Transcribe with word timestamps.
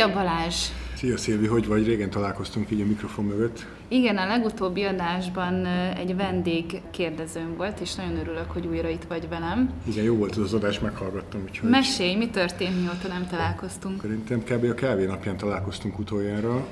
Szia 0.00 0.12
Balázs! 0.12 0.54
Szia 0.96 1.16
Szilvi, 1.16 1.46
hogy 1.46 1.66
vagy? 1.66 1.86
Régen 1.86 2.10
találkoztunk 2.10 2.70
így 2.70 2.80
a 2.80 2.86
mikrofon 2.86 3.24
mögött. 3.24 3.66
Igen, 3.88 4.16
a 4.16 4.26
legutóbbi 4.26 4.82
adásban 4.84 5.66
egy 5.96 6.16
vendég 6.16 6.80
kérdezőm 6.90 7.56
volt, 7.56 7.80
és 7.80 7.94
nagyon 7.94 8.16
örülök, 8.16 8.50
hogy 8.50 8.66
újra 8.66 8.88
itt 8.88 9.04
vagy 9.08 9.28
velem. 9.28 9.70
Igen, 9.88 10.04
jó 10.04 10.16
volt 10.16 10.36
az, 10.36 10.42
az 10.42 10.54
adás, 10.54 10.78
meghallgattam. 10.78 11.40
Úgyhogy... 11.48 11.68
Mesélj, 11.70 12.16
mi 12.16 12.28
történt, 12.28 12.80
mióta 12.80 13.08
nem 13.08 13.26
találkoztunk? 13.30 14.00
Szerintem 14.00 14.42
kb. 14.44 14.64
a 14.70 14.74
kávé 14.74 15.04
napján 15.04 15.36
találkoztunk 15.36 15.98
utoljára, 15.98 16.66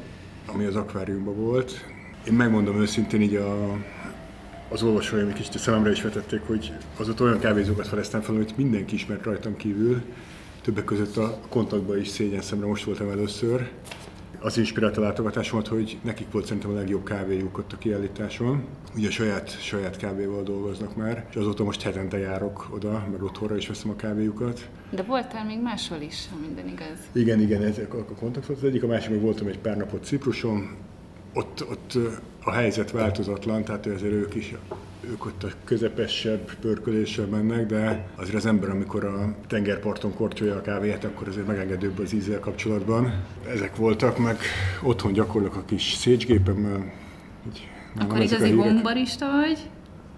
ami 0.47 0.65
az 0.65 0.77
akváriumban 0.77 1.37
volt. 1.37 1.85
Én 2.27 2.35
megmondom 2.35 2.81
őszintén 2.81 3.21
így 3.21 3.35
a, 3.35 3.77
az 4.69 4.83
olvasóim 4.83 5.33
kicsit 5.33 5.55
a 5.55 5.59
szememre 5.59 5.91
is 5.91 6.03
vetették, 6.03 6.41
hogy 6.47 6.73
azóta 6.97 7.25
olyan 7.25 7.39
kávézókat 7.39 7.89
feleztem 7.89 8.21
fel, 8.21 8.35
hogy 8.35 8.53
mindenki 8.57 8.95
ismert 8.95 9.25
rajtam 9.25 9.57
kívül. 9.57 10.03
Többek 10.69 10.85
között 10.85 11.17
a 11.17 11.39
kontaktban 11.49 11.99
is 11.99 12.09
szégyen 12.09 12.41
szemre 12.41 12.67
most 12.67 12.85
voltam 12.85 13.11
először 13.11 13.71
az 14.41 14.59
inspirálta 14.59 15.01
látogatásomat, 15.01 15.67
hogy 15.67 15.99
nekik 16.03 16.31
volt 16.31 16.45
szerintem 16.47 16.71
a 16.71 16.75
legjobb 16.75 17.05
kávéjuk 17.05 17.59
ott 17.59 17.73
a 17.73 17.79
kiállításon. 17.79 18.65
Ugye 18.97 19.11
saját, 19.11 19.63
saját 19.63 19.97
kávéval 19.97 20.43
dolgoznak 20.43 20.97
már, 20.97 21.27
és 21.31 21.37
azóta 21.37 21.65
most 21.65 21.83
hetente 21.83 22.19
járok 22.19 22.69
oda, 22.71 23.07
mert 23.11 23.23
otthonra 23.23 23.57
is 23.57 23.69
veszem 23.69 23.91
a 23.91 23.97
kávéjukat. 23.97 24.69
De 24.91 25.03
voltál 25.03 25.45
még 25.45 25.63
máshol 25.63 26.01
is, 26.01 26.29
ha 26.31 26.37
minden 26.41 26.69
igaz. 26.69 26.99
Igen, 27.13 27.41
igen, 27.41 27.63
ez 27.63 27.79
a 27.79 28.15
kontakt 28.19 28.47
volt 28.47 28.59
az 28.59 28.65
egyik, 28.65 28.83
a 28.83 28.87
másik 28.87 29.11
meg 29.11 29.21
voltam 29.21 29.47
egy 29.47 29.59
pár 29.59 29.77
napot 29.77 30.05
Cipruson, 30.05 30.77
ott, 31.35 31.67
ott 31.71 31.99
a 32.49 32.53
helyzet 32.53 32.91
változatlan, 32.91 33.65
tehát 33.65 33.87
azért 33.87 34.13
ők 34.13 34.35
is 34.35 34.55
ők 35.11 35.25
ott 35.25 35.43
a 35.43 35.49
közepesebb 35.65 36.55
pörköléssel 36.61 37.27
mennek, 37.27 37.67
de 37.67 38.07
azért 38.17 38.37
az 38.37 38.47
ember, 38.47 38.71
amikor 38.71 39.05
a 39.05 39.35
tengerparton 39.47 40.15
kortyolja 40.15 40.55
a 40.55 40.61
kávéját, 40.61 41.05
akkor 41.05 41.29
azért 41.29 41.47
megengedőbb 41.47 41.99
az 41.99 42.13
ízzel 42.13 42.41
kapcsolatban. 42.41 43.13
Ezek 43.49 43.77
voltak, 43.77 44.19
meg 44.19 44.39
otthon 44.83 45.13
gyakorlok 45.13 45.57
a 45.57 45.63
kis 45.65 45.93
szécsgépemmel. 45.93 46.93
Akkor 47.99 48.21
igazi 48.21 48.51
gombarista 48.51 49.31
vagy? 49.31 49.71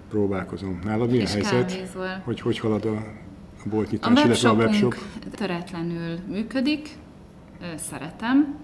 Próbálkozom. 0.09 0.78
Nálad 0.84 1.11
milyen 1.11 1.27
helyzet? 1.27 1.92
Hogy 2.25 2.41
hogy 2.41 2.59
halad 2.59 2.84
a 2.84 3.05
boltnyitás, 3.65 4.22
a 4.22 4.25
illetve 4.25 4.48
a 4.48 4.53
webshop? 4.53 4.94
töretlenül 5.31 6.19
működik, 6.28 6.89
szeretem, 7.77 8.56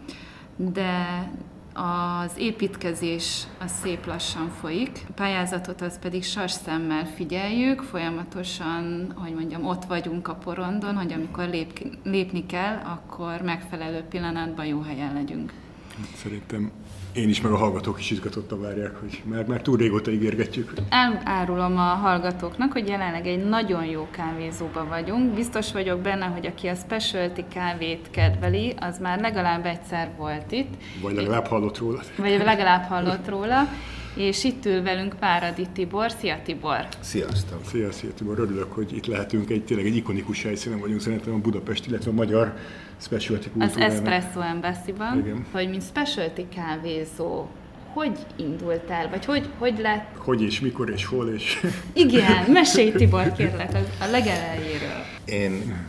de 0.56 1.30
az 1.77 2.33
építkezés 2.37 3.43
az 3.59 3.73
szép 3.83 4.07
lassan 4.07 4.51
folyik, 4.61 5.01
a 5.09 5.13
pályázatot 5.13 5.81
az 5.81 5.99
pedig 5.99 6.25
sas 6.25 6.51
szemmel 6.51 7.07
figyeljük, 7.07 7.83
folyamatosan, 7.83 9.13
hogy 9.17 9.35
mondjam, 9.35 9.67
ott 9.67 9.85
vagyunk 9.85 10.29
a 10.29 10.35
porondon, 10.35 10.97
hogy 10.97 11.13
amikor 11.13 11.49
lép, 11.49 11.97
lépni 12.05 12.47
kell, 12.47 12.77
akkor 12.77 13.41
megfelelő 13.43 14.01
pillanatban 14.01 14.67
jó 14.67 14.81
helyen 14.81 15.15
legyünk. 15.15 15.53
Hát 15.97 16.17
szerintem 16.17 16.71
én 17.17 17.28
is, 17.28 17.41
meg 17.41 17.53
a 17.53 17.56
hallgatók 17.56 17.98
is 17.98 18.11
izgatottan 18.11 18.61
várják, 18.61 18.97
hogy 19.00 19.22
mert 19.25 19.47
már 19.47 19.61
túl 19.61 19.77
régóta 19.77 20.11
ígérgetjük. 20.11 20.72
Elárulom 20.89 21.78
a 21.78 21.81
hallgatóknak, 21.81 22.73
hogy 22.73 22.89
jelenleg 22.89 23.27
egy 23.27 23.45
nagyon 23.45 23.84
jó 23.84 24.08
kávézóban 24.11 24.89
vagyunk. 24.89 25.34
Biztos 25.34 25.73
vagyok 25.73 26.00
benne, 26.00 26.25
hogy 26.25 26.47
aki 26.47 26.67
a 26.67 26.75
specialty 26.75 27.45
kávét 27.55 28.11
kedveli, 28.11 28.75
az 28.81 28.98
már 28.98 29.20
legalább 29.20 29.67
egyszer 29.67 30.11
volt 30.17 30.53
itt. 30.53 30.75
Vagy 31.03 31.14
legalább 31.14 31.47
hallott 31.47 31.78
róla. 31.78 32.00
Vagy 32.17 32.42
legalább 32.45 32.83
hallott 32.83 33.28
róla. 33.28 33.69
És 34.17 34.45
itt 34.45 34.67
ül 34.67 34.83
velünk 34.83 35.14
Páradi 35.19 35.67
Tibor. 35.72 36.11
Szia 36.11 36.41
Tibor! 36.45 36.89
Sziasztok! 37.00 37.61
Szia, 37.67 37.92
szia 37.92 38.11
Tibor! 38.14 38.39
Örülök, 38.39 38.73
hogy 38.73 38.97
itt 38.97 39.06
lehetünk. 39.06 39.50
Egy, 39.50 39.64
tényleg 39.64 39.86
egy 39.86 39.97
ikonikus 39.97 40.42
helyszínen 40.42 40.78
vagyunk 40.78 41.00
szerintem 41.00 41.34
a 41.34 41.39
Budapest, 41.39 41.86
illetve 41.86 42.11
a 42.11 42.14
magyar 42.14 42.57
specialty 43.01 43.48
kultúrának. 43.51 43.77
Az 43.77 43.95
Espresso 43.95 44.41
Embassy-ban, 44.41 45.18
Igen. 45.18 45.46
hogy 45.52 45.68
mint 45.68 45.83
specialty 45.83 46.48
kávézó, 46.55 47.46
hogy 47.92 48.18
indult 48.36 48.91
el, 48.91 49.08
vagy 49.08 49.24
hogy, 49.24 49.48
hogy 49.58 49.79
lett? 49.79 50.17
Hogy 50.17 50.42
és 50.42 50.61
mikor 50.61 50.91
és 50.91 51.05
hol 51.05 51.29
és... 51.29 51.61
Igen, 51.92 52.51
mesélj 52.51 52.92
Tibor, 52.92 53.33
kérlek, 53.33 53.74
a 54.01 54.07
legelejéről. 54.11 55.02
Én 55.24 55.85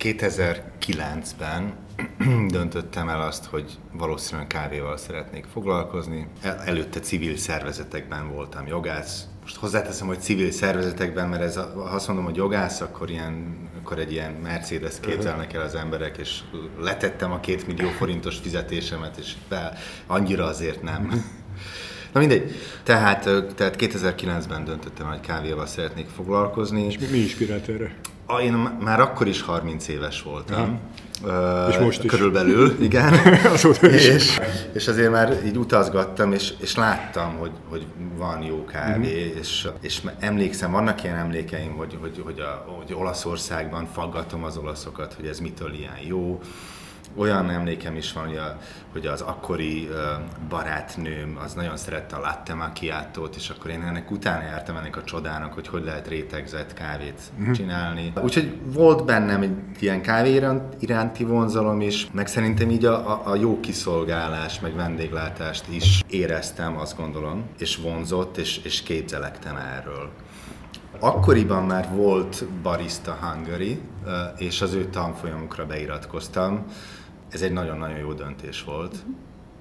2009-ben 0.00 1.72
döntöttem 2.48 3.08
el 3.08 3.20
azt, 3.20 3.44
hogy 3.44 3.78
valószínűleg 3.92 4.46
kávéval 4.46 4.96
szeretnék 4.96 5.44
foglalkozni. 5.52 6.26
Előtte 6.64 7.00
civil 7.00 7.36
szervezetekben 7.36 8.32
voltam 8.32 8.66
jogász. 8.66 9.26
Most 9.42 9.56
hozzáteszem, 9.56 10.06
hogy 10.06 10.20
civil 10.20 10.50
szervezetekben, 10.50 11.28
mert 11.28 11.42
ez, 11.42 11.56
ha 11.56 11.80
azt 11.80 12.06
mondom, 12.06 12.24
hogy 12.24 12.36
jogász, 12.36 12.80
akkor, 12.80 13.10
ilyen, 13.10 13.56
akkor 13.82 13.98
egy 13.98 14.12
ilyen 14.12 14.32
Mercedes 14.32 14.94
képzelnek 15.00 15.52
el 15.52 15.62
az 15.62 15.74
emberek, 15.74 16.16
és 16.16 16.40
letettem 16.80 17.32
a 17.32 17.40
két 17.40 17.66
millió 17.66 17.88
forintos 17.88 18.36
fizetésemet, 18.36 19.16
és 19.16 19.34
be, 19.48 19.72
annyira 20.06 20.44
azért 20.44 20.82
nem. 20.82 21.10
Na 22.12 22.20
mindegy. 22.20 22.54
Tehát, 22.82 23.22
tehát 23.54 23.76
2009-ben 23.78 24.64
döntöttem, 24.64 25.06
hogy 25.06 25.20
kávéval 25.20 25.66
szeretnék 25.66 26.08
foglalkozni. 26.08 26.84
És 26.84 26.98
mi 27.10 27.18
inspirált 27.18 27.68
erre? 27.68 27.94
Én 28.42 28.52
már 28.80 29.00
akkor 29.00 29.26
is 29.26 29.42
30 29.42 29.88
éves 29.88 30.22
voltam. 30.22 30.70
Uh, 30.70 30.78
és 31.68 31.78
most 31.78 32.04
is. 32.04 32.10
Körülbelül, 32.10 32.76
igen. 32.88 33.14
és, 33.82 34.40
és 34.72 34.88
azért 34.88 35.10
már 35.10 35.36
így 35.46 35.56
utazgattam, 35.56 36.32
és, 36.32 36.52
és 36.60 36.76
láttam, 36.76 37.36
hogy, 37.36 37.50
hogy 37.68 37.86
van 38.16 38.42
jó 38.42 38.64
kávé, 38.64 39.26
uh-huh. 39.26 39.38
és, 39.38 39.68
és 39.80 40.02
emlékszem, 40.18 40.70
vannak 40.70 41.04
ilyen 41.04 41.16
emlékeim, 41.16 41.72
hogy, 41.72 41.98
hogy, 42.00 42.22
hogy, 42.24 42.40
a, 42.40 42.64
hogy 42.78 42.94
Olaszországban 42.94 43.86
faggatom 43.92 44.44
az 44.44 44.56
olaszokat, 44.56 45.14
hogy 45.14 45.26
ez 45.26 45.38
mitől 45.38 45.72
ilyen 45.72 45.98
jó 46.06 46.40
olyan 47.16 47.50
emlékem 47.50 47.96
is 47.96 48.12
van, 48.12 48.26
hogy, 48.26 48.36
a, 48.36 48.58
hogy 48.92 49.06
az 49.06 49.20
akkori 49.20 49.88
barátnőm 50.48 51.38
az 51.44 51.52
nagyon 51.52 51.76
szerette 51.76 52.16
a 52.16 52.20
latte 52.20 52.54
macchiatót, 52.54 53.36
és 53.36 53.50
akkor 53.50 53.70
én 53.70 53.82
ennek 53.82 54.10
utána 54.10 54.42
jártam 54.42 54.76
ennek 54.76 54.96
a 54.96 55.04
csodának, 55.04 55.52
hogy 55.52 55.68
hogy 55.68 55.84
lehet 55.84 56.08
rétegzett 56.08 56.74
kávét 56.74 57.20
mm-hmm. 57.40 57.52
csinálni. 57.52 58.12
Úgyhogy 58.22 58.58
volt 58.64 59.04
bennem 59.04 59.42
egy 59.42 59.56
ilyen 59.80 60.02
kávé 60.02 60.40
iránti 60.78 61.24
vonzalom 61.24 61.80
is, 61.80 62.08
meg 62.12 62.26
szerintem 62.26 62.70
így 62.70 62.84
a, 62.84 63.10
a, 63.10 63.22
a 63.24 63.34
jó 63.34 63.60
kiszolgálás, 63.60 64.60
meg 64.60 64.74
vendéglátást 64.74 65.64
is 65.68 66.02
éreztem, 66.08 66.78
azt 66.78 66.96
gondolom, 66.96 67.44
és 67.58 67.76
vonzott, 67.76 68.36
és, 68.36 68.60
és 68.64 68.82
képzelektem 68.82 69.56
erről. 69.56 70.10
Akkoriban 70.98 71.64
már 71.64 71.88
volt 71.94 72.44
Barista 72.62 73.18
Hungary, 73.20 73.80
és 74.36 74.60
az 74.60 74.72
ő 74.72 74.84
tanfolyamukra 74.84 75.66
beiratkoztam, 75.66 76.64
ez 77.32 77.42
egy 77.42 77.52
nagyon-nagyon 77.52 77.98
jó 77.98 78.12
döntés 78.12 78.64
volt. 78.64 78.96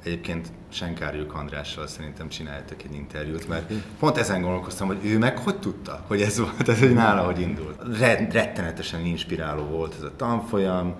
Egyébként 0.03 0.47
Senkárjuk 0.69 1.33
Andrással 1.33 1.87
szerintem 1.87 2.29
csináltak 2.29 2.83
egy 2.83 2.93
interjút, 2.93 3.47
mert 3.47 3.73
pont 3.99 4.17
ezen 4.17 4.41
gondolkoztam, 4.41 4.87
hogy 4.87 5.05
ő 5.05 5.17
meg 5.17 5.37
hogy 5.37 5.59
tudta, 5.59 6.03
hogy 6.07 6.21
ez 6.21 6.39
volt, 6.39 6.69
ez 6.69 6.79
hogy 6.79 6.93
nála 6.93 7.21
hogy 7.21 7.39
indult. 7.39 7.81
Rettenetesen 8.31 9.05
inspiráló 9.05 9.63
volt 9.63 9.95
ez 9.95 10.03
a 10.03 10.15
tanfolyam, 10.15 10.95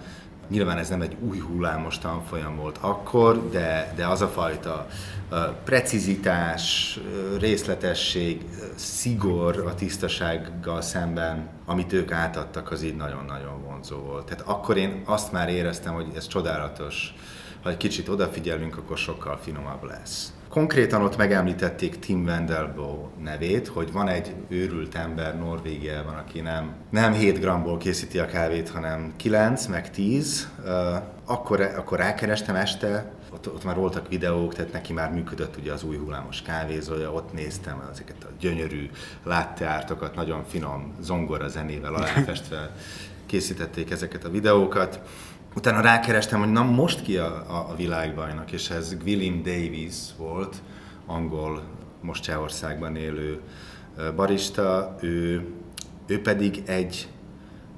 Nyilván 0.51 0.78
ez 0.78 0.89
nem 0.89 1.01
egy 1.01 1.17
új 1.19 1.39
hullámos 1.39 1.97
tanfolyam 1.97 2.56
volt 2.56 2.78
akkor, 2.81 3.50
de, 3.50 3.94
de 3.95 4.07
az 4.07 4.22
a 4.22 4.28
fajta 4.28 4.88
precizitás, 5.63 7.00
részletesség, 7.39 8.45
szigor 8.75 9.63
a 9.67 9.75
tisztasággal 9.75 10.81
szemben, 10.81 11.50
amit 11.66 11.94
ők 11.94 12.11
átadtak, 12.11 12.72
az 12.72 12.84
így 12.84 12.95
nagyon-nagyon 12.95 13.63
vonzó 13.63 13.97
volt. 13.97 14.25
Tehát 14.25 14.44
akkor 14.47 14.78
én 14.78 15.01
azt 15.06 15.31
már 15.31 15.50
éreztem, 15.50 15.94
hogy 15.94 16.07
ez 16.16 16.28
csodálatos, 16.28 17.13
ha 17.63 17.69
egy 17.69 17.78
kicsit 17.78 18.07
odafigyelünk, 18.07 18.78
akkor 18.78 18.97
sokkal 18.97 19.38
finomabb 19.38 19.84
lesz. 19.84 20.34
Konkrétan 20.51 21.01
ott 21.01 21.17
megemlítették 21.17 22.00
Tim 22.00 22.23
Wendelbo 22.23 23.07
nevét, 23.23 23.67
hogy 23.67 23.91
van 23.91 24.08
egy 24.08 24.35
őrült 24.47 24.96
ember 24.96 25.37
Norvégiában, 25.37 26.14
aki 26.14 26.41
nem, 26.41 26.73
nem 26.90 27.14
7 27.14 27.40
gramból 27.40 27.78
készíti 27.78 28.20
a 28.20 28.26
kávét, 28.26 28.70
hanem 28.70 29.14
9, 29.16 29.66
meg 29.66 29.91
10. 29.91 30.49
Akkor, 31.26 31.61
akkor 31.61 31.97
rákerestem 31.97 32.55
este, 32.55 33.11
ott, 33.34 33.47
ott 33.47 33.64
már 33.64 33.76
voltak 33.76 34.08
videók, 34.08 34.53
tehát 34.53 34.72
neki 34.72 34.93
már 34.93 35.11
működött 35.11 35.58
ugye 35.58 35.72
az 35.73 35.84
új 35.84 35.97
hullámos 35.97 36.41
kávézója, 36.41 37.11
ott 37.11 37.34
néztem 37.34 37.87
ezeket 37.91 38.23
a 38.23 38.29
gyönyörű 38.40 38.90
látteártokat, 39.23 40.16
nagyon 40.16 40.43
finom 40.47 40.93
zongora 41.02 41.47
zenével 41.47 41.93
aláfestve 41.93 42.72
készítették 43.26 43.91
ezeket 43.91 44.23
a 44.23 44.29
videókat 44.29 44.99
utána 45.56 45.82
rákerestem, 45.82 46.40
hogy 46.40 46.52
na 46.52 46.64
most 46.64 47.02
ki 47.02 47.18
a, 47.18 47.26
a, 47.26 47.70
a 47.70 47.76
világbajnok, 47.76 48.52
és 48.52 48.70
ez 48.70 48.98
William 49.06 49.44
Davis 49.44 49.96
volt, 50.18 50.62
angol, 51.06 51.64
most 52.02 52.24
Csehországban 52.24 52.96
élő 52.96 53.42
barista, 54.16 54.96
ő, 55.02 55.48
ő 56.08 56.22
pedig 56.22 56.64
egy, 56.66 57.09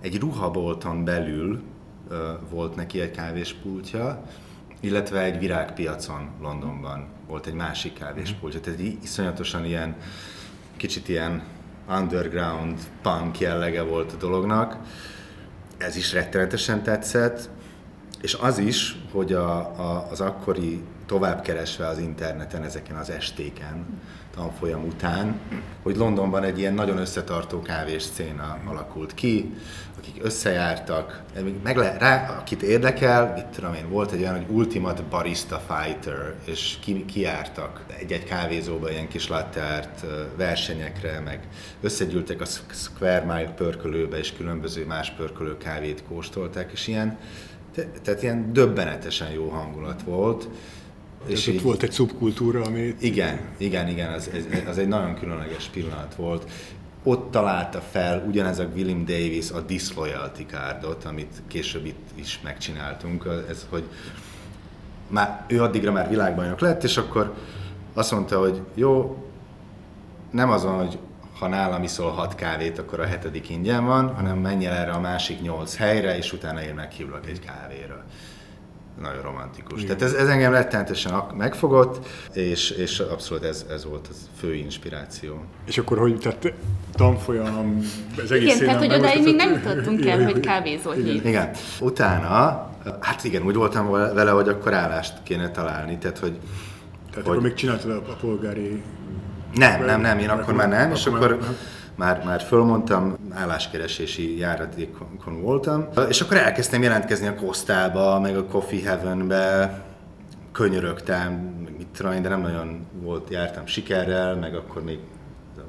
egy 0.02 0.20
ruhabolton 0.20 1.04
belül 1.04 1.62
volt 2.50 2.76
neki 2.76 3.00
egy 3.00 3.12
kávéspultja, 3.12 4.24
illetve 4.80 5.22
egy 5.22 5.40
virágpiacon 5.40 6.30
Londonban 6.42 7.08
volt 7.28 7.46
egy 7.46 7.54
másik 7.54 7.94
kávéspultja. 7.94 8.60
Tehát 8.60 8.80
iszonyatosan 8.80 9.66
ilyen, 9.66 9.96
kicsit 10.78 11.10
ilyen 11.10 11.44
underground 11.90 12.80
punk 13.02 13.40
jellege 13.40 13.82
volt 13.82 14.12
a 14.12 14.16
dolognak. 14.16 14.78
Ez 15.78 15.96
is 15.96 16.14
rettenetesen 16.14 16.84
tetszett 16.84 17.50
És 18.24 18.34
az 18.34 18.58
is, 18.58 18.96
hogy 19.12 19.34
a, 19.34 19.58
a, 19.58 20.08
az 20.12 20.22
akkori 20.22 20.82
továbbkeresve 21.06 21.88
az 21.88 21.98
interneten, 21.98 22.64
ezeken 22.64 22.96
az 22.96 23.10
estéken, 23.10 23.86
tanfolyam 24.36 24.86
után, 24.86 25.40
hogy 25.82 25.96
Londonban 25.96 26.44
egy 26.44 26.60
ilyen 26.60 26.74
nagyon 26.74 26.98
összetartó 26.98 27.62
kávés 27.62 28.02
széna 28.02 28.58
alakult 28.66 29.14
ki, 29.14 29.54
akik 29.98 30.24
összejártak, 30.24 31.22
meg 31.64 31.78
le, 31.78 31.98
rá, 31.98 32.38
akit 32.40 32.62
érdekel, 32.62 33.34
mit 33.34 33.46
tudom 33.46 33.74
én, 33.74 33.90
volt 33.90 34.12
egy 34.12 34.20
olyan, 34.20 34.36
hogy 34.36 34.56
Ultimate 34.56 35.02
Barista 35.10 35.62
Fighter, 35.68 36.36
és 36.46 36.78
ki, 36.82 37.06
kiártak 37.06 37.86
egy-egy 38.00 38.24
kávézóba 38.24 38.92
ilyen 38.92 39.08
kis 39.08 39.28
latteárt 39.28 40.06
versenyekre, 40.38 41.20
meg 41.20 41.48
összegyűltek 41.82 42.42
a 42.42 42.46
Square 42.72 43.24
Mile 43.26 43.54
pörkölőbe, 43.56 44.18
és 44.18 44.34
különböző 44.34 44.86
más 44.86 45.12
pörkölő 45.12 45.58
kávét 45.58 46.04
kóstolták, 46.08 46.72
és 46.72 46.88
ilyen, 46.88 47.18
tehát 48.02 48.24
ilyen 48.24 48.54
döbbenetesen 48.54 49.32
jó 49.32 49.50
hangulat 49.50 50.02
volt, 50.02 50.48
és 51.26 51.48
így, 51.48 51.62
volt 51.62 51.84
egy 51.84 51.92
szubkultúra, 51.92 52.62
ami... 52.62 52.96
Igen, 53.00 53.40
igen, 53.58 53.88
igen, 53.88 54.14
az, 54.14 54.30
ez, 54.34 54.46
az 54.68 54.78
egy 54.78 54.88
nagyon 54.88 55.16
különleges 55.16 55.66
pillanat 55.66 56.16
volt. 56.16 56.50
Ott 57.04 57.32
találta 57.32 57.82
fel 57.82 58.24
ugyanez 58.28 58.60
a 58.60 58.68
William 58.76 59.06
Davis 59.06 59.52
a 59.52 59.62
Disloyalty 59.62 60.46
cardot, 60.46 61.06
amit 61.06 61.42
később 61.48 61.86
itt 61.86 62.10
is 62.16 62.40
megcsináltunk, 62.44 63.28
ez, 63.50 63.66
hogy 63.70 63.84
már, 65.08 65.46
ő 65.48 65.62
addigra 65.62 65.92
már 65.92 66.10
világbajnok 66.10 66.60
lett, 66.60 66.84
és 66.84 66.98
akkor 66.98 67.34
azt 67.94 68.12
mondta, 68.12 68.40
hogy 68.40 68.62
jó, 68.74 69.24
nem 70.32 70.50
azon, 70.50 70.76
hogy 70.76 70.98
ha 71.44 71.50
nálam 71.50 71.84
iszol 71.84 72.12
hat 72.12 72.36
kávét, 72.36 72.80
akkor 72.80 73.00
a 73.00 73.06
hetedik 73.06 73.50
ingyen 73.50 73.86
van, 73.86 74.16
hanem 74.16 74.38
menj 74.38 74.66
el 74.66 74.76
erre 74.76 74.92
a 74.92 75.00
másik 75.00 75.42
nyolc 75.42 75.76
helyre, 75.76 76.18
és 76.18 76.34
utána 76.34 76.62
én 76.62 76.74
meghívlak 76.74 77.28
egy 77.28 77.40
kávéra 77.40 78.04
nagyon 79.02 79.22
romantikus. 79.22 79.82
Igen. 79.82 79.98
Tehát 79.98 80.14
ez, 80.14 80.20
ez 80.20 80.28
engem 80.28 80.52
rettenetesen 80.52 81.14
megfogott, 81.38 82.08
és, 82.34 82.70
és 82.70 83.00
abszolút 83.00 83.44
ez, 83.44 83.66
ez 83.70 83.86
volt 83.86 84.08
az 84.08 84.30
fő 84.40 84.54
inspiráció. 84.54 85.44
És 85.66 85.78
akkor, 85.78 85.98
hogy 85.98 86.18
tehát 86.18 86.54
tanfolyam, 86.92 87.80
ez 88.24 88.32
egész 88.32 88.56
Igen, 88.56 88.66
tehát 88.66 88.86
hogy 88.86 88.94
odáig 88.94 89.24
még 89.24 89.36
nem 89.36 89.52
jutottunk 89.52 90.06
el, 90.06 90.24
hogy 90.24 90.40
kávézó 90.40 90.94
igen. 90.94 91.26
igen. 91.26 91.50
Utána, 91.80 92.70
hát 93.00 93.24
igen, 93.24 93.44
úgy 93.44 93.56
voltam 93.56 93.92
vele, 93.92 94.32
hogy 94.32 94.48
akkor 94.48 94.74
állást 94.74 95.14
kéne 95.24 95.52
találni, 95.52 95.98
tehát 95.98 96.18
hogy... 96.18 96.38
Tehát 97.10 97.28
hogy... 97.28 97.38
akkor 97.38 97.42
még 97.42 97.54
csináltad 97.54 97.92
a, 97.92 98.12
a 98.12 98.16
polgári... 98.22 98.84
Nem, 99.54 99.86
nem, 99.86 100.02
nem, 100.02 100.20
én 100.20 100.30
akkor 100.30 100.54
már 100.54 100.70
nem, 100.70 100.92
és 100.92 101.06
akkor... 101.06 101.38
Már 101.38 101.56
már, 101.96 102.24
már 102.26 102.42
fölmondtam, 102.42 103.18
álláskeresési 103.32 104.38
járatékon 104.38 105.42
voltam, 105.42 105.88
és 106.10 106.22
akkor 106.22 106.38
elkezdtem 106.38 106.82
jelentkezni 106.82 107.28
a 107.28 107.36
Kosztába, 107.36 108.20
meg 108.20 108.38
a 108.38 108.46
Coffee 108.46 108.82
Heavenbe, 108.84 109.82
könyörögtem, 110.52 111.32
mit 111.78 111.88
tudom 111.88 112.22
de 112.22 112.30
nem 112.30 112.42
nagyon 112.42 112.88
volt, 113.02 113.30
jártam 113.30 113.66
sikerrel, 113.66 114.36
meg 114.36 114.56
akkor 114.56 114.84
még 114.84 115.00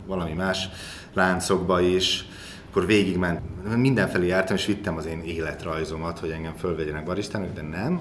valami 0.06 0.32
más 0.32 0.69
láncokba 1.12 1.81
is, 1.81 2.26
akkor 2.70 2.86
végigment, 2.86 3.40
mindenfelé 3.76 4.26
jártam, 4.26 4.56
és 4.56 4.66
vittem 4.66 4.96
az 4.96 5.06
én 5.06 5.22
életrajzomat, 5.25 6.19
hogy 6.19 6.31
engem 6.31 6.54
fölvegyenek 6.54 7.04
baristának, 7.04 7.52
de 7.54 7.62
nem. 7.62 8.00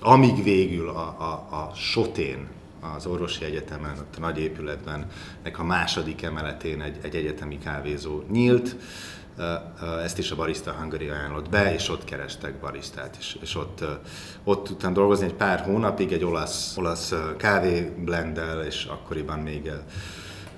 Amíg 0.00 0.42
végül 0.42 0.88
a, 0.88 1.16
a, 1.18 1.56
a 1.56 1.74
Sotén 1.74 2.48
az 2.96 3.06
orvosi 3.06 3.44
egyetemen, 3.44 3.98
ott 3.98 4.16
a 4.16 4.20
nagy 4.20 4.38
épületben, 4.38 5.06
nek 5.42 5.58
a 5.58 5.64
második 5.64 6.22
emeletén 6.22 6.80
egy, 6.80 6.96
egy 7.02 7.14
egyetemi 7.14 7.58
kávézó 7.58 8.22
nyílt, 8.30 8.76
ezt 10.04 10.18
is 10.18 10.30
a 10.30 10.36
Barista 10.36 10.72
Hungary 10.72 11.08
ajánlott 11.08 11.48
be, 11.48 11.74
és 11.74 11.88
ott 11.88 12.04
kerestek 12.04 12.54
baristát, 12.54 13.16
és, 13.18 13.36
és 13.40 13.56
ott, 13.56 13.84
ott 14.44 14.64
tudtam 14.64 14.92
dolgozni 14.92 15.26
egy 15.26 15.34
pár 15.34 15.60
hónapig 15.60 16.12
egy 16.12 16.24
olasz, 16.24 16.76
olasz 16.76 17.14
kávéblendel, 17.36 18.64
és 18.64 18.84
akkoriban 18.84 19.38
még 19.38 19.70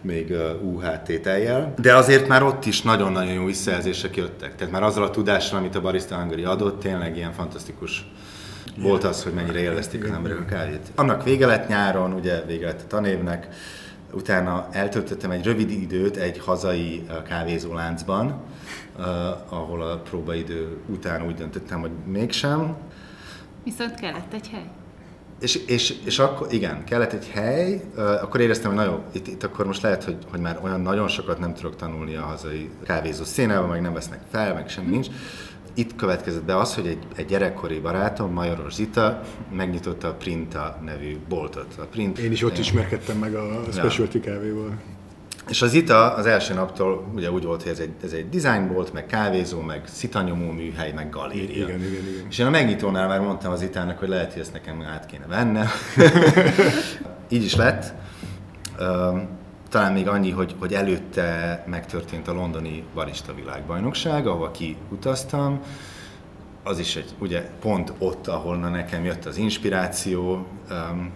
még 0.01 0.35
UHT 0.63 1.21
teljel. 1.23 1.75
De 1.81 1.97
azért 1.97 2.29
már 2.29 2.43
ott 2.43 2.65
is 2.65 2.83
nagyon-nagyon 2.83 3.33
jó 3.33 3.45
visszajelzések 3.45 4.17
jöttek. 4.17 4.57
Tehát 4.57 4.73
már 4.73 4.83
azzal 4.83 5.03
a 5.03 5.11
tudással, 5.11 5.59
amit 5.59 5.75
a 5.75 5.81
Barista 5.81 6.17
Hungary 6.17 6.45
adott, 6.45 6.81
tényleg 6.81 7.17
ilyen 7.17 7.33
fantasztikus 7.33 8.07
volt 8.77 9.05
az, 9.05 9.23
hogy 9.23 9.33
mennyire 9.33 9.59
élvezték 9.59 10.05
az 10.05 10.11
emberek 10.11 10.41
a 10.41 10.45
kávét. 10.45 10.93
Annak 10.95 11.25
vége 11.25 11.47
lett 11.47 11.69
nyáron, 11.69 12.13
ugye 12.13 12.41
vége 12.41 12.67
lett 12.67 12.83
a 12.83 12.87
tanévnek, 12.87 13.49
utána 14.13 14.69
eltöltöttem 14.71 15.31
egy 15.31 15.45
rövid 15.45 15.71
időt 15.71 16.17
egy 16.17 16.39
hazai 16.39 17.07
kávézóláncban, 17.29 18.43
uh, 18.99 19.05
ahol 19.49 19.83
a 19.83 19.97
próbaidő 19.97 20.79
után 20.87 21.27
úgy 21.27 21.35
döntöttem, 21.35 21.81
hogy 21.81 21.91
mégsem. 22.07 22.77
Viszont 23.65 23.95
kellett 23.95 24.33
egy 24.33 24.49
hely. 24.49 24.67
És, 25.41 25.55
és, 25.55 25.95
és 26.05 26.19
akkor 26.19 26.47
igen, 26.51 26.85
kellett 26.85 27.13
egy 27.13 27.29
hely, 27.29 27.83
uh, 27.97 28.03
akkor 28.23 28.41
éreztem, 28.41 28.71
hogy 28.71 28.79
nagyon, 28.79 29.03
itt, 29.13 29.27
itt 29.27 29.43
akkor 29.43 29.67
most 29.67 29.83
lehet, 29.83 30.05
hogy, 30.05 30.17
hogy 30.31 30.41
már 30.41 30.59
olyan 30.63 30.81
nagyon 30.81 31.09
sokat 31.09 31.39
nem 31.39 31.55
tudok 31.55 31.77
tanulni 31.77 32.15
a 32.15 32.23
hazai 32.23 32.71
kávézó 32.85 33.25
szénában, 33.25 33.69
meg 33.69 33.81
nem 33.81 33.93
vesznek 33.93 34.21
fel, 34.31 34.55
meg 34.55 34.69
semmi 34.69 34.91
nincs 34.91 35.09
itt 35.75 35.97
következett 35.97 36.45
be 36.45 36.57
az, 36.57 36.75
hogy 36.75 36.87
egy, 36.87 37.07
egy 37.17 37.27
gyerekkori 37.27 37.81
barátom, 37.81 38.33
Majoros 38.33 38.75
Zita, 38.75 39.21
megnyitotta 39.57 40.09
a 40.09 40.15
Printa 40.15 40.79
nevű 40.85 41.19
boltot. 41.29 41.75
A 41.79 41.85
Print, 41.91 42.19
Én 42.19 42.33
is 42.33 42.43
ott 42.43 42.55
én... 42.55 42.61
ismerkedtem 42.61 43.19
meg 43.19 43.35
a 43.35 43.63
specialty 43.71 44.15
ja. 44.15 44.21
kávéval. 44.33 44.79
És 45.49 45.63
az 45.63 45.75
ITA 45.75 46.15
az 46.15 46.27
első 46.27 46.55
naptól 46.55 47.11
ugye 47.15 47.31
úgy 47.31 47.45
volt, 47.45 47.63
hogy 47.63 47.73
ez 47.73 47.79
egy, 47.79 47.91
ez 48.05 48.13
egy 48.13 48.29
designbolt, 48.29 48.93
meg 48.93 49.07
kávézó, 49.07 49.61
meg 49.61 49.83
szitanyomó 49.87 50.51
műhely, 50.51 50.93
meg 50.93 51.11
galéria. 51.11 51.67
Igen, 51.67 51.81
igen, 51.81 51.91
igen. 51.91 52.27
És 52.29 52.39
én 52.39 52.47
a 52.47 52.51
megnyitónál 52.51 53.09
már 53.09 53.21
mondtam 53.21 53.53
az 53.53 53.63
itának, 53.63 53.99
hogy 53.99 54.09
lehet, 54.09 54.33
hogy 54.33 54.41
ezt 54.41 54.53
nekem 54.53 54.83
át 54.83 55.07
kéne 55.07 55.27
vennem. 55.27 55.67
Így 57.29 57.45
is 57.45 57.57
lett 57.57 57.95
talán 59.73 59.93
még 59.93 60.09
annyi, 60.09 60.31
hogy, 60.31 60.55
hogy 60.59 60.75
előtte 60.75 61.65
megtörtént 61.67 62.29
a 62.29 62.33
londoni 62.33 62.85
barista 62.95 63.35
világbajnokság, 63.35 64.27
ahova 64.27 64.51
kiutaztam, 64.51 65.61
az 66.63 66.79
is 66.79 66.97
egy, 66.97 67.15
ugye 67.19 67.41
pont 67.61 67.93
ott, 67.99 68.27
ahol 68.27 68.57
nekem 68.57 69.05
jött 69.05 69.25
az 69.25 69.37
inspiráció, 69.37 70.47
um, 70.71 71.11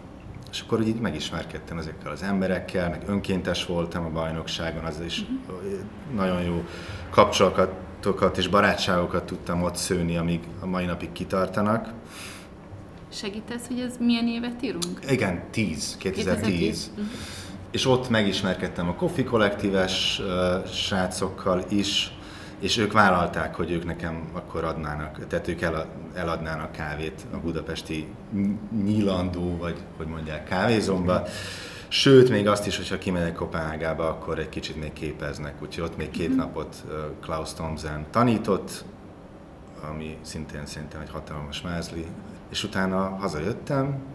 és 0.50 0.61
akkor 0.61 0.81
így 0.81 1.00
megismerkedtem 1.00 1.79
ezekkel 1.79 2.11
az 2.11 2.23
emberekkel, 2.23 2.91
meg 2.91 3.03
önkéntes 3.06 3.67
voltam 3.67 4.05
a 4.05 4.11
bajnokságon, 4.11 4.85
az 4.85 5.00
is 5.06 5.25
nagyon 6.14 6.42
jó 6.42 6.64
kapcsolatokat 7.11 8.38
és 8.38 8.49
barátságokat 8.49 9.25
tudtam 9.25 9.62
ott 9.62 9.76
szőni, 9.76 10.16
amíg 10.16 10.40
a 10.61 10.66
mai 10.66 10.85
napig 10.85 11.12
kitartanak. 11.12 11.92
Segítesz, 13.12 13.66
hogy 13.66 13.81
ez 13.81 13.97
milyen 14.00 14.26
évet 14.26 14.62
írunk? 14.62 15.00
Igen, 15.09 15.42
10, 15.50 15.97
2010. 15.97 16.45
2010. 16.45 16.90
Uh-huh 16.90 17.45
és 17.76 17.87
ott 17.87 18.09
megismerkedtem 18.09 18.88
a 18.88 18.95
Coffee 18.95 19.25
kollektíves 19.25 20.21
uh, 20.21 20.66
srácokkal 20.66 21.64
is, 21.68 22.12
és 22.61 22.76
ők 22.76 22.92
vállalták, 22.92 23.54
hogy 23.54 23.71
ők 23.71 23.85
nekem 23.85 24.30
akkor 24.33 24.64
adnának, 24.64 25.26
tehát 25.26 25.49
ők 25.49 25.61
eladnának 26.14 26.73
kávét 26.73 27.26
a 27.33 27.37
budapesti 27.37 28.06
nyílandó, 28.85 29.56
vagy 29.56 29.76
hogy 29.97 30.06
mondják, 30.06 30.49
kávézomba. 30.49 31.23
Sőt, 31.88 32.30
még 32.30 32.49
azt 32.49 32.66
is, 32.66 32.76
hogyha 32.76 32.99
kimegyek 32.99 33.35
Kopenhágába, 33.35 34.09
akkor 34.09 34.38
egy 34.38 34.49
kicsit 34.49 34.80
még 34.80 34.92
képeznek, 34.92 35.62
úgyhogy 35.62 35.85
ott 35.85 35.97
még 35.97 36.11
két 36.11 36.28
mhm. 36.28 36.37
napot 36.37 36.85
Klaus 37.21 37.52
Thomsen 37.52 38.06
tanított, 38.11 38.85
ami 39.90 40.16
szintén 40.23 40.66
szerintem 40.66 41.00
egy 41.00 41.11
hatalmas 41.11 41.62
mázli. 41.62 42.06
És 42.50 42.64
utána 42.64 43.16
hazajöttem, 43.21 44.14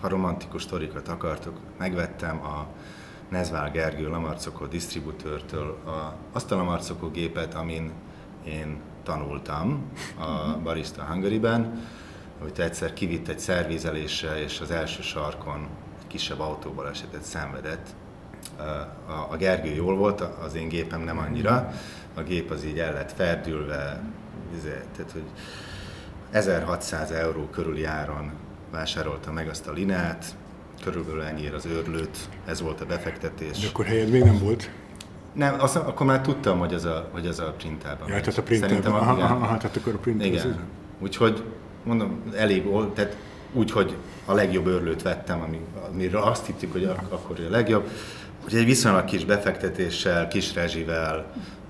ha 0.00 0.08
romantikus 0.08 0.62
sztorikat 0.62 1.08
akartok, 1.08 1.58
megvettem 1.78 2.44
a 2.44 2.66
Nezvál 3.30 3.70
Gergő 3.70 4.08
Lamarcokó 4.08 4.66
disztributőrtől 4.66 5.78
a, 5.86 6.14
azt 6.32 6.52
a 6.52 6.56
Lamarcokó 6.56 7.08
gépet, 7.08 7.54
amin 7.54 7.92
én 8.44 8.80
tanultam 9.02 9.90
a 10.18 10.58
Barista 10.62 11.02
Hungary-ben, 11.02 11.86
amit 12.40 12.58
egyszer 12.58 12.92
kivitt 12.92 13.28
egy 13.28 13.38
szervizelésre, 13.38 14.42
és 14.42 14.60
az 14.60 14.70
első 14.70 15.02
sarkon 15.02 15.68
egy 15.98 16.06
kisebb 16.06 16.40
autóból 16.40 16.88
esetet 16.88 17.22
szenvedett. 17.22 17.86
A, 19.06 19.12
a 19.30 19.36
Gergő 19.36 19.74
jól 19.74 19.96
volt, 19.96 20.20
az 20.20 20.54
én 20.54 20.68
gépem 20.68 21.00
nem 21.00 21.18
annyira. 21.18 21.72
A 22.14 22.22
gép 22.22 22.50
az 22.50 22.64
így 22.64 22.78
el 22.78 22.92
lett 22.92 23.12
ferdülve, 23.12 24.02
izé, 24.56 24.80
tehát 24.96 25.12
hogy 25.12 25.24
1600 26.30 27.10
euró 27.10 27.44
körüli 27.44 27.84
áron 27.84 28.32
vásárolta 28.70 29.32
meg 29.32 29.48
azt 29.48 29.66
a 29.66 29.72
linát, 29.72 30.36
körülbelül 30.84 31.22
ennyiért 31.22 31.54
az 31.54 31.66
őrlőt, 31.66 32.16
ez 32.46 32.60
volt 32.60 32.80
a 32.80 32.86
befektetés. 32.86 33.58
De 33.58 33.66
akkor 33.68 33.84
helyed 33.84 34.10
még 34.10 34.22
nem 34.22 34.38
volt? 34.38 34.70
Nem, 35.32 35.56
azt, 35.58 35.76
akkor 35.76 36.06
már 36.06 36.20
tudtam, 36.20 36.58
hogy 36.58 36.72
ez 36.72 36.84
a, 36.84 37.08
hogy 37.12 37.26
ez 37.26 37.38
a 37.38 37.54
printában. 37.58 38.08
Ja, 38.08 38.20
tehát 38.20 38.38
a 38.38 38.42
printában, 38.42 39.00
aha, 39.00 39.12
aha, 39.12 39.34
aha, 39.34 39.56
tehát 39.56 39.76
akkor 39.76 39.94
a 39.94 39.98
printában. 39.98 40.32
Igen. 40.32 40.58
Úgyhogy 40.98 41.42
mondom, 41.84 42.22
elég 42.36 42.64
volt, 42.64 42.94
tehát 42.94 43.16
úgy, 43.52 43.70
hogy 43.70 43.96
a 44.24 44.32
legjobb 44.32 44.66
őrlőt 44.66 45.02
vettem, 45.02 45.40
ami, 45.40 45.60
amiről 45.90 46.22
azt 46.22 46.46
hittük, 46.46 46.72
hogy 46.72 46.84
akkor 47.08 47.40
a 47.40 47.50
legjobb. 47.50 47.88
Úgyhogy 48.44 48.58
egy 48.60 48.66
viszonylag 48.66 49.04
kis 49.04 49.24
befektetéssel, 49.24 50.28
kis 50.28 50.54
rezsivel 50.54 51.26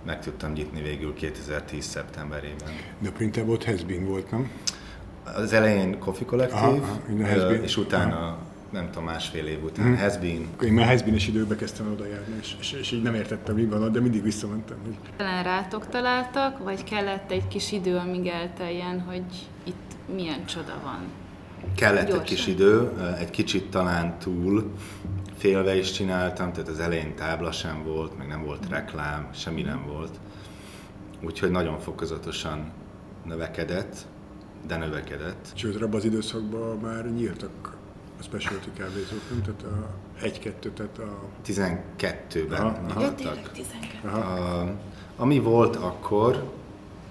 meg 0.07 0.21
tudtam 0.21 0.53
nyitni 0.53 0.83
végül 0.83 1.15
2010. 1.15 1.85
szeptemberében. 1.85 2.69
De 2.99 3.09
a 3.09 3.13
printában 3.13 3.51
ott 3.51 3.65
Hezbing 3.65 4.07
volt, 4.07 4.31
nem? 4.31 4.51
Az 5.37 5.53
elején 5.53 5.99
Coffee 5.99 6.27
Collective, 6.27 6.61
Aha, 6.61 6.81
aha, 7.23 7.53
és 7.53 7.77
utána, 7.77 8.39
nem 8.71 8.87
tudom, 8.87 9.05
másfél 9.05 9.47
év 9.47 9.65
után 9.65 9.87
hmm. 9.87 9.97
Has 9.97 10.19
Been. 10.19 10.49
Én 10.63 10.73
már 10.73 10.87
hezbínes 10.87 11.29
időbe 11.29 11.57
kezdtem 11.57 11.91
oda 11.93 12.07
járni, 12.07 12.35
és, 12.41 12.57
és, 12.61 12.73
és, 12.73 12.93
így 12.93 13.03
nem 13.03 13.15
értettem, 13.15 13.55
mi 13.55 13.65
van 13.65 13.93
de 13.93 14.01
mindig 14.01 14.23
visszamentem. 14.23 14.77
Hogy... 14.85 14.95
Talán 15.17 15.45
rátok 15.45 15.89
találtak, 15.89 16.59
vagy 16.59 16.85
kellett 16.85 17.31
egy 17.31 17.49
kis 17.49 17.73
idő, 17.73 17.97
amíg 17.97 18.27
elteljen, 18.27 19.01
hogy 19.01 19.25
itt 19.65 20.15
milyen 20.15 20.47
csoda 20.47 20.81
van? 20.85 20.99
Kellett 21.75 22.07
Gyorsan. 22.07 22.21
egy 22.21 22.29
kis 22.29 22.47
idő, 22.47 22.91
egy 23.19 23.31
kicsit 23.31 23.71
talán 23.71 24.19
túl, 24.19 24.73
félve 25.37 25.77
is 25.77 25.91
csináltam, 25.91 26.53
tehát 26.53 26.69
az 26.69 26.81
elején 26.81 27.15
tábla 27.15 27.53
sem 27.53 27.83
volt, 27.85 28.19
meg 28.19 28.27
nem 28.27 28.45
volt 28.45 28.69
reklám, 28.69 29.29
semmi 29.33 29.63
nem 29.63 29.85
volt. 29.87 30.21
Úgyhogy 31.25 31.51
nagyon 31.51 31.79
fokozatosan 31.79 32.73
növekedett, 33.25 34.07
de 34.67 34.77
növekedett. 34.77 35.49
Sőt, 35.55 35.83
abban 35.83 35.97
az 35.97 36.05
időszakban 36.05 36.79
már 36.79 37.13
nyíltak 37.13 37.79
a 38.21 38.23
specialty 38.23 38.71
kávézók, 38.77 39.21
nem? 39.31 39.43
Tehát 39.43 39.63
a 39.63 39.89
egy-kettő, 40.23 40.71
tehát 40.71 40.99
a... 40.99 41.23
12-ben 41.47 42.61
Aha, 42.61 42.79
aha. 42.89 43.01
Ja, 43.01 43.09
nyitottak. 43.09 43.17
tényleg 43.17 43.51
12. 43.53 44.09
Aha. 44.09 44.21
A, 44.21 44.75
ami 45.17 45.39
volt 45.39 45.77
akkor, 45.77 46.45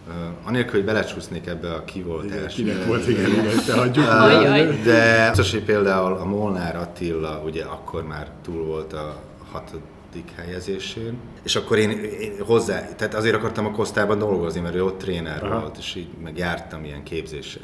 uh, 0.08 0.14
anélkül, 0.44 0.72
hogy 0.72 0.86
belecsúsznék 0.86 1.48
ebbe 1.48 1.74
a 1.74 1.86
ki 1.86 2.02
volt 2.02 2.26
Igen, 2.26 2.44
első. 2.44 2.64
kinek 2.64 2.86
volt, 2.86 3.08
igen, 3.08 3.30
igen, 3.32 3.66
te 3.66 3.74
hagyjuk. 3.74 4.08
Ajaj. 4.08 4.82
De 4.84 5.28
biztos, 5.28 5.52
hogy 5.52 5.64
például 5.64 6.14
a 6.14 6.26
Molnár 6.26 6.76
Attila 6.76 7.42
ugye 7.46 7.64
akkor 7.64 8.04
már 8.08 8.32
túl 8.42 8.66
volt 8.66 8.94
a 8.94 9.22
hatodik 9.52 10.32
helyezésén, 10.36 11.18
és 11.44 11.56
akkor 11.56 11.78
én, 11.78 11.90
én 11.90 12.34
hozzá, 12.46 12.88
tehát 12.96 13.14
azért 13.14 13.36
akartam 13.36 13.66
a 13.66 13.72
Kosztában 13.72 14.18
dolgozni, 14.18 14.60
mert 14.60 14.76
ő 14.76 14.84
ott 14.84 15.00
tréner 15.00 15.44
Aha. 15.44 15.60
volt, 15.60 15.78
és 15.78 15.96
így 15.96 16.10
meg 16.24 16.38
jártam 16.38 16.84
ilyen 16.84 17.04
képzésre, 17.04 17.62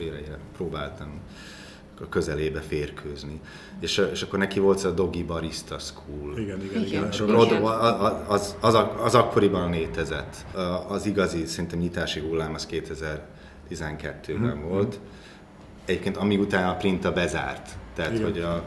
próbáltam 0.55 1.07
közelébe 2.09 2.59
férkőzni. 2.61 3.39
És, 3.79 3.97
és 4.11 4.21
akkor 4.21 4.39
neki 4.39 4.59
volt 4.59 4.77
az 4.77 4.85
a 4.85 4.91
Dogi 4.91 5.23
Barista 5.23 5.79
School. 5.79 6.37
Igen, 6.37 6.61
igen, 6.63 6.81
Igen. 6.81 6.83
igen. 6.83 7.07
És 7.11 7.19
akkor 7.19 7.45
Igen. 7.45 7.63
ott, 7.63 7.69
a- 7.69 8.05
a- 8.05 8.25
az, 8.27 8.55
az, 8.59 8.77
az 9.03 9.15
akkoriban 9.15 9.69
létezett. 9.71 10.45
Az 10.87 11.05
igazi, 11.05 11.45
szerintem 11.45 11.79
nyitási 11.79 12.19
hullám 12.19 12.53
az 12.53 12.67
2012-ben 13.69 14.57
Mhm. 14.57 14.67
volt. 14.67 14.99
Egyébként 15.85 16.17
amíg 16.17 16.39
utána 16.39 16.69
a 16.71 16.75
Printa 16.75 17.11
bezárt. 17.11 17.69
Tehát, 17.95 18.11
Igen. 18.11 18.23
hogy 18.23 18.39
a, 18.39 18.63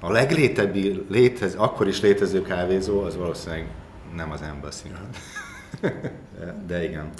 a 0.00 0.10
legrétebbi, 0.12 1.04
létez, 1.08 1.54
akkor 1.54 1.88
is 1.88 2.00
létező 2.00 2.42
kávézó, 2.42 3.00
az 3.02 3.16
valószínűleg 3.16 3.68
nem 4.16 4.30
az 4.30 4.42
Embassy. 4.42 4.88
De 6.66 6.84
igen. 6.84 7.10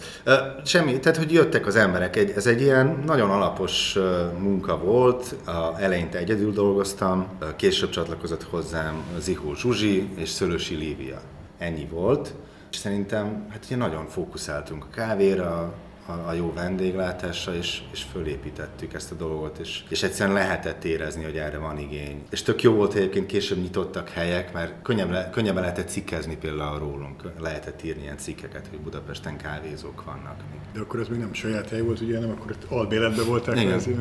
Semmi, 0.65 0.99
tehát 0.99 1.19
hogy 1.19 1.33
jöttek 1.33 1.67
az 1.67 1.77
emberek, 1.77 2.17
ez 2.37 2.47
egy 2.47 2.61
ilyen 2.61 3.03
nagyon 3.07 3.31
alapos 3.31 3.99
munka 4.39 4.79
volt, 4.79 5.35
a, 5.45 5.81
eleinte 5.81 6.19
egyedül 6.19 6.53
dolgoztam, 6.53 7.29
később 7.57 7.91
csatlakozott 7.91 8.43
hozzám 8.43 9.03
Zihó 9.19 9.55
Zsuzsi 9.55 10.09
és 10.15 10.29
Szölösi 10.29 10.75
Lívia. 10.75 11.21
Ennyi 11.59 11.87
volt, 11.91 12.35
és 12.71 12.77
szerintem 12.77 13.47
hát 13.51 13.65
ugye 13.65 13.77
nagyon 13.77 14.07
fókuszáltunk 14.07 14.85
a 14.85 14.95
kávéra, 14.95 15.75
a, 16.11 16.29
a 16.29 16.33
jó 16.33 16.53
vendéglátásra, 16.55 17.55
és, 17.55 17.81
és 17.93 18.03
fölépítettük 18.13 18.95
ezt 18.95 19.11
a 19.11 19.15
dolgot, 19.15 19.59
és, 19.59 19.83
és 19.89 20.03
egyszerűen 20.03 20.37
lehetett 20.37 20.85
érezni, 20.85 21.25
hogy 21.25 21.37
erre 21.37 21.59
van 21.59 21.79
igény. 21.79 22.23
És 22.31 22.43
tök 22.43 22.63
jó 22.63 22.73
volt, 22.73 22.93
hogy 22.93 23.01
egyébként 23.01 23.27
később 23.27 23.59
nyitottak 23.59 24.09
helyek, 24.09 24.53
mert 24.53 24.73
könnyebb, 24.83 25.11
le, 25.11 25.31
könnyebben 25.31 25.63
lehetett 25.63 25.89
cikkezni 25.89 26.37
például 26.37 26.79
rólunk, 26.79 27.23
lehetett 27.41 27.85
írni 27.85 28.03
ilyen 28.03 28.19
cikkeket, 28.19 28.67
hogy 28.71 28.79
Budapesten 28.79 29.37
kávézók 29.37 30.05
vannak. 30.05 30.37
De 30.73 30.81
akkor 30.81 31.01
ez 31.01 31.09
még 31.09 31.19
nem 31.19 31.33
saját 31.33 31.69
hely 31.69 31.81
volt, 31.81 32.01
ugye, 32.01 32.19
nem 32.19 32.31
akkor 32.31 32.57
albéletben 32.69 33.27
voltak. 33.27 33.57
Igen. 33.57 33.69
kvázi. 33.69 33.97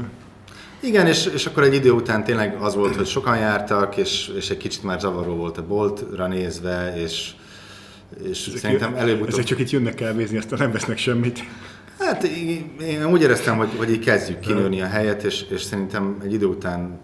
Igen, 0.79 1.07
és, 1.07 1.25
és 1.25 1.45
akkor 1.45 1.63
egy 1.63 1.73
idő 1.73 1.91
után 1.91 2.23
tényleg 2.23 2.55
az 2.59 2.75
volt, 2.75 2.95
hogy 2.95 3.07
sokan 3.07 3.37
jártak, 3.37 3.97
és, 3.97 4.31
és 4.35 4.49
egy 4.49 4.57
kicsit 4.57 4.83
már 4.83 4.99
zavaró 4.99 5.35
volt 5.35 5.57
a 5.57 5.67
boltra 5.67 6.27
nézve, 6.27 6.93
és, 6.97 7.31
és 8.23 8.47
Ezek- 8.47 8.59
szerintem 8.59 8.95
előbb-utóbb... 8.95 9.29
Ezek 9.29 9.43
csak 9.43 9.59
itt 9.59 9.69
jönnek 9.69 9.95
kávézni, 9.95 10.37
aztán 10.37 10.59
nem 10.59 10.71
vesznek 10.71 10.97
semmit. 10.97 11.43
Hát 11.99 12.23
én 12.23 12.75
én 12.81 13.05
úgy 13.05 13.21
éreztem, 13.21 13.57
hogy, 13.57 13.69
hogy 13.77 13.91
így 13.91 14.03
kezdjük 14.03 14.39
kinőni 14.39 14.81
a 14.81 14.87
helyet, 14.87 15.23
és, 15.23 15.45
és 15.49 15.61
szerintem 15.61 16.17
egy 16.23 16.33
idő 16.33 16.45
után 16.45 16.99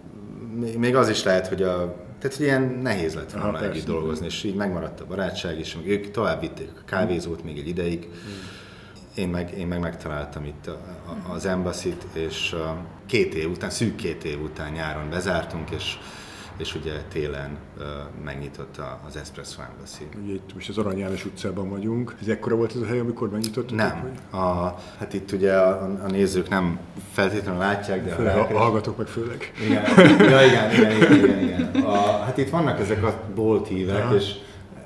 még- 0.78 0.96
az 0.96 1.08
is 1.08 1.22
lehet, 1.22 1.46
hogy 1.46 1.62
a 1.62 2.04
tehát 2.20 2.36
hogy 2.36 2.46
ilyen 2.46 2.62
nehéz 2.82 3.14
lett 3.14 3.32
Aha, 3.32 3.42
volna 3.42 3.58
persze. 3.58 3.72
együtt 3.74 3.86
dolgozni, 3.86 4.26
és 4.26 4.44
így 4.44 4.54
megmaradt 4.54 5.00
a 5.00 5.06
barátság 5.06 5.58
meg 5.74 5.88
ők 5.88 6.10
tovább 6.10 6.40
vitték 6.40 6.70
a 6.80 6.84
kávézót 6.84 7.44
még 7.44 7.58
egy 7.58 7.68
ideig. 7.68 8.08
Én 9.14 9.28
meg, 9.28 9.58
én 9.58 9.66
meg 9.66 9.80
megtaláltam 9.80 10.44
itt 10.44 10.66
a, 10.66 10.80
a, 11.06 11.32
az 11.32 11.46
embassy 11.46 11.94
és 12.12 12.52
a 12.52 12.76
két 13.06 13.34
év 13.34 13.50
után, 13.50 13.70
szűk 13.70 13.94
két 13.96 14.24
év 14.24 14.42
után 14.42 14.72
nyáron 14.72 15.10
bezártunk, 15.10 15.70
és, 15.70 15.98
és 16.56 16.74
ugye 16.74 16.92
télen 17.12 17.56
megnyitott 18.24 18.80
az 19.06 19.16
Espresso 19.16 19.60
Embassy. 19.60 20.08
Ugye 20.22 20.32
itt 20.32 20.54
most 20.54 20.68
az 20.68 20.78
Arany 20.78 20.98
János 20.98 21.24
utcában 21.24 21.70
vagyunk. 21.70 22.16
Ez 22.20 22.28
ekkora 22.28 22.56
volt 22.56 22.74
ez 22.74 22.80
a 22.80 22.86
hely, 22.86 22.98
amikor 22.98 23.30
megnyitottuk? 23.30 23.76
Nem. 23.76 24.12
A, 24.30 24.74
hát 24.98 25.12
itt 25.12 25.32
ugye 25.32 25.56
a, 25.56 25.82
a 25.82 26.06
nézők 26.06 26.48
nem 26.48 26.78
feltétlenül 27.12 27.60
látják, 27.60 28.04
de 28.04 28.14
Főleg 28.14 28.36
a, 28.36 28.54
a 28.54 28.58
hallgatók 28.58 28.96
meg 28.96 29.06
főleg. 29.06 29.52
Igen, 29.64 29.84
ja, 30.30 30.44
igen, 30.44 30.72
igen, 30.72 30.96
igen, 30.96 31.12
igen, 31.12 31.42
igen. 31.42 31.84
A, 31.84 32.22
hát 32.24 32.36
itt 32.36 32.50
vannak 32.50 32.80
ezek 32.80 33.04
a 33.04 33.20
bolthívek, 33.34 34.04
Aha. 34.04 34.14
és 34.14 34.34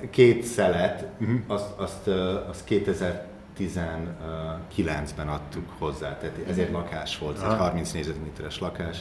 két 0.09 0.43
szelet, 0.43 1.05
azt, 1.47 1.77
azt, 1.77 2.07
ö, 2.07 2.33
azt 2.49 2.63
2019-ben 2.69 5.27
adtuk 5.27 5.69
hozzá, 5.77 6.17
tehát 6.17 6.35
ezért 6.49 6.71
lakás 6.71 7.17
volt, 7.17 7.35
ez 7.35 7.41
egy 7.43 7.49
Aha. 7.49 7.63
30 7.63 7.91
négyzetméteres 7.91 8.59
lakás, 8.59 8.97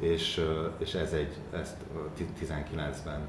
és, 0.00 0.44
és 0.78 0.94
ez 0.94 1.12
egy, 1.12 1.32
ezt 1.52 1.76
ö, 1.94 1.98
ti- 2.16 2.44
19-ben 2.46 3.20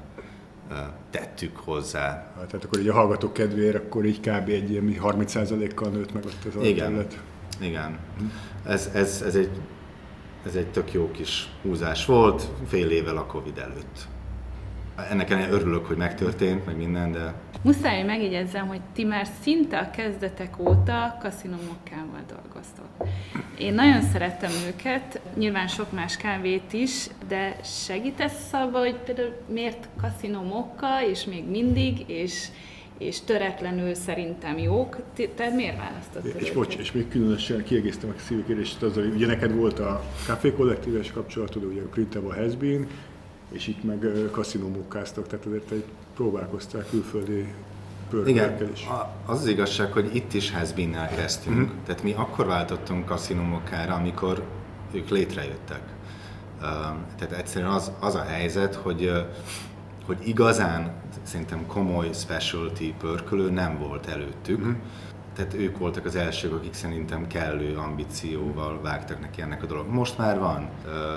ö, 0.70 0.74
tettük 1.10 1.56
hozzá. 1.56 2.32
Hát, 2.36 2.46
tehát 2.46 2.64
akkor 2.64 2.80
így 2.80 2.88
a 2.88 2.92
hallgatók 2.92 3.32
kedvéért, 3.32 3.76
akkor 3.76 4.04
így 4.04 4.20
kb. 4.20 4.48
egy 4.48 4.70
ilyen 4.70 4.96
30%-kal 5.02 5.90
nőtt 5.90 6.12
meg 6.12 6.24
ott 6.24 6.54
az 6.54 6.64
Igen. 6.66 6.86
terület. 6.86 7.18
Igen. 7.60 7.98
Ez, 8.66 8.90
ez, 8.94 9.22
ez, 9.26 9.34
egy, 9.36 9.50
ez 10.46 10.54
egy 10.54 10.66
tök 10.70 10.92
jó 10.92 11.10
kis 11.10 11.48
húzás 11.62 12.06
volt, 12.06 12.48
fél 12.66 12.90
évvel 12.90 13.16
a 13.16 13.26
Covid 13.26 13.58
előtt. 13.58 14.06
Ennek 15.10 15.30
ellenére 15.30 15.52
örülök, 15.52 15.86
hogy 15.86 15.96
megtörtént, 15.96 16.66
meg 16.66 16.76
minden, 16.76 17.12
de 17.12 17.34
Muszáj, 17.64 17.96
hogy 17.96 18.06
megjegyezzem, 18.06 18.66
hogy 18.66 18.80
ti 18.94 19.04
már 19.04 19.26
szinte 19.42 19.78
a 19.78 19.90
kezdetek 19.90 20.58
óta 20.58 21.18
kaszinomokkával 21.20 22.20
dolgoztok. 22.28 22.86
Én 23.58 23.74
nagyon 23.74 24.02
szerettem 24.02 24.50
őket, 24.66 25.20
nyilván 25.36 25.66
sok 25.68 25.92
más 25.92 26.16
kávét 26.16 26.72
is, 26.72 27.06
de 27.28 27.56
segítesz 27.86 28.52
abba, 28.52 28.78
hogy 28.78 28.94
például 28.94 29.36
miért 29.48 29.88
kaszinomokka, 30.00 30.86
és 31.10 31.24
még 31.24 31.50
mindig, 31.50 32.04
és, 32.06 32.46
és 32.98 33.20
töretlenül 33.20 33.94
szerintem 33.94 34.58
jók. 34.58 34.96
Ti- 35.14 35.28
Te 35.28 35.48
miért 35.54 35.76
választottad 35.76 36.40
És 36.42 36.50
bocs, 36.52 36.76
és 36.76 36.92
még 36.92 37.08
különösen 37.08 37.64
kiegészítem 37.64 38.14
a 38.16 38.20
szívkérést 38.20 38.82
azzal, 38.82 39.02
hogy 39.02 39.14
ugye 39.14 39.26
neked 39.26 39.54
volt 39.54 39.78
a 39.78 40.02
Café 40.26 40.52
Kollektíves 40.52 41.10
kapcsolatod, 41.12 41.64
ugye 41.64 41.80
a 41.80 41.88
Printable 41.88 42.34
Has 42.34 42.56
Been, 42.56 42.86
és 43.52 43.66
itt 43.66 43.84
meg 43.84 44.02
ö, 44.02 44.30
kaszinómukkáztok, 44.30 45.26
tehát 45.26 45.46
azért 45.46 45.70
egy 45.70 45.84
próbálkoztál 46.14 46.84
külföldi 46.90 47.52
pörkölekkel 48.10 48.56
igen, 48.56 48.72
is. 48.72 48.86
az 49.26 49.40
az 49.40 49.46
igazság, 49.46 49.92
hogy 49.92 50.14
itt 50.14 50.32
is 50.32 50.52
Hasbin-nel 50.52 51.08
kezdtünk. 51.08 51.56
Mhm. 51.56 51.76
Tehát 51.86 52.02
mi 52.02 52.12
akkor 52.12 52.46
váltottunk 52.46 53.04
kaszinomokkára, 53.04 53.94
amikor 53.94 54.42
ők 54.92 55.08
létrejöttek. 55.08 55.82
Tehát 57.16 57.32
egyszerűen 57.32 57.70
az, 57.70 57.92
az 58.00 58.14
a 58.14 58.22
helyzet, 58.22 58.74
hogy 58.74 59.12
hogy 60.06 60.18
igazán 60.24 60.92
szerintem 61.22 61.66
komoly 61.66 62.10
specialty 62.12 62.94
pörkölő 62.98 63.50
nem 63.50 63.78
volt 63.78 64.06
előttük. 64.06 64.58
Mhm. 64.58 64.70
Tehát 65.34 65.54
ők 65.54 65.78
voltak 65.78 66.04
az 66.04 66.16
elsők, 66.16 66.52
akik 66.52 66.74
szerintem 66.74 67.26
kellő 67.26 67.76
ambícióval 67.76 68.80
vágtak 68.80 69.20
neki 69.20 69.40
ennek 69.40 69.62
a 69.62 69.66
dolog. 69.66 69.88
Most 69.88 70.18
már 70.18 70.38
van, 70.38 70.68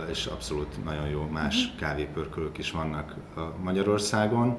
és 0.09 0.25
abszolút 0.25 0.83
nagyon 0.83 1.07
jó 1.07 1.27
más 1.31 1.73
kávépörkölők 1.79 2.57
is 2.57 2.71
vannak 2.71 3.15
Magyarországon. 3.63 4.57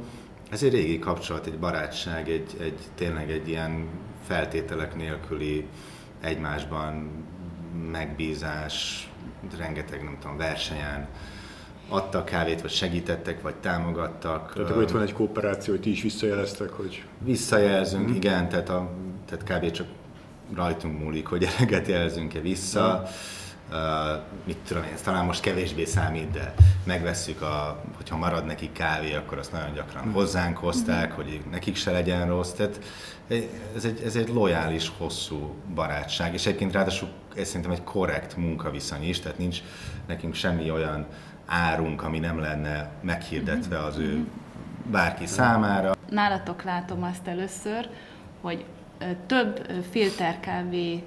Ez 0.50 0.62
egy 0.62 0.72
régi 0.72 0.98
kapcsolat, 0.98 1.46
egy 1.46 1.58
barátság, 1.58 2.28
egy, 2.28 2.56
egy 2.60 2.78
tényleg 2.94 3.30
egy 3.30 3.48
ilyen 3.48 3.86
feltételek 4.26 4.96
nélküli 4.96 5.66
egymásban 6.20 7.10
megbízás, 7.90 9.08
rengeteg, 9.58 10.04
nem 10.04 10.16
tudom, 10.20 10.36
versenyen 10.36 11.08
adtak 11.88 12.24
kávét, 12.24 12.60
vagy 12.60 12.70
segítettek, 12.70 13.42
vagy 13.42 13.54
támogattak. 13.54 14.52
Tehát 14.52 14.70
akkor 14.70 14.82
itt 14.82 14.90
van 14.90 15.02
egy 15.02 15.12
kooperáció, 15.12 15.72
hogy 15.72 15.82
ti 15.82 15.90
is 15.90 16.02
visszajeleztek, 16.02 16.70
hogy 16.70 17.04
Visszajelzünk, 17.24 18.14
igen, 18.14 18.48
tehát, 18.48 18.68
a, 18.68 18.90
tehát 19.28 19.60
kb. 19.60 19.70
csak 19.70 19.86
rajtunk 20.54 21.02
múlik, 21.02 21.26
hogy 21.26 21.48
eleget 21.56 21.86
jelzünk-e 21.86 22.40
vissza. 22.40 23.02
mit 24.44 24.56
tudom 24.56 24.82
én, 24.82 24.92
ez 24.92 25.00
talán 25.00 25.24
most 25.24 25.40
kevésbé 25.40 25.84
számít, 25.84 26.30
de 26.30 26.54
megvesszük, 26.84 27.42
a, 27.42 27.82
hogyha 27.96 28.16
marad 28.16 28.44
nekik 28.46 28.72
kávé, 28.72 29.14
akkor 29.14 29.38
azt 29.38 29.52
nagyon 29.52 29.74
gyakran 29.74 30.02
hmm. 30.02 30.12
hozzánk 30.12 30.56
hozták, 30.56 31.12
hogy 31.12 31.40
nekik 31.50 31.76
se 31.76 31.90
legyen 31.90 32.26
rossz. 32.26 32.50
Tehát 32.50 32.80
ez 33.76 33.84
egy, 33.84 34.00
ez 34.04 34.16
egy 34.16 34.28
lojális, 34.28 34.92
hosszú 34.98 35.54
barátság, 35.74 36.34
és 36.34 36.46
egyébként 36.46 36.72
ráadásul 36.72 37.08
ez 37.36 37.46
szerintem 37.46 37.70
egy 37.70 37.84
korrekt 37.84 38.36
munkaviszony 38.36 39.08
is, 39.08 39.20
tehát 39.20 39.38
nincs 39.38 39.60
nekünk 40.06 40.34
semmi 40.34 40.70
olyan 40.70 41.06
árunk, 41.46 42.02
ami 42.02 42.18
nem 42.18 42.38
lenne 42.38 42.90
meghirdetve 43.02 43.78
az 43.78 43.98
ő 43.98 44.26
bárki 44.90 45.26
számára. 45.26 45.94
Nálatok 46.10 46.62
látom 46.62 47.02
azt 47.02 47.26
először, 47.26 47.88
hogy 48.40 48.64
több 49.26 49.66
filterkávé 49.90 51.02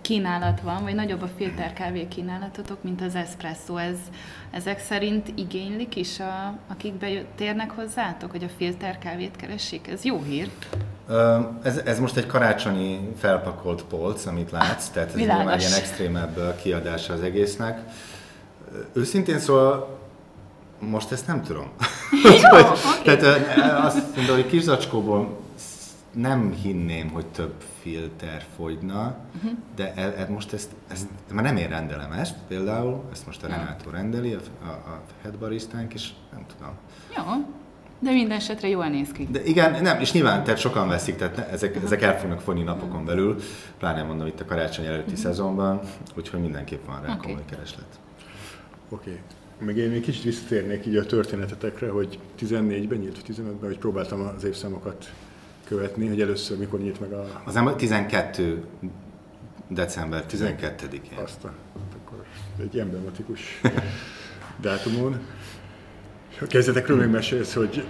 kínálat 0.00 0.60
van, 0.60 0.82
vagy 0.82 0.94
nagyobb 0.94 1.22
a 1.22 1.28
filterkávé 1.36 2.08
kínálatotok, 2.08 2.82
mint 2.82 3.02
az 3.02 3.14
espresso. 3.14 3.76
Ez, 3.76 3.96
ezek 4.50 4.80
szerint 4.80 5.32
igénylik 5.34 5.96
is, 5.96 6.20
a, 6.20 6.54
akik 6.68 6.92
betérnek 6.92 7.70
hozzátok, 7.70 8.30
hogy 8.30 8.44
a 8.44 8.48
filterkávét 8.56 9.36
keresik? 9.36 9.88
Ez 9.88 10.04
jó 10.04 10.22
hír. 10.22 10.50
Ez, 11.62 11.76
ez 11.84 11.98
most 11.98 12.16
egy 12.16 12.26
karácsonyi 12.26 13.08
felpakolt 13.18 13.84
polc, 13.84 14.26
amit 14.26 14.50
látsz, 14.50 14.88
tehát 14.88 15.08
ez 15.08 15.14
egy 15.14 15.22
ilyen 15.22 15.48
extrémebb 15.48 16.56
kiadása 16.62 17.12
az 17.12 17.20
egésznek. 17.20 17.80
Őszintén 18.92 19.38
szóval 19.38 19.98
most 20.78 21.12
ezt 21.12 21.26
nem 21.26 21.42
tudom. 21.42 21.70
Jó, 22.24 22.58
okay. 23.00 23.16
Tehát 23.16 23.84
azt 23.84 24.16
mondom, 24.16 24.34
hogy 24.34 24.46
kis 24.46 24.62
zacskóból 24.62 25.36
nem 26.20 26.52
hinném, 26.52 27.08
hogy 27.08 27.26
több 27.26 27.54
filter 27.80 28.44
fogyna, 28.56 29.16
uh-huh. 29.36 29.50
de 29.76 29.94
e, 29.94 30.02
e, 30.02 30.26
most 30.30 30.52
ezt, 30.52 30.70
ezt, 30.88 31.06
már 31.32 31.44
nem 31.44 31.56
én 31.56 31.68
rendelem 31.68 32.12
ezt 32.12 32.36
például, 32.48 33.04
ezt 33.12 33.26
most 33.26 33.42
a 33.42 33.46
Renátó 33.46 33.90
rendeli, 33.90 34.32
a, 34.32 34.38
a, 34.62 34.68
a 34.68 35.02
headbaristánk, 35.22 35.94
és 35.94 36.10
nem 36.32 36.44
tudom. 36.56 36.72
Jó, 37.16 37.22
de 38.00 38.10
minden 38.10 38.36
esetre 38.36 38.68
jól 38.68 38.88
néz 38.88 39.12
ki. 39.12 39.28
De 39.30 39.44
igen, 39.44 39.82
nem, 39.82 40.00
és 40.00 40.12
nyilván 40.12 40.44
tehát 40.44 40.60
sokan 40.60 40.88
veszik, 40.88 41.16
tehát 41.16 41.36
ne, 41.36 41.48
ezek, 41.48 41.70
uh-huh. 41.70 41.84
ezek 41.84 42.02
el 42.02 42.18
fognak 42.18 42.40
fogyni 42.40 42.62
napokon 42.62 43.04
belül, 43.04 43.36
pláne 43.78 44.02
mondom 44.02 44.26
itt 44.26 44.40
a 44.40 44.44
karácsony 44.44 44.84
előtti 44.84 45.02
uh-huh. 45.02 45.18
szezonban, 45.18 45.80
úgyhogy 46.16 46.40
mindenképp 46.40 46.86
van 46.86 47.02
rá 47.02 47.12
okay. 47.12 47.26
komoly 47.26 47.44
kereslet. 47.50 48.00
Oké. 48.88 49.10
Okay. 49.10 49.20
Meg 49.66 49.76
én 49.76 49.90
még 49.90 50.02
kicsit 50.02 50.22
visszatérnék 50.22 50.86
így 50.86 50.96
a 50.96 51.06
történetetekre, 51.06 51.90
hogy 51.90 52.18
14-ben 52.40 52.98
nyílt, 52.98 53.22
15-ben, 53.28 53.68
hogy 53.68 53.78
próbáltam 53.78 54.20
az 54.36 54.44
évszámokat 54.44 55.12
követni, 55.68 56.08
hogy 56.08 56.20
először 56.20 56.58
mikor 56.58 56.80
nyit 56.80 57.00
meg 57.00 57.12
a... 57.12 57.42
Az 57.44 57.54
nem 57.54 57.76
12 57.76 58.64
december 59.68 60.24
12-én. 60.30 61.18
Azt 61.22 61.44
a, 61.44 61.52
akkor 62.02 62.24
egy 62.60 62.78
emblematikus 62.78 63.60
dátumon. 64.60 65.20
A 66.40 66.46
kezdetekről 66.46 66.96
még 66.96 67.08
mesélsz, 67.08 67.54
hogy 67.54 67.84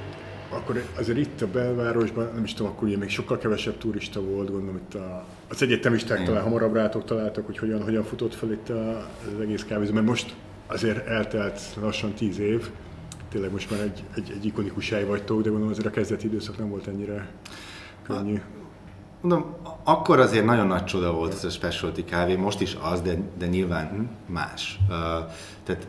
akkor 0.51 0.85
azért 0.99 1.19
itt 1.19 1.41
a 1.41 1.47
belvárosban, 1.47 2.31
nem 2.35 2.45
is 2.45 2.55
tudom, 2.55 2.73
akkor 2.73 2.89
ugye 2.89 2.97
még 2.97 3.09
sokkal 3.09 3.39
kevesebb 3.39 3.79
turista 3.79 4.21
volt, 4.21 4.51
gondolom 4.51 4.77
itt 4.77 4.95
a, 4.95 5.25
az 5.49 5.63
egyetemisták 5.63 6.25
talán 6.25 6.43
hamarabb 6.43 6.75
rátok 6.75 7.05
találtak, 7.05 7.47
hogy 7.47 7.59
hogyan, 7.59 7.83
hogyan 7.83 8.05
futott 8.05 8.35
fel 8.35 8.53
itt 8.53 8.69
a, 8.69 8.97
az 8.99 9.41
egész 9.41 9.65
kávézó, 9.65 9.93
mert 9.93 10.07
most 10.07 10.35
azért 10.67 11.07
eltelt 11.07 11.61
lassan 11.81 12.13
tíz 12.13 12.39
év, 12.39 12.71
tényleg 13.31 13.53
most 13.53 13.71
már 13.71 13.81
egy, 13.81 14.03
egy, 14.15 14.33
egy 14.37 14.45
ikonikus 14.45 14.91
hely 14.91 15.05
vagytok, 15.05 15.43
de 15.43 15.49
gondolom 15.49 15.71
azért 15.71 15.87
a 15.87 15.91
kezdeti 15.91 16.27
időszak 16.27 16.59
nem 16.59 16.69
volt 16.69 16.87
ennyire 16.87 17.29
könnyű. 18.09 18.43
Mondom, 19.21 19.55
akkor 19.85 20.21
azért 20.21 20.45
nagyon 20.45 20.67
nagy 20.67 20.85
csoda 20.85 21.13
volt 21.13 21.33
ez 21.33 21.45
a 21.45 21.51
specialty 21.51 22.05
kávé, 22.05 22.37
most 22.37 22.61
is 22.61 22.77
az, 22.83 23.01
de, 23.01 23.19
de 23.39 23.47
nyilván 23.47 23.89
hm. 23.89 24.33
más. 24.33 24.79
Uh, 24.83 24.95
tehát 25.63 25.87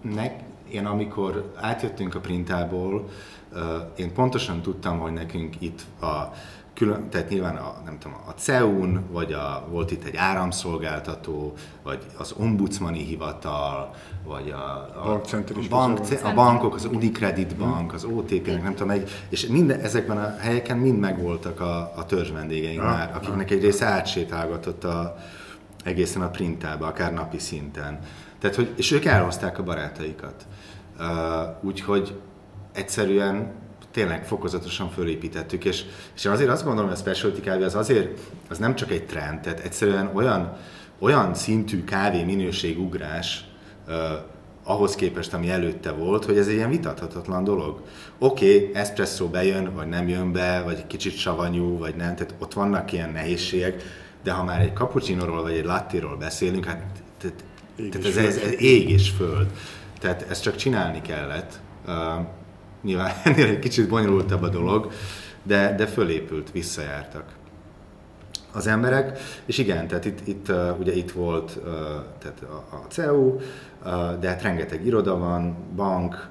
nek, 0.00 0.40
én 0.70 0.86
amikor 0.86 1.52
átjöttünk 1.60 2.14
a 2.14 2.20
printából, 2.20 3.08
uh, 3.52 3.60
én 3.96 4.12
pontosan 4.12 4.62
tudtam, 4.62 4.98
hogy 4.98 5.12
nekünk 5.12 5.60
itt 5.60 5.80
a 6.00 6.32
külön, 6.74 7.08
tehát 7.10 7.28
nyilván 7.28 7.56
a, 7.56 7.82
nem 7.84 7.98
tudom, 7.98 8.16
a 8.26 8.30
CEUN, 8.30 9.04
vagy 9.10 9.32
a, 9.32 9.66
volt 9.70 9.90
itt 9.90 10.04
egy 10.04 10.16
áramszolgáltató, 10.16 11.52
vagy 11.82 11.98
az 12.18 12.34
ombudsmani 12.38 13.04
hivatal, 13.04 13.94
vagy 14.24 14.50
a, 14.50 14.56
a, 15.04 15.12
a, 15.12 15.20
bank, 15.68 16.00
a 16.22 16.34
bankok, 16.34 16.74
az 16.74 16.84
Unicredit 16.84 17.56
Bank, 17.56 17.92
az 17.92 18.04
OTP, 18.04 18.46
nem 18.46 18.74
tudom, 18.74 18.90
egy, 18.90 19.10
és 19.28 19.46
minden, 19.46 19.80
ezekben 19.80 20.18
a 20.18 20.36
helyeken 20.38 20.76
mind 20.76 20.98
megvoltak 20.98 21.60
a, 21.60 21.92
a 21.96 22.06
törzs 22.06 22.30
vendégeink 22.30 22.82
ja, 22.82 22.82
már, 22.82 23.12
akiknek 23.14 23.50
egy 23.50 23.62
része 23.62 23.86
átsétálgatott 23.86 24.84
a, 24.84 25.16
egészen 25.84 26.22
a 26.22 26.28
printába, 26.28 26.86
akár 26.86 27.12
napi 27.12 27.38
szinten. 27.38 27.98
Tehát, 28.38 28.56
hogy, 28.56 28.72
és 28.76 28.90
ők 28.90 29.04
elhozták 29.04 29.58
a 29.58 29.62
barátaikat. 29.62 30.46
Uh, 30.98 31.06
úgyhogy 31.60 32.20
egyszerűen 32.72 33.52
tényleg 33.92 34.26
fokozatosan 34.26 34.90
fölépítettük, 34.90 35.64
és, 35.64 35.84
és 36.14 36.24
én 36.24 36.32
azért 36.32 36.50
azt 36.50 36.64
gondolom, 36.64 36.90
hogy 36.90 36.98
a 36.98 37.00
specialty 37.00 37.40
kávé 37.40 37.64
az 37.64 37.74
azért, 37.74 38.20
az 38.48 38.58
nem 38.58 38.74
csak 38.74 38.90
egy 38.90 39.06
trend, 39.06 39.40
tehát 39.40 39.60
egyszerűen 39.60 40.10
olyan, 40.14 40.56
olyan 40.98 41.34
szintű 41.34 41.84
kávé 41.84 42.22
minőségugrás, 42.22 43.44
uh, 43.88 43.94
ahhoz 44.64 44.94
képest, 44.94 45.34
ami 45.34 45.50
előtte 45.50 45.90
volt, 45.90 46.24
hogy 46.24 46.38
ez 46.38 46.46
egy 46.46 46.54
ilyen 46.54 46.70
vitathatatlan 46.70 47.44
dolog. 47.44 47.82
Oké, 48.18 48.56
okay, 48.56 48.70
espresso 48.74 49.28
bejön, 49.28 49.74
vagy 49.74 49.88
nem 49.88 50.08
jön 50.08 50.32
be, 50.32 50.62
vagy 50.64 50.76
egy 50.76 50.86
kicsit 50.86 51.16
savanyú, 51.16 51.78
vagy 51.78 51.94
nem, 51.96 52.14
tehát 52.14 52.34
ott 52.38 52.52
vannak 52.52 52.92
ilyen 52.92 53.10
nehézségek, 53.10 53.82
de 54.22 54.32
ha 54.32 54.44
már 54.44 54.60
egy 54.60 54.74
cappuccinoról 54.74 55.42
vagy 55.42 55.52
egy 55.52 55.64
lattéról 55.64 56.16
beszélünk, 56.16 56.64
hát 56.64 56.82
tehát, 57.18 57.44
tehát 57.76 58.06
ez, 58.06 58.16
ez, 58.16 58.36
ez 58.36 58.60
ég 58.60 58.90
és 58.90 59.10
föld. 59.10 59.46
Tehát 60.00 60.26
ezt 60.30 60.42
csak 60.42 60.56
csinálni 60.56 61.00
kellett. 61.00 61.60
Uh, 61.86 61.94
Nyilván 62.82 63.12
ennél 63.24 63.46
egy 63.46 63.58
kicsit 63.58 63.88
bonyolultabb 63.88 64.42
a 64.42 64.48
dolog, 64.48 64.90
de, 65.42 65.74
de 65.74 65.86
fölépült, 65.86 66.50
visszajártak 66.50 67.24
az 68.52 68.66
emberek, 68.66 69.18
és 69.46 69.58
igen, 69.58 69.88
tehát 69.88 70.04
itt, 70.04 70.26
itt 70.26 70.52
ugye 70.78 70.92
itt 70.92 71.10
volt 71.10 71.58
tehát 72.18 72.42
a, 72.42 72.74
a 72.74 72.86
CEU, 72.88 73.36
de 74.20 74.28
hát 74.28 74.42
rengeteg 74.42 74.86
iroda 74.86 75.18
van, 75.18 75.56
bank, 75.76 76.30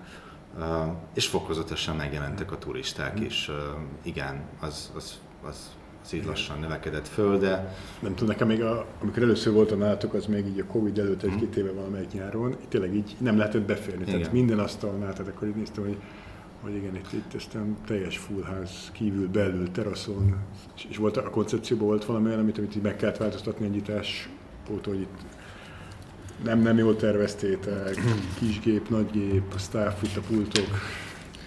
és 1.13 1.27
fokozatosan 1.27 1.95
megjelentek 1.95 2.51
a 2.51 2.57
turisták 2.57 3.19
is. 3.19 3.49
Uh, 3.49 3.55
igen, 4.03 4.41
az, 4.59 4.91
az, 4.95 5.19
az, 5.47 5.71
az 6.03 6.13
így 6.13 6.25
lassan 6.25 6.59
növekedett 6.59 7.07
föl, 7.07 7.37
de... 7.37 7.75
Nem 7.99 8.15
tudom, 8.15 8.29
nekem 8.29 8.47
még 8.47 8.63
a, 8.63 8.85
amikor 9.01 9.23
először 9.23 9.53
voltam 9.53 9.79
nálatok, 9.79 10.13
az 10.13 10.25
még 10.25 10.47
így 10.47 10.59
a 10.59 10.65
Covid 10.65 10.99
előtt 10.99 11.23
egy-két 11.23 11.49
mhm. 11.49 11.59
éve 11.59 11.71
valamelyik 11.71 12.11
nyáron, 12.11 12.55
tényleg 12.69 12.95
így 12.95 13.15
nem 13.17 13.37
lehetett 13.37 13.61
beférni. 13.61 14.01
Igen. 14.01 14.15
Tehát 14.15 14.33
minden 14.33 14.59
asztalnál, 14.59 15.13
tehát 15.13 15.31
akkor 15.35 15.47
így 15.47 15.55
néztem, 15.55 15.83
hogy 15.83 15.97
hogy 16.61 16.75
igen, 16.75 16.95
itt, 16.95 17.13
itt 17.13 17.33
aztán 17.33 17.77
teljes 17.85 18.17
fullház 18.17 18.89
kívül, 18.91 19.27
belül, 19.27 19.71
teraszon, 19.71 20.35
és, 20.75 20.85
és 20.89 20.97
volt 20.97 21.17
a 21.17 21.29
koncepcióban 21.29 21.87
volt 21.87 22.05
valami 22.05 22.27
olyan, 22.27 22.39
amit, 22.39 22.57
amit 22.57 22.75
így 22.75 22.81
meg 22.81 22.95
kellett 22.95 23.17
változtatni 23.17 23.65
a 23.65 23.69
nyitás 23.69 24.29
óta, 24.71 24.89
hogy 24.89 24.99
itt 24.99 25.19
nem, 26.43 26.59
nem 26.59 26.77
jól 26.77 26.95
terveztétek, 26.95 28.01
kisgép, 28.39 28.89
nagygép, 28.89 29.53
a 29.55 29.57
staff, 29.57 30.01
itt 30.01 30.17
a 30.17 30.21
pultok. 30.27 30.67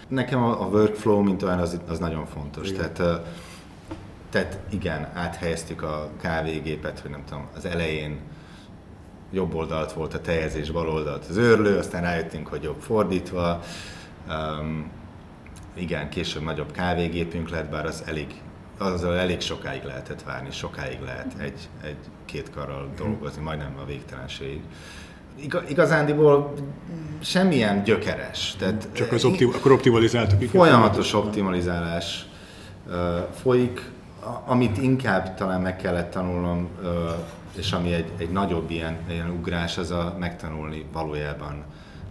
Nekem 0.08 0.42
a, 0.42 0.62
a 0.62 0.66
workflow, 0.66 1.22
mint 1.22 1.42
olyan, 1.42 1.58
az, 1.58 1.80
az 1.88 1.98
nagyon 1.98 2.26
fontos. 2.26 2.70
Igen. 2.70 2.92
Tehát, 2.92 3.26
tehát 4.30 4.58
igen, 4.70 5.10
áthelyeztük 5.14 5.82
a 5.82 6.10
kávégépet, 6.20 7.00
hogy 7.00 7.10
nem 7.10 7.24
tudom, 7.28 7.48
az 7.56 7.64
elején 7.64 8.18
jobb 9.32 9.54
oldalt 9.54 9.92
volt 9.92 10.14
a 10.14 10.20
tejezés, 10.20 10.70
bal 10.70 10.88
oldalt 10.88 11.24
az 11.28 11.36
őrlő, 11.36 11.78
aztán 11.78 12.02
rájöttünk, 12.02 12.46
hogy 12.46 12.62
jobb 12.62 12.80
fordítva. 12.80 13.62
Um, 14.28 14.90
igen, 15.74 16.08
később 16.08 16.42
nagyobb 16.42 16.72
kávégépünk 16.72 17.50
lett, 17.50 17.70
bár 17.70 17.86
az 17.86 18.02
elég, 18.06 18.26
azzal 18.78 19.16
elég 19.16 19.40
sokáig 19.40 19.82
lehetett 19.84 20.22
várni, 20.22 20.50
sokáig 20.50 20.98
lehet 21.04 21.34
egy, 21.38 21.68
egy 21.82 21.96
két 22.24 22.50
karral 22.50 22.88
dolgozni, 22.96 23.42
majdnem 23.42 23.74
a 23.82 23.84
végtelenség. 23.84 24.60
Igazándiból 25.68 26.54
semmilyen 27.20 27.82
gyökeres. 27.82 28.54
Tehát 28.58 28.88
Csak 28.92 29.12
az 29.12 29.24
optim- 29.24 29.54
akkor 29.54 29.72
optimalizáltuk. 29.72 30.42
Folyamatos 30.42 31.12
optimalizálás 31.14 32.26
uh, 32.86 32.94
folyik, 33.42 33.90
amit 34.44 34.78
inkább 34.78 35.34
talán 35.34 35.60
meg 35.60 35.76
kellett 35.76 36.10
tanulnom, 36.10 36.68
uh, 36.82 36.88
és 37.56 37.72
ami 37.72 37.92
egy, 37.92 38.10
egy 38.18 38.30
nagyobb 38.30 38.70
ilyen, 38.70 38.96
ilyen 39.08 39.30
ugrás, 39.30 39.78
az 39.78 39.90
a 39.90 40.16
megtanulni 40.18 40.84
valójában 40.92 41.64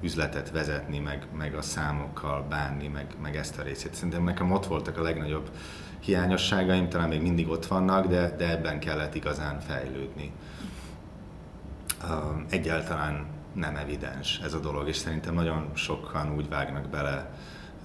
üzletet 0.04 0.52
vezetni, 0.52 1.00
meg, 1.00 1.28
meg 1.38 1.56
a 1.56 1.62
számokkal 1.62 2.46
bánni, 2.50 2.88
meg, 2.88 3.16
meg 3.22 3.36
ezt 3.36 3.60
a 3.60 3.64
részét. 3.64 3.94
Szerintem 3.94 4.24
nekem 4.24 4.52
ott 4.52 4.66
voltak 4.66 4.98
a 4.98 5.02
legnagyobb 5.02 5.50
hiányosságaim, 6.00 6.90
talán 6.90 7.10
még 7.10 7.22
mindig 7.22 7.50
ott 7.50 7.66
vannak, 7.66 8.08
de, 8.08 8.36
de 8.38 8.50
ebben 8.50 8.80
kellett 8.80 9.16
igazán 9.16 9.60
fejlődni. 9.60 10.32
Egyáltalán 12.50 13.26
nem 13.54 13.76
evidens 13.76 14.40
ez 14.44 14.54
a 14.54 14.60
dolog, 14.60 14.88
és 14.88 14.96
szerintem 14.96 15.34
nagyon 15.34 15.70
sokan 15.74 16.36
úgy 16.36 16.50
vágnak 16.50 16.90
bele 16.90 17.32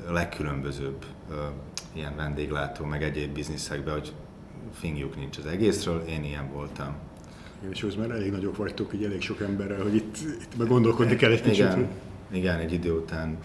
a 0.08 0.12
legkülönbözőbb 0.12 1.04
ilyen 1.92 2.16
vendéglátó, 2.16 2.84
meg 2.84 3.02
egyéb 3.02 3.32
bizniszekbe, 3.32 3.92
hogy 3.92 4.12
fingjuk 4.72 5.16
nincs 5.16 5.38
az 5.38 5.46
egészről, 5.46 6.00
én 6.00 6.24
ilyen 6.24 6.52
voltam. 6.52 6.96
És 7.68 7.86
már 7.98 8.10
elég 8.10 8.30
nagyok 8.30 8.56
vagytok, 8.56 8.94
így 8.94 9.04
elég 9.04 9.20
sok 9.20 9.40
emberrel, 9.40 9.82
hogy 9.82 9.94
itt, 9.94 10.16
itt 10.16 10.58
meg 10.58 10.68
gondolkodni 10.68 11.16
kell 11.16 11.30
egy 11.30 11.42
kicsit. 11.42 11.58
Igen, 11.58 11.88
igen, 12.30 12.58
egy 12.58 12.72
idő 12.72 12.92
után. 12.92 13.38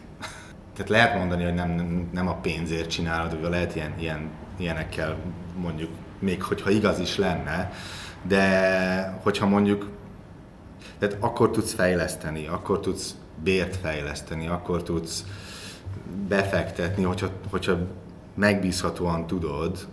Tehát 0.73 0.89
lehet 0.89 1.17
mondani, 1.17 1.43
hogy 1.43 1.53
nem, 1.53 1.69
nem, 2.11 2.27
a 2.27 2.35
pénzért 2.35 2.89
csinálod, 2.89 3.41
vagy 3.41 3.49
lehet 3.49 3.75
ilyen, 3.75 3.93
ilyen, 3.99 4.29
ilyenekkel 4.57 5.17
mondjuk, 5.55 5.89
még 6.19 6.43
hogyha 6.43 6.69
igaz 6.69 6.99
is 6.99 7.17
lenne, 7.17 7.71
de 8.27 9.19
hogyha 9.23 9.47
mondjuk, 9.47 9.89
tehát 10.99 11.17
akkor 11.19 11.51
tudsz 11.51 11.73
fejleszteni, 11.73 12.47
akkor 12.47 12.79
tudsz 12.79 13.15
bért 13.43 13.75
fejleszteni, 13.75 14.47
akkor 14.47 14.83
tudsz 14.83 15.25
befektetni, 16.27 17.03
hogyha, 17.03 17.27
hogyha 17.49 17.77
megbízhatóan 18.35 19.27
tudod, 19.27 19.87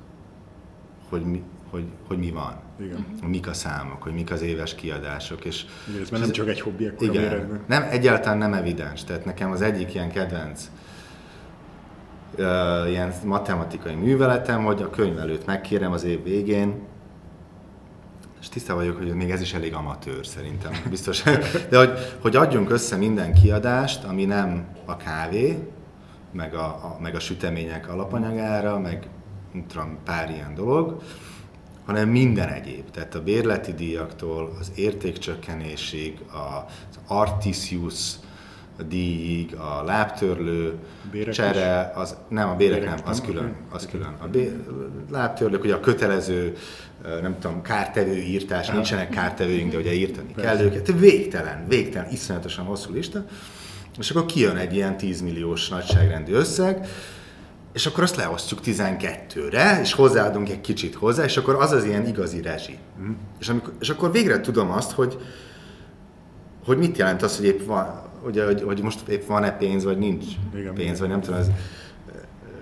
hogy 1.09 1.23
mi, 1.23 1.43
hogy, 1.71 1.85
hogy 2.07 2.19
mi 2.19 2.31
van. 2.31 2.61
Igen. 2.81 3.07
Mik 3.27 3.49
a 3.49 3.53
számok, 3.53 4.03
hogy 4.03 4.13
mik 4.13 4.31
az 4.31 4.43
éves 4.43 4.75
kiadások. 4.75 5.45
És, 5.45 5.65
Igen, 5.89 6.01
ez 6.03 6.11
már 6.11 6.21
nem 6.21 6.31
csak 6.31 6.49
egy 6.49 6.61
hobbi 6.61 6.87
akkor 6.87 7.09
igen, 7.09 7.23
méretben. 7.23 7.61
nem, 7.67 7.87
egyáltalán 7.91 8.39
nem 8.39 8.53
evidens. 8.53 9.05
Tehát 9.05 9.25
nekem 9.25 9.51
az 9.51 9.63
egyik 9.63 9.95
ilyen 9.95 10.11
kedvenc 10.11 10.71
uh, 12.39 12.91
ilyen 12.91 13.13
matematikai 13.25 13.95
műveletem, 13.95 14.65
hogy 14.65 14.83
a 14.83 14.91
könyv 14.91 15.19
előtt 15.19 15.47
megkérem 15.47 15.93
az 15.93 16.05
év 16.05 16.23
végén, 16.23 16.75
és 18.41 18.49
tiszta 18.49 18.75
vagyok, 18.75 18.97
hogy 18.97 19.15
még 19.15 19.31
ez 19.31 19.41
is 19.41 19.55
elég 19.55 19.75
amatőr 19.75 20.27
szerintem, 20.27 20.73
biztos. 20.91 21.23
De 21.71 21.79
hogy, 21.79 21.91
hogy 22.21 22.37
adjunk 22.37 22.71
össze 22.71 22.97
minden 22.97 23.35
kiadást, 23.35 24.05
ami 24.05 24.25
nem 24.25 24.67
a 24.85 24.97
kávé, 24.97 25.59
meg 26.33 26.55
a, 26.55 26.65
a, 26.65 26.97
meg 27.01 27.15
a 27.15 27.21
sütemények 27.21 27.89
alapanyagára, 27.89 28.79
meg 28.79 29.09
tudom, 29.69 29.99
pár 30.05 30.31
ilyen 30.31 30.55
dolog, 30.55 31.03
hanem 31.85 32.09
minden 32.09 32.49
egyéb. 32.49 32.91
Tehát 32.91 33.15
a 33.15 33.23
bérleti 33.23 33.73
díjaktól, 33.73 34.57
az 34.61 34.73
értékcsökkenésig, 34.75 36.19
az 36.33 36.99
Artisius 37.07 38.13
díjig, 38.89 39.55
a 39.55 39.83
lábtörlő, 39.85 40.75
Bérek 41.11 41.35
csere, 41.35 41.93
az, 41.95 42.17
nem 42.29 42.49
a 42.49 42.55
bérek, 42.55 42.79
Bérek 42.79 42.95
nem, 42.95 43.09
az 43.09 43.19
nem? 43.19 43.27
külön, 43.27 43.57
az 43.71 43.87
külön. 43.87 44.17
A 44.19 44.27
bé, 44.27 44.53
lábtörlők, 45.11 45.65
ugye 45.65 45.75
a 45.75 45.81
kötelező, 45.81 46.57
nem 47.23 47.39
tudom, 47.39 47.63
kártevő 47.63 48.17
írtás, 48.17 48.69
nincsenek 48.69 49.11
kártevőink, 49.11 49.73
de 49.73 49.79
ugye 49.79 49.93
írtani 49.93 50.35
kell 50.35 50.45
Persze. 50.45 50.63
őket. 50.63 50.93
Végtelen, 50.99 51.65
végtelen, 51.69 52.11
iszonyatosan 52.11 52.65
hosszú 52.65 52.93
lista. 52.93 53.25
És 53.99 54.11
akkor 54.11 54.27
kijön 54.27 54.57
egy 54.57 54.75
ilyen 54.75 54.97
10 54.97 55.21
milliós 55.21 55.69
nagyságrendű 55.69 56.33
összeg, 56.33 56.89
és 57.73 57.87
akkor 57.87 58.03
azt 58.03 58.17
leosztjuk 58.17 58.61
12-re, 58.65 59.81
és 59.81 59.93
hozzáadunk 59.93 60.49
egy 60.49 60.61
kicsit 60.61 60.95
hozzá, 60.95 61.25
és 61.25 61.37
akkor 61.37 61.55
az 61.55 61.73
az 61.73 61.85
ilyen 61.85 62.07
igazi 62.07 62.43
rezsi. 62.43 62.79
Mm. 63.01 63.11
És, 63.41 63.49
amikor, 63.49 63.73
és 63.81 63.89
akkor 63.89 64.13
végre 64.13 64.41
tudom 64.41 64.71
azt, 64.71 64.93
hogy, 64.93 65.19
hogy 66.65 66.79
mit 66.79 66.97
jelent 66.99 67.23
az, 67.23 67.37
hogy 67.37 67.47
épp 67.47 67.67
van, 67.67 68.03
ugye, 68.25 68.45
hogy, 68.45 68.63
hogy 68.63 68.83
most 68.83 69.09
épp 69.09 69.27
van-e 69.27 69.57
pénz, 69.57 69.85
vagy 69.85 69.99
nincs 69.99 70.25
Igen, 70.55 70.75
pénz, 70.75 71.01
vagy 71.01 71.09
nem 71.09 71.21
tudom, 71.21 71.39
ez, 71.39 71.51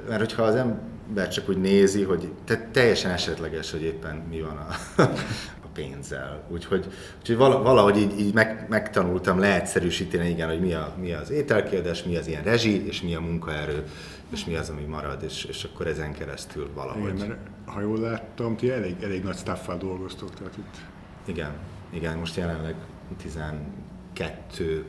mert 0.09 0.21
hogyha 0.21 0.43
az 0.43 0.55
ember 0.55 1.29
csak 1.29 1.49
úgy 1.49 1.61
nézi, 1.61 2.03
hogy 2.03 2.33
tehát 2.45 2.67
teljesen 2.67 3.11
esetleges, 3.11 3.71
hogy 3.71 3.83
éppen 3.83 4.23
mi 4.31 4.41
van 4.41 4.57
a, 4.57 5.03
a 5.65 5.69
pénzzel. 5.75 6.45
Úgyhogy, 6.49 6.87
úgyhogy 7.19 7.37
vala- 7.37 7.63
valahogy 7.63 7.97
így, 7.97 8.21
így 8.21 8.35
meg, 8.35 8.67
megtanultam 8.69 9.39
leegyszerűsíteni, 9.39 10.29
igen, 10.29 10.49
hogy 10.49 10.61
mi, 10.61 10.73
a, 10.73 10.95
mi 11.01 11.13
az 11.13 11.31
ételkiadás, 11.31 12.03
mi 12.03 12.17
az 12.17 12.27
ilyen 12.27 12.43
rezsi, 12.43 12.87
és 12.87 13.03
mi 13.03 13.15
a 13.15 13.21
munkaerő, 13.21 13.85
és 14.31 14.45
mi 14.45 14.55
az, 14.55 14.71
ami 14.71 14.83
marad, 14.83 15.23
és, 15.23 15.45
és 15.45 15.65
akkor 15.65 15.87
ezen 15.87 16.13
keresztül 16.13 16.71
valahogy. 16.75 17.15
Igen, 17.15 17.27
mert 17.27 17.41
ha 17.65 17.81
jól 17.81 17.99
láttam, 17.99 18.57
ti 18.57 18.71
elég, 18.71 19.03
elég 19.03 19.23
nagy 19.23 19.37
staffal 19.37 19.77
dolgoztok, 19.77 20.35
tehát 20.35 20.57
itt 20.57 20.77
Igen, 21.25 21.53
igen, 21.91 22.19
most 22.19 22.37
jelenleg 22.37 22.75
12 23.17 24.85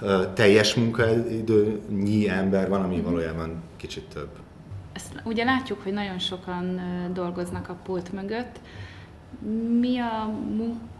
ö, 0.00 0.32
teljes 0.34 0.74
munkaidőnyi 0.74 2.28
ember 2.28 2.68
van, 2.68 2.82
ami 2.82 3.00
valójában 3.00 3.62
kicsit 3.76 4.04
több. 4.04 4.28
Ezt 4.92 5.22
ugye 5.24 5.44
látjuk, 5.44 5.82
hogy 5.82 5.92
nagyon 5.92 6.18
sokan 6.18 6.80
dolgoznak 7.12 7.68
a 7.68 7.76
pult 7.82 8.12
mögött. 8.12 8.60
Mi 9.80 9.98
a 9.98 10.30
munkamenetnek 10.56 10.93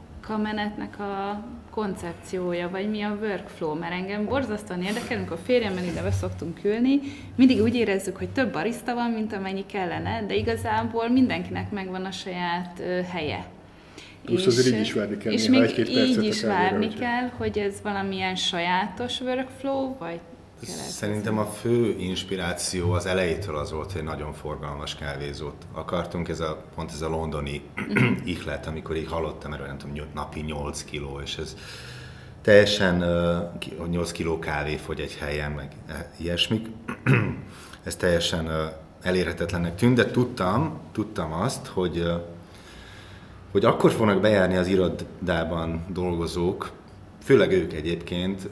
a 0.99 1.45
koncepciója, 1.71 2.69
vagy 2.71 2.91
mi 2.91 3.03
a 3.03 3.17
workflow? 3.21 3.75
Mert 3.75 3.93
engem 3.93 4.25
borzasztóan 4.25 4.83
érdekel, 4.83 5.17
amikor 5.17 5.39
férjemmel 5.45 5.85
ide 5.85 6.11
szoktunk 6.11 6.65
ülni, 6.65 7.01
mindig 7.35 7.63
úgy 7.63 7.75
érezzük, 7.75 8.17
hogy 8.17 8.29
több 8.29 8.53
barista 8.53 8.95
van, 8.95 9.11
mint 9.11 9.33
amennyi 9.33 9.67
kellene, 9.67 10.25
de 10.27 10.35
igazából 10.35 11.09
mindenkinek 11.09 11.71
megvan 11.71 12.05
a 12.05 12.11
saját 12.11 12.83
helye. 13.11 13.45
Plusz 14.25 14.47
azért 14.47 14.75
így 14.75 14.81
is 14.81 14.93
várni 14.93 15.17
kell 15.17 15.33
És 15.33 15.49
még 15.49 15.61
egy-két 15.63 15.89
így 15.89 16.19
a 16.19 16.23
is 16.23 16.43
várni 16.43 16.85
hogyha- 16.85 17.01
kell, 17.01 17.31
hogy 17.37 17.59
ez 17.59 17.81
valamilyen 17.83 18.37
sajátos 18.37 19.21
workflow, 19.21 19.95
vagy 19.99 20.21
keletkezik? 20.65 20.97
Szerintem 20.97 21.39
a 21.39 21.45
fő 21.45 21.97
inspiráció 21.99 22.93
az 22.93 23.07
elejétől 23.07 23.57
az 23.57 23.73
volt, 23.73 23.93
hogy 23.93 24.03
nagyon 24.03 24.33
forgalmas 24.33 24.95
kávézót 24.95 25.67
akartunk, 25.73 26.29
ez 26.29 26.41
a, 26.41 26.65
pont 26.75 26.91
ez 26.93 27.03
a 27.03 27.09
londoni 27.09 27.63
ihlet, 28.25 28.67
amikor 28.67 28.97
így 28.97 29.09
hallottam 29.09 29.53
erről, 29.53 29.67
nem 29.67 29.79
tudom, 29.79 30.07
napi 30.15 30.41
8 30.41 30.85
kiló, 30.85 31.21
és 31.21 31.39
ez 31.39 31.57
teljesen 32.43 33.03
hogy 33.79 33.89
8 33.89 34.13
kiló 34.13 34.39
kávé 34.39 34.77
fogy 34.77 35.01
egy 35.01 35.15
helyen, 35.15 35.51
meg 35.51 35.73
e- 35.87 36.11
ilyesmik. 36.17 36.67
ez 37.85 37.97
teljesen 37.97 38.73
elérhetetlennek 39.03 39.75
tűnt, 39.75 39.97
de 39.97 40.11
tudtam, 40.11 40.81
tudtam 40.93 41.33
azt, 41.33 41.67
hogy 41.67 42.07
hogy 43.55 43.65
akkor 43.65 43.93
fognak 43.93 44.21
bejárni 44.21 44.57
az 44.57 44.67
irodában 44.67 45.85
dolgozók, 45.89 46.71
főleg 47.23 47.53
ők 47.53 47.73
egyébként, 47.73 48.49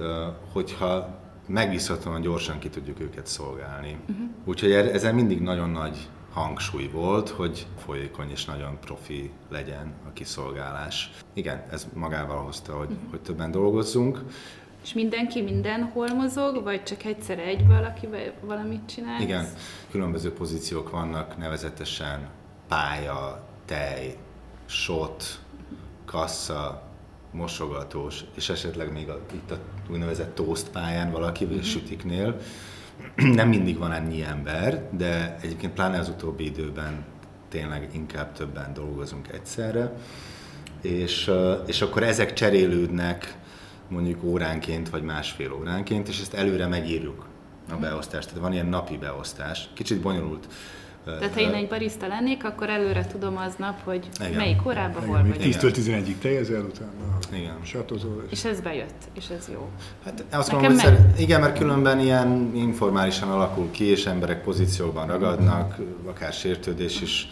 hogyha 0.53 1.22
megbízhatóan 1.46 2.20
gyorsan 2.20 2.59
ki 2.59 2.68
tudjuk 2.68 3.00
őket 3.00 3.26
szolgálni. 3.26 3.96
Uh-huh. 4.09 4.26
Úgyhogy 4.44 4.70
er- 4.70 4.94
ezen 4.94 5.14
mindig 5.14 5.40
nagyon 5.40 5.70
nagy 5.70 6.09
hangsúly 6.33 6.88
volt, 6.88 7.28
hogy 7.28 7.66
folyékony 7.85 8.31
és 8.31 8.44
nagyon 8.44 8.78
profi 8.81 9.31
legyen 9.50 9.92
a 10.09 10.12
kiszolgálás. 10.12 11.11
Igen, 11.33 11.64
ez 11.70 11.87
magával 11.94 12.44
hozta, 12.44 12.72
hogy, 12.72 12.90
uh-huh. 12.90 13.11
hogy 13.11 13.20
többen 13.20 13.50
dolgozzunk. 13.50 14.22
És 14.83 14.92
mindenki 14.92 15.42
mindenhol 15.42 16.09
mozog, 16.09 16.62
vagy 16.62 16.83
csak 16.83 17.05
egyszer 17.05 17.38
egy 17.38 17.66
valaki 17.66 18.09
valamit 18.40 18.87
csinál? 18.87 19.20
Igen, 19.20 19.46
különböző 19.90 20.33
pozíciók 20.33 20.90
vannak, 20.90 21.37
nevezetesen 21.38 22.28
pálya, 22.68 23.46
tej, 23.64 24.16
shot, 24.66 25.40
kassa, 26.05 26.83
mosogatós, 27.33 28.25
és 28.35 28.49
esetleg 28.49 28.92
még 28.92 29.09
a, 29.09 29.21
itt 29.33 29.51
a 29.51 29.59
úgynevezett 29.90 30.35
toast 30.35 30.68
pályán 30.68 31.11
valaki, 31.11 31.45
a 31.45 31.62
sütiknél. 31.62 32.37
Nem 33.16 33.49
mindig 33.49 33.79
van 33.79 33.92
ennyi 33.92 34.23
ember, 34.23 34.88
de 34.90 35.37
egyébként 35.40 35.73
pláne 35.73 35.99
az 35.99 36.09
utóbbi 36.09 36.45
időben 36.45 37.05
tényleg 37.49 37.88
inkább 37.95 38.33
többen 38.33 38.75
dolgozunk 38.75 39.29
egyszerre. 39.29 39.92
És, 40.81 41.31
és 41.66 41.83
akkor 41.83 42.03
ezek 42.03 42.33
cserélődnek 42.33 43.37
mondjuk 43.88 44.25
óránként, 44.25 44.90
vagy 44.90 45.03
másfél 45.03 45.53
óránként, 45.53 46.09
és 46.09 46.21
ezt 46.21 46.35
előre 46.35 46.66
megírjuk 46.66 47.27
a 47.71 47.77
beosztást. 47.77 48.29
Tehát 48.29 48.42
van 48.42 48.53
ilyen 48.53 48.66
napi 48.66 48.97
beosztás. 48.97 49.68
Kicsit 49.75 50.01
bonyolult. 50.01 50.47
Tehát 51.05 51.35
ha 51.35 51.41
én 51.41 51.53
egy 51.53 51.69
barista 51.69 52.07
lennék, 52.07 52.45
akkor 52.45 52.69
előre 52.71 53.07
tudom 53.07 53.37
aznap, 53.37 53.85
hogy 53.85 54.09
Igen. 54.21 54.33
melyik 54.33 54.67
órában 54.67 55.07
hol 55.07 55.19
Igen, 55.19 55.29
még 55.31 55.38
vagy. 55.38 55.57
10-től 55.73 55.75
11-ig 55.77 56.19
tejezel, 56.21 56.61
utána 56.62 57.19
Igen. 57.33 57.57
satozol, 57.62 58.23
és 58.27 58.33
És 58.33 58.45
ez 58.45 58.61
bejött, 58.61 59.03
és 59.15 59.29
ez 59.38 59.49
jó. 59.53 59.69
Hát 60.05 60.25
azt 60.31 60.53
Nekem 60.53 60.71
mondom, 60.73 60.85
hogy 60.91 60.99
meg- 60.99 61.21
igen, 61.21 61.41
mert 61.41 61.59
különben 61.59 62.01
ilyen 62.01 62.51
informálisan 62.55 63.31
alakul 63.31 63.71
ki, 63.71 63.85
és 63.85 64.07
emberek 64.07 64.43
pozíciókban 64.43 65.07
ragadnak, 65.07 65.77
akár 66.07 66.33
sértődés 66.33 67.01
is 67.01 67.29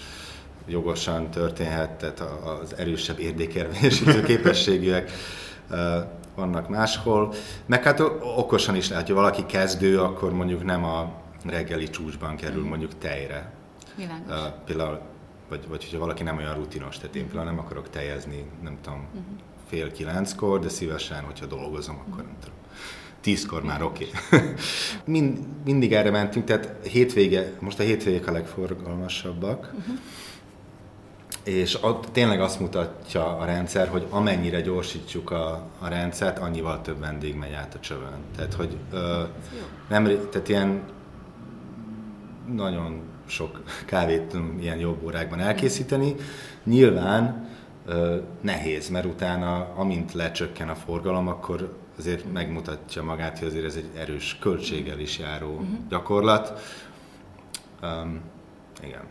jogosan 0.69 1.31
történhet, 1.31 1.91
tehát 1.91 2.21
az 2.61 2.77
erősebb 2.77 3.19
érdékérvényesítő 3.19 4.23
képességűek 4.31 5.11
vannak 6.35 6.69
máshol. 6.69 7.35
Meg 7.67 7.83
hát 7.83 8.01
okosan 8.37 8.75
is 8.77 8.89
lehet, 8.89 9.07
hogy 9.07 9.15
valaki 9.15 9.47
kezdő, 9.47 10.01
akkor 10.01 10.33
mondjuk 10.33 10.65
nem 10.65 10.85
a 10.85 11.13
reggeli 11.47 11.91
csúcsban 11.91 12.37
kerül 12.37 12.65
mondjuk 12.65 12.99
tejre. 12.99 13.53
Világos. 13.97 14.37
Uh, 14.37 14.53
például, 14.65 15.01
vagy, 15.49 15.69
vagy 15.69 15.85
hogyha 15.85 15.99
valaki 15.99 16.23
nem 16.23 16.37
olyan 16.37 16.55
rutinos, 16.55 16.99
tehát 16.99 17.17
én 17.17 17.27
például 17.27 17.45
nem 17.45 17.59
akarok 17.59 17.91
tejezni, 17.91 18.45
nem 18.63 18.79
tudom, 18.83 19.07
fél 19.67 19.93
kilenckor, 19.93 20.61
de 20.61 20.69
szívesen, 20.69 21.25
hogyha 21.25 21.47
dolgozom, 21.47 22.03
akkor 22.09 22.23
nem 22.23 22.37
tudom. 22.41 22.59
Tízkor 23.21 23.63
már 23.63 23.83
oké. 23.83 24.07
Okay. 24.27 24.49
Mind, 25.15 25.39
mindig 25.65 25.93
erre 25.93 26.11
mentünk, 26.11 26.45
tehát 26.45 26.87
hétvége, 26.87 27.53
most 27.59 27.79
a 27.79 27.83
hétvégek 27.83 28.27
a 28.27 28.33
legforgalmasabbak, 28.33 29.75
és 31.45 31.83
ott 31.83 32.07
tényleg 32.13 32.41
azt 32.41 32.61
mutatja 32.61 33.37
a 33.39 33.45
rendszer, 33.45 33.89
hogy 33.89 34.07
amennyire 34.11 34.61
gyorsítjuk 34.61 35.31
a, 35.31 35.67
a 35.79 35.89
rendszert, 35.89 36.39
annyival 36.39 36.81
több 36.81 37.01
vendég 37.01 37.35
megy 37.35 37.53
át 37.53 37.75
a 37.75 37.81
csövön. 37.81 38.19
Tehát, 38.37 38.55
hogy 38.55 38.77
ö, 38.93 39.23
nem, 39.89 40.05
tehát 40.05 40.49
ilyen 40.49 40.83
nagyon 42.55 43.03
sok 43.31 43.63
kávét 43.87 44.23
tudunk 44.23 44.63
ilyen 44.63 44.79
jobb 44.79 45.03
órákban 45.05 45.41
elkészíteni. 45.41 46.15
Nyilván 46.65 47.49
nehéz, 48.41 48.89
mert 48.89 49.05
utána, 49.05 49.75
amint 49.77 50.13
lecsökken 50.13 50.69
a 50.69 50.75
forgalom, 50.75 51.29
akkor 51.29 51.77
azért 51.99 52.33
megmutatja 52.33 53.03
magát, 53.03 53.39
hogy 53.39 53.49
azért 53.49 53.65
ez 53.65 53.75
egy 53.75 53.89
erős 53.97 54.37
költséggel 54.41 54.99
is 54.99 55.19
járó 55.19 55.51
uh-huh. 55.51 55.69
gyakorlat. 55.89 56.61
Um, 57.83 58.21
igen. 58.83 59.03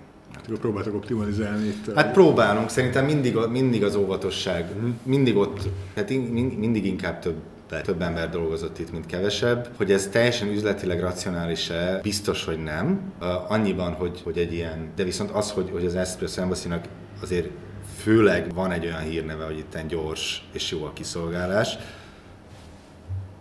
Próbáltak 0.59 0.93
optimalizálni 0.93 1.67
itt. 1.67 1.93
Hát 1.95 2.13
próbálunk, 2.13 2.69
szerintem 2.69 3.05
mindig, 3.05 3.35
mindig 3.49 3.83
az 3.83 3.95
óvatosság, 3.95 4.71
mindig 5.03 5.37
ott, 5.37 5.69
hát 5.95 6.09
mindig 6.57 6.85
inkább 6.85 7.19
több 7.19 7.35
több 7.83 8.01
ember 8.01 8.29
dolgozott 8.29 8.79
itt, 8.79 8.91
mint 8.91 9.05
kevesebb. 9.05 9.69
Hogy 9.75 9.91
ez 9.91 10.07
teljesen 10.07 10.47
üzletileg 10.47 10.99
racionális-e, 10.99 11.99
biztos, 12.01 12.45
hogy 12.45 12.63
nem. 12.63 13.13
Annyiban, 13.47 13.93
hogy, 13.93 14.21
hogy 14.23 14.37
egy 14.37 14.53
ilyen, 14.53 14.91
de 14.95 15.03
viszont 15.03 15.31
az, 15.31 15.51
hogy, 15.51 15.69
hogy 15.71 15.85
az 15.85 15.95
Espresso 15.95 16.41
embassy 16.41 16.69
azért 17.21 17.49
főleg 17.97 18.53
van 18.53 18.71
egy 18.71 18.85
olyan 18.85 19.01
hírneve, 19.01 19.45
hogy 19.45 19.57
itt 19.57 19.87
gyors 19.87 20.43
és 20.51 20.71
jó 20.71 20.83
a 20.83 20.93
kiszolgálás, 20.93 21.77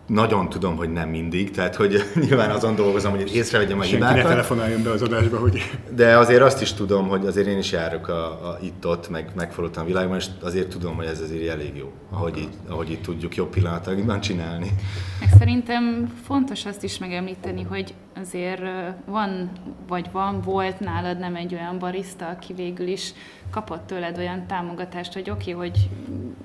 nagyon 0.09 0.49
tudom, 0.49 0.77
hogy 0.77 0.93
nem 0.93 1.09
mindig, 1.09 1.51
tehát 1.51 1.75
hogy 1.75 2.03
nyilván 2.27 2.51
azon 2.51 2.75
dolgozom, 2.75 3.11
hogy 3.11 3.35
észrevegyem 3.35 3.79
a 3.79 3.83
Senki 3.83 3.97
hibákat. 3.97 4.23
ne 4.23 4.29
telefonáljon 4.29 4.83
be 4.83 4.91
az 4.91 5.03
adásba, 5.03 5.39
hogy... 5.39 5.71
De 5.91 6.17
azért 6.17 6.43
azt 6.43 6.63
is 6.63 6.73
tudom, 6.73 7.09
hogy 7.09 7.27
azért 7.27 7.47
én 7.47 7.59
is 7.59 7.73
járok 7.73 8.09
a, 8.09 8.27
a 8.27 8.59
itt-ott, 8.63 9.09
meg 9.09 9.31
megfordultam 9.35 9.83
a 9.83 9.87
világban, 9.87 10.17
és 10.17 10.27
azért 10.41 10.69
tudom, 10.69 10.97
hogy 10.97 11.07
ez 11.07 11.21
azért 11.21 11.49
elég 11.49 11.77
jó, 11.77 11.93
ahogy 12.11 12.39
így, 12.39 12.49
ahogy 12.69 12.91
így 12.91 13.01
tudjuk 13.01 13.37
jobb 13.37 13.51
pillanatokban 13.51 14.21
csinálni. 14.21 14.71
Meg 15.21 15.29
szerintem 15.39 16.13
fontos 16.25 16.67
azt 16.67 16.85
is 16.85 16.99
megemlíteni, 16.99 17.63
hogy 17.63 17.95
azért 18.21 18.63
van, 19.07 19.51
vagy 19.89 20.09
van, 20.13 20.41
volt 20.41 20.81
nálad 20.81 21.19
nem 21.19 21.35
egy 21.35 21.55
olyan 21.55 21.79
barista, 21.79 22.29
aki 22.29 22.55
végül 22.55 22.87
is 22.87 23.13
kapott 23.51 23.87
tőled 23.87 24.19
olyan 24.19 24.47
támogatást, 24.47 25.13
hogy 25.13 25.31
oké, 25.31 25.53
okay, 25.53 25.69
hogy 25.69 25.89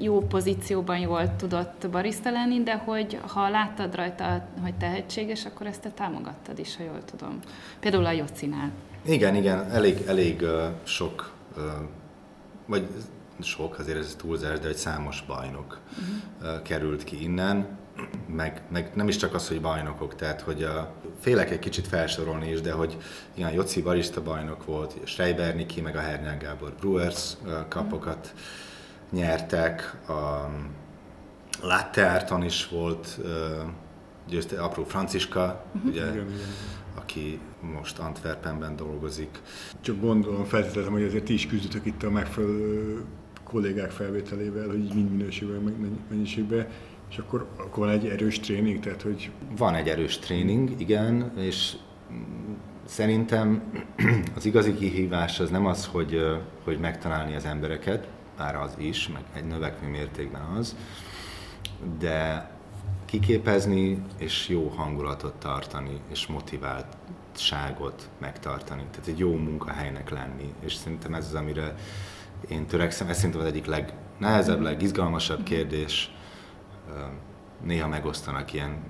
jó 0.04 0.20
pozícióban 0.20 0.98
jól 0.98 1.36
tudott 1.36 1.88
barista 1.92 2.32
lenni, 2.32 2.64
de 2.64 2.76
hogy 2.76 3.20
ha 3.28 3.50
láttad 3.50 3.96
rajta, 3.96 4.48
hogy 4.62 4.76
tehetséges, 4.76 5.46
akkor 5.46 5.68
ezt 5.68 5.82
te 5.82 5.90
támogattad 5.90 6.60
is, 6.60 6.76
ha 6.78 6.84
jól 6.84 7.04
tudom. 7.06 7.40
Például 7.80 8.06
a 8.06 8.12
Jocinál. 8.12 8.72
Igen, 9.06 9.36
igen, 9.36 9.72
elég, 9.72 10.04
elég 10.08 10.42
uh, 10.42 10.64
sok, 10.84 11.34
uh, 11.58 11.64
vagy 12.66 12.88
sok, 13.40 13.80
azért 13.80 13.98
ez 13.98 14.16
túlzás, 14.18 14.60
de 14.60 14.68
egy 14.68 14.76
számos 14.76 15.24
bajnok 15.28 15.80
uh-huh. 15.92 16.56
uh, 16.56 16.62
került 16.62 17.04
ki 17.04 17.24
innen 17.24 17.82
meg, 18.28 18.62
meg 18.72 18.92
nem 18.94 19.08
is 19.08 19.16
csak 19.16 19.34
az, 19.34 19.48
hogy 19.48 19.62
bajnokok, 19.62 20.16
tehát 20.16 20.42
hogy 20.42 20.64
a, 20.64 20.94
félek 21.20 21.52
egy 21.52 21.60
kicsit 21.60 21.88
felsorolni 21.88 22.50
is, 22.50 22.62
de 22.62 22.72
hogy 22.72 22.98
ilyen 23.34 23.52
Joci 23.52 23.82
barista 23.82 24.24
bajnok 24.24 24.66
volt, 24.66 24.94
Schreiber 25.04 25.56
Niki, 25.56 25.82
meg 25.82 25.96
a 25.96 26.00
Hernyán 26.00 26.38
Gábor 26.38 26.74
Brewers 26.80 27.34
kapokat 27.68 28.34
nyertek, 29.14 29.96
a 30.08 30.50
Latte 31.62 32.12
Arton 32.12 32.44
is 32.44 32.68
volt 32.68 33.20
győzte, 34.30 34.62
apró 34.62 34.84
Franciska, 34.84 35.66
uh-huh. 35.76 35.92
ugye, 35.92 36.02
igen, 36.02 36.14
igen. 36.14 36.48
aki 36.96 37.40
most 37.74 38.00
Antwerpenben 38.00 38.76
dolgozik. 38.76 39.42
Csak 39.82 40.00
gondolom, 40.00 40.44
feltételezem, 40.44 40.94
hogy 40.94 41.04
azért 41.04 41.24
ti 41.24 41.34
is 41.34 41.48
küzdötök 41.48 41.86
itt 41.86 42.04
a 42.04 42.10
megfelelő 42.10 43.04
kollégák 43.44 43.92
felvételével, 43.92 44.68
hogy 44.68 44.80
így 44.80 44.94
mind 44.94 45.12
minőségben, 45.12 45.62
meg 45.62 45.74
mennyiségben. 46.10 46.68
És 47.10 47.18
akkor, 47.18 47.48
akkor 47.58 47.86
van 47.86 47.94
egy 47.94 48.06
erős 48.06 48.40
tréning, 48.40 48.80
tehát 48.80 49.02
hogy... 49.02 49.32
Van 49.58 49.76
egy 49.76 49.88
erős 49.88 50.20
tréning, 50.20 50.80
igen, 50.80 51.32
és 51.38 51.74
szerintem 52.86 53.64
az 54.36 54.46
igazi 54.46 54.74
kihívás 54.74 55.40
az 55.40 55.50
nem 55.50 55.66
az, 55.66 55.86
hogy, 55.86 56.20
hogy 56.64 56.80
megtalálni 56.80 57.36
az 57.36 57.46
embereket, 57.46 58.08
bár 58.38 58.56
az 58.56 58.74
is, 58.78 59.08
meg 59.08 59.24
egy 59.34 59.46
növekvő 59.46 59.88
mértékben 59.88 60.42
az, 60.42 60.76
de 62.00 62.52
kiképezni 63.06 64.04
és 64.18 64.48
jó 64.48 64.68
hangulatot 64.68 65.34
tartani, 65.34 66.02
és 66.12 66.28
motiváltságot 66.28 68.10
megtartani. 68.20 68.84
Tehát 68.92 69.08
egy 69.08 69.20
jó 69.20 69.36
munkahelynek 69.36 70.10
lenni, 70.10 70.54
és 70.60 70.74
szerintem 70.74 71.14
ez 71.14 71.26
az, 71.26 71.36
amire 71.36 71.76
én 72.50 72.66
törekszem, 72.66 73.08
ez 73.08 73.16
szerintem 73.16 73.42
az 73.42 73.48
egyik 73.48 73.66
legnehezebb, 73.66 74.62
legizgalmasabb 74.62 75.44
kérdés, 75.44 76.12
néha 77.64 77.88
megosztanak 77.88 78.54
ilyen, 78.54 78.84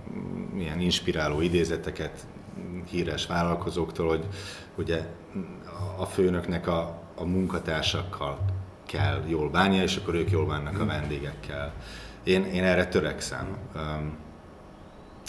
ilyen 0.56 0.80
inspiráló 0.80 1.42
idézeteket 1.42 2.28
híres 2.90 3.26
vállalkozóktól, 3.26 4.08
hogy 4.08 4.28
ugye 4.76 5.06
a 5.98 6.06
főnöknek 6.06 6.68
a, 6.68 7.02
a 7.16 7.24
munkatársakkal 7.24 8.53
kell 8.94 9.24
jól 9.28 9.50
bánnia, 9.50 9.84
és 9.84 9.96
akkor 9.96 10.16
ők 10.16 10.32
jól 10.32 10.46
bánnak 10.46 10.80
a 10.80 10.86
vendégekkel. 10.86 11.74
Én, 12.24 12.46
én 12.46 12.64
erre 12.64 12.86
törekszem. 12.86 13.58
Um, 13.76 14.18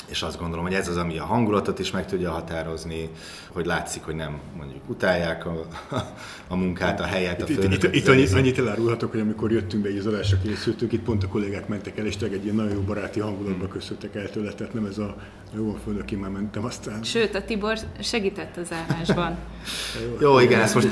és 0.06 0.22
azt 0.22 0.38
gondolom, 0.38 0.64
hogy 0.64 0.74
ez 0.74 0.88
az, 0.88 0.96
ami 0.96 1.18
a 1.18 1.24
hangulatot 1.24 1.78
is 1.78 1.90
meg 1.90 2.06
tudja 2.06 2.30
határozni, 2.30 3.10
hogy 3.48 3.66
látszik, 3.66 4.02
hogy 4.02 4.14
nem 4.14 4.38
mondjuk 4.56 4.88
utálják 4.88 5.46
a, 5.46 5.66
a 6.48 6.56
munkát, 6.56 7.00
a 7.00 7.04
helyet, 7.04 7.42
a 7.42 7.46
főnököt. 7.46 7.72
Itt, 7.72 7.82
itt, 7.82 7.94
itt 7.94 8.08
annyit, 8.08 8.32
annyit 8.32 8.58
elárulhatok, 8.58 9.10
hogy 9.10 9.20
amikor 9.20 9.52
jöttünk 9.52 9.82
be, 9.82 9.88
egy 9.88 9.98
az 9.98 10.06
adásra 10.06 10.36
készültünk, 10.42 10.92
itt 10.92 11.02
pont 11.02 11.24
a 11.24 11.28
kollégák 11.28 11.68
mentek 11.68 11.98
el, 11.98 12.06
és 12.06 12.16
egy 12.16 12.44
ilyen 12.44 12.54
nagyon 12.54 12.72
jó 12.72 12.80
baráti 12.80 13.20
hangulatban 13.20 13.68
köszöntek 13.68 14.14
el 14.14 14.30
tőle, 14.30 14.52
tehát 14.52 14.74
nem 14.74 14.84
ez 14.84 14.98
a 14.98 15.16
jó, 15.56 15.74
a 15.74 15.78
főnök, 15.84 16.10
én 16.10 16.18
már 16.18 16.30
mentem 16.30 16.64
aztán. 16.64 17.02
Sőt, 17.02 17.34
a 17.34 17.44
Tibor 17.44 17.78
segített 18.00 18.56
az 18.56 18.72
állásban. 18.72 19.36
jó, 20.20 20.38
igen, 20.38 20.60
ezt 20.60 20.74
most, 20.74 20.88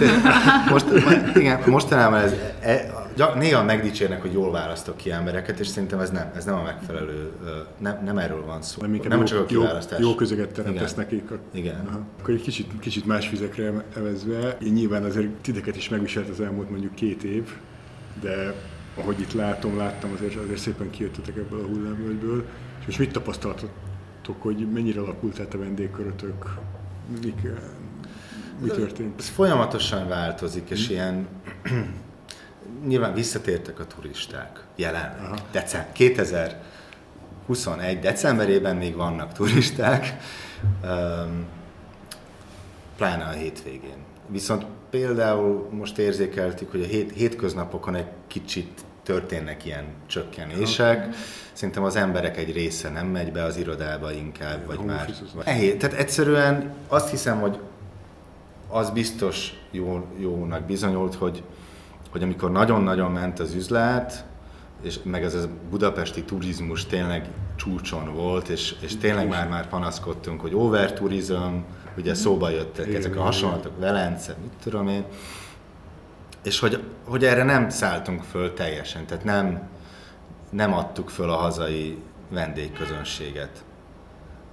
most, 0.70 0.87
igen, 1.35 1.62
mostanában 1.66 2.20
ez, 2.20 2.33
e, 2.61 3.01
néha 3.35 3.62
megdicsérnek, 3.64 4.20
hogy 4.20 4.33
jól 4.33 4.51
választok 4.51 4.96
ki 4.96 5.11
embereket, 5.11 5.59
és 5.61 5.66
szerintem 5.66 5.98
ez 5.98 6.11
nem, 6.11 6.33
ez 6.37 6.44
nem 6.44 6.55
a 6.55 6.62
megfelelő, 6.62 7.31
nem, 7.79 8.01
nem 8.05 8.18
erről 8.18 8.44
van 8.44 8.62
szó. 8.62 8.81
Nem, 8.81 9.01
nem 9.09 9.18
jó, 9.18 9.25
csak 9.25 9.38
a 9.38 9.44
kiválasztás. 9.44 9.98
Jó, 9.98 10.09
jó 10.09 10.14
közöget 10.14 10.53
teremtesz 10.53 10.94
nekik. 10.94 11.31
Igen. 11.51 11.87
Aha. 11.88 12.01
Akkor 12.20 12.35
egy 12.35 12.42
kicsit, 12.42 12.70
kicsit 12.81 13.07
más 13.07 13.31
vizekre 13.31 13.85
evezve, 13.96 14.57
én 14.62 14.72
nyilván 14.72 15.05
azért 15.05 15.29
titeket 15.29 15.77
is 15.77 15.88
megviselt 15.88 16.29
az 16.29 16.40
elmúlt 16.40 16.70
mondjuk 16.70 16.94
két 16.94 17.22
év, 17.22 17.48
de 18.20 18.55
ahogy 18.94 19.20
itt 19.20 19.33
látom, 19.33 19.77
láttam, 19.77 20.11
azért, 20.12 20.35
azért 20.35 20.59
szépen 20.59 20.90
kijöttetek 20.90 21.37
ebből 21.37 21.61
a 21.61 21.66
hullámvölgyből. 21.66 22.44
És 22.81 22.87
most 22.87 22.98
mit 22.98 23.12
tapasztaltok, 23.12 23.70
hogy 24.38 24.68
mennyire 24.72 25.01
alakult 25.01 25.40
át 25.40 25.55
a 25.55 25.59
vendégkörötök? 25.59 26.44
Mik, 27.22 27.42
mi 28.62 28.68
történt? 28.68 29.18
Ez 29.18 29.29
folyamatosan 29.29 30.09
változik, 30.09 30.70
és 30.70 30.88
mm. 30.88 30.92
ilyen 30.92 31.27
nyilván 32.87 33.14
visszatértek 33.14 33.81
a 33.81 33.87
turisták 33.87 34.64
jelenleg. 34.77 35.40
Decem- 35.51 35.92
2021 35.92 37.99
decemberében 38.01 38.77
még 38.77 38.97
vannak 38.97 39.33
turisták, 39.33 40.16
um, 40.83 41.45
pláne 42.97 43.25
a 43.25 43.31
hétvégén. 43.31 43.97
Viszont 44.27 44.66
például 44.90 45.68
most 45.71 45.99
érzékeltük, 45.99 46.71
hogy 46.71 46.83
a 46.83 46.87
hét, 46.87 47.12
hétköznapokon 47.12 47.95
egy 47.95 48.07
kicsit 48.27 48.85
történnek 49.03 49.64
ilyen 49.64 49.85
csökkenések. 50.07 50.99
Aha. 50.99 51.12
Szerintem 51.53 51.85
az 51.85 51.97
emberek 51.97 52.37
egy 52.37 52.53
része 52.53 52.90
nem 52.90 53.07
megy 53.07 53.33
be 53.33 53.45
az 53.45 53.57
irodába 53.57 54.12
inkább, 54.12 54.66
vagy 54.66 54.79
már... 54.79 55.11
Ehé, 55.45 55.75
tehát 55.75 55.97
egyszerűen 55.97 56.75
azt 56.88 57.11
hiszem, 57.11 57.40
hogy 57.40 57.59
az 58.68 58.90
biztos 58.90 59.55
jó, 59.71 60.07
jónak 60.18 60.62
bizonyult, 60.62 61.14
hogy 61.14 61.42
hogy 62.12 62.22
amikor 62.22 62.51
nagyon-nagyon 62.51 63.12
ment 63.12 63.38
az 63.38 63.55
üzlet, 63.55 64.25
és 64.83 64.98
meg 65.03 65.25
ez 65.25 65.35
a 65.35 65.48
budapesti 65.70 66.22
turizmus 66.25 66.87
tényleg 66.87 67.29
csúcson 67.57 68.14
volt, 68.14 68.48
és, 68.48 68.75
és 68.81 68.96
tényleg 68.96 69.29
már, 69.29 69.48
már 69.48 69.68
panaszkodtunk, 69.68 70.40
hogy 70.40 70.55
overturizm, 70.55 71.55
ugye 71.96 72.14
szóba 72.14 72.51
jöttek 72.51 72.87
igen, 72.87 72.98
ezek 72.98 73.16
a 73.16 73.22
hasonlatok, 73.22 73.72
Velence, 73.79 74.37
mit 74.42 74.53
tudom 74.62 74.88
én, 74.88 75.05
és 76.42 76.59
hogy, 76.59 76.83
hogy 77.05 77.25
erre 77.25 77.42
nem 77.42 77.68
szálltunk 77.68 78.22
föl 78.22 78.55
teljesen, 78.55 79.07
tehát 79.07 79.25
nem, 79.25 79.68
nem 80.51 80.75
adtuk 80.75 81.11
föl 81.11 81.31
a 81.31 81.37
hazai 81.37 81.98
vendégközönséget. 82.29 83.64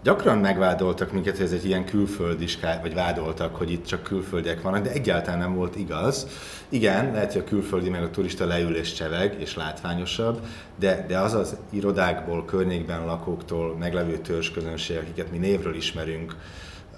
Gyakran 0.03 0.38
megvádoltak 0.38 1.12
minket, 1.12 1.35
hogy 1.38 1.45
ez 1.45 1.51
egy 1.51 1.65
ilyen 1.65 1.85
külföldiská, 1.85 2.81
vagy 2.81 2.93
vádoltak, 2.93 3.55
hogy 3.55 3.71
itt 3.71 3.85
csak 3.85 4.03
külföldiek 4.03 4.62
vannak, 4.62 4.83
de 4.83 4.91
egyáltalán 4.91 5.39
nem 5.39 5.55
volt 5.55 5.75
igaz. 5.75 6.27
Igen, 6.69 7.12
lehet, 7.12 7.33
hogy 7.33 7.41
a 7.41 7.49
külföldi 7.49 7.89
meg 7.89 8.03
a 8.03 8.09
turista 8.09 8.45
leül 8.45 8.75
és 8.75 8.93
cseveg, 8.93 9.35
és 9.39 9.55
látványosabb, 9.55 10.39
de, 10.79 11.05
de 11.07 11.17
az 11.17 11.33
az 11.33 11.55
irodákból, 11.69 12.45
környékben 12.45 13.05
lakóktól 13.05 13.77
meglevő 13.77 14.17
törzsközönség, 14.17 14.97
akiket 14.97 15.31
mi 15.31 15.38
névről 15.38 15.75
ismerünk, 15.75 16.35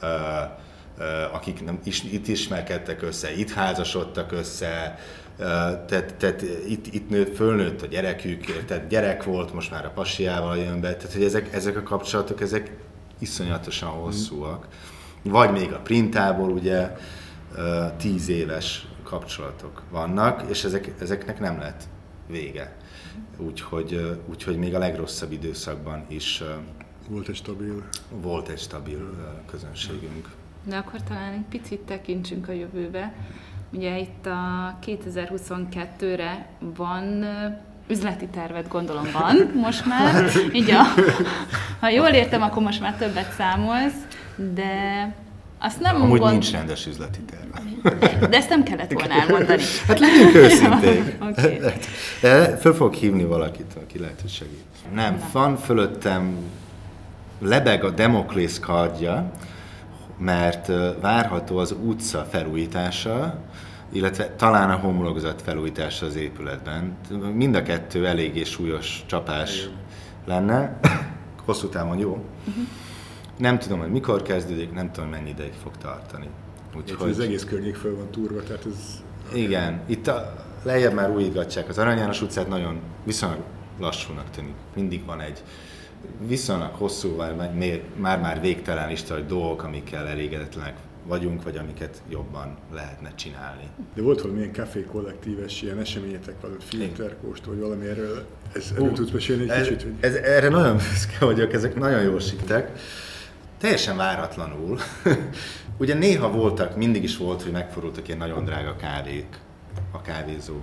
uh, 0.02 0.10
uh, 0.98 1.36
akik 1.36 1.66
nem, 1.66 1.80
is, 1.84 2.04
itt 2.04 2.28
ismerkedtek 2.28 3.02
össze, 3.02 3.34
itt 3.34 3.52
házasodtak 3.52 4.32
össze, 4.32 5.00
tehát, 5.88 6.16
tehát 6.18 6.42
itt, 6.68 6.94
itt 6.94 7.10
nőtt, 7.10 7.36
fölnőtt 7.36 7.82
a 7.82 7.86
gyerekük, 7.86 8.66
tehát 8.66 8.88
gyerek 8.88 9.24
volt, 9.24 9.54
most 9.54 9.72
már 9.72 9.86
a 9.86 9.90
pasiával 9.90 10.58
jön 10.58 10.82
be, 10.82 10.96
tehát 10.96 11.14
hogy 11.14 11.24
ezek, 11.24 11.54
ezek 11.54 11.78
a 11.78 11.84
kapcsolatok, 11.84 12.42
ezek 12.42 12.72
iszonyatosan 13.22 13.90
hosszúak. 13.90 14.68
Vagy 15.24 15.52
még 15.52 15.72
a 15.72 15.80
printából 15.80 16.50
ugye 16.50 16.96
tíz 17.98 18.30
éves 18.30 18.88
kapcsolatok 19.04 19.82
vannak, 19.90 20.44
és 20.50 20.64
ezek, 20.64 20.94
ezeknek 21.00 21.40
nem 21.40 21.60
lett 21.60 21.84
vége. 22.28 22.78
Úgyhogy, 23.38 24.20
úgyhogy 24.30 24.58
még 24.58 24.76
a 24.76 24.80
legrosszabb 24.80 25.32
időszakban 25.32 26.06
is 26.08 26.44
volt 27.10 27.28
egy 27.28 27.36
stabil. 27.36 27.84
Volt 28.22 28.48
egy 28.48 28.60
stabil 28.60 29.16
közönségünk. 29.46 30.30
De 30.64 30.78
akkor 30.78 31.04
talán 31.04 31.34
egy 31.34 31.46
picit 31.50 31.80
tekintsünk 31.80 32.48
a 32.48 32.52
jövőbe. 32.52 33.14
Ugye 33.74 34.00
itt 34.00 34.26
a 34.26 34.78
2022-re 34.86 36.50
van 36.60 37.26
üzleti 37.88 38.26
tervet 38.26 38.68
gondolom 38.68 39.08
van 39.14 39.52
most 39.56 39.86
már. 39.86 40.26
Így 40.54 40.72
a, 40.72 40.82
ha 41.80 41.90
jól 41.90 42.08
értem, 42.08 42.42
akkor 42.42 42.64
most 42.64 42.82
már 42.82 42.96
többet 42.96 43.32
számolsz, 43.38 43.96
de 44.54 45.14
azt 45.60 45.80
nem 45.80 46.02
Amúgy 46.02 46.20
gond... 46.20 46.32
nincs 46.32 46.52
rendes 46.52 46.88
üzleti 46.88 47.20
terve. 47.20 47.62
De 48.28 48.38
ezt 48.38 48.50
nem 48.50 48.64
kellett 48.64 48.92
volna 48.92 49.14
elmondani. 49.14 49.62
Hát 49.88 50.00
legyünk 50.00 50.36
őszinték. 50.36 51.16
okay. 51.30 51.60
De 52.22 52.58
föl 52.58 52.74
fogok 52.74 52.94
hívni 52.94 53.24
valakit, 53.24 53.74
aki 53.84 54.00
lehet, 54.00 54.22
hogy 54.22 54.30
segít. 54.30 54.64
Nem, 54.94 55.14
nem. 55.14 55.30
van 55.32 55.58
fölöttem 55.58 56.38
lebeg 57.40 57.84
a 57.84 57.90
Demoklész 57.90 58.60
kardja, 58.60 59.32
mert 60.18 60.72
várható 61.02 61.58
az 61.58 61.76
utca 61.84 62.28
felújítása, 62.32 63.40
illetve 63.92 64.36
talán 64.36 64.70
a 64.70 64.76
homlokzat 64.76 65.42
felújítása 65.42 66.06
az 66.06 66.16
épületben. 66.16 66.98
Mind 67.34 67.56
a 67.56 67.64
kettő 67.64 68.08
eléggé 68.08 68.44
súlyos 68.44 69.04
csapás 69.06 69.70
lenne. 70.26 70.80
Hosszú 71.46 71.68
távon 71.68 71.98
jó. 71.98 72.10
Uh-huh. 72.10 72.64
Nem 73.38 73.60
tudom, 73.60 73.80
hogy 73.80 73.92
mikor 73.92 74.22
kezdődik, 74.22 74.74
nem 74.74 74.92
tudom, 74.92 75.10
mennyi 75.10 75.30
ideig 75.30 75.54
fog 75.64 75.78
tartani. 75.78 76.28
Úgyhogy... 76.78 77.10
Az 77.10 77.20
egész 77.20 77.44
környék 77.44 77.76
föl 77.76 77.96
van 77.96 78.10
túrva, 78.12 78.44
tehát 78.44 78.66
ez... 78.66 79.04
Igen, 79.34 79.82
itt 79.86 80.08
a, 80.08 80.46
lejjebb 80.64 80.94
már 80.94 81.10
újítgatják 81.10 81.70
az 81.70 81.78
Arany 81.78 81.98
János 81.98 82.22
utcát, 82.22 82.48
nagyon 82.48 82.80
viszonylag 83.04 83.40
lassúnak 83.80 84.30
tűnik. 84.30 84.54
Mindig 84.76 85.06
van 85.06 85.22
egy 85.22 85.44
viszonylag 86.28 86.74
hosszú, 86.74 87.16
már-már 87.96 88.42
végtelen 88.42 88.88
lista, 88.88 89.14
hogy 89.14 89.26
dolgok, 89.26 89.64
amikkel 89.64 90.08
elégedetlenek 90.08 90.76
vagyunk, 91.06 91.44
vagy 91.44 91.58
amiket 91.58 92.02
jobban 92.10 92.58
lehetne 92.74 93.12
csinálni. 93.16 93.68
De 93.96 94.02
volt 94.02 94.22
valamilyen 94.22 94.54
kafé 94.54 94.84
kollektíves 94.84 95.62
ilyen 95.62 95.80
eseményetek, 95.80 96.42
vagy 96.42 96.64
filterkóst, 96.64 97.46
vagy 97.46 97.60
valami 97.60 97.88
erről, 97.88 98.26
ez, 98.54 98.72
erről 98.74 98.88
uh, 98.88 98.94
tudsz 98.94 99.12
mesélni 99.12 99.44
egy 99.44 99.50
ez, 99.50 99.68
kicsit? 99.68 99.82
Hogy... 99.82 99.94
Ez, 100.00 100.16
erre 100.16 100.50
nagyon 100.50 100.78
büszke 100.78 101.26
vagyok, 101.26 101.54
ezek 101.54 101.76
nagyon 101.76 102.02
jól 102.02 102.20
siktek. 102.20 102.80
Teljesen 103.58 103.98
váratlanul. 103.98 104.80
Ugye 105.78 105.94
néha 105.94 106.32
voltak, 106.32 106.76
mindig 106.76 107.04
is 107.04 107.18
volt, 107.18 107.42
hogy 107.42 107.52
megforultak 107.52 108.08
ilyen 108.08 108.20
nagyon 108.20 108.46
drága 108.46 108.76
kávék 108.76 109.38
a 109.92 110.02
kávézó 110.02 110.56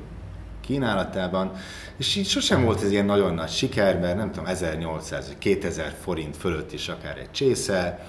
kínálatában, 0.61 1.53
és 1.97 2.17
így 2.17 2.27
sosem 2.27 2.65
volt 2.65 2.83
ez 2.83 2.91
ilyen 2.91 3.05
nagyon 3.05 3.35
nagy 3.35 3.49
siker, 3.49 3.99
mert 3.99 4.17
nem 4.17 4.31
tudom, 4.31 4.47
1800 4.47 5.27
vagy 5.27 5.39
2000 5.39 5.95
forint 6.01 6.37
fölött 6.37 6.73
is 6.73 6.89
akár 6.89 7.19
egy 7.19 7.31
csésze, 7.31 8.07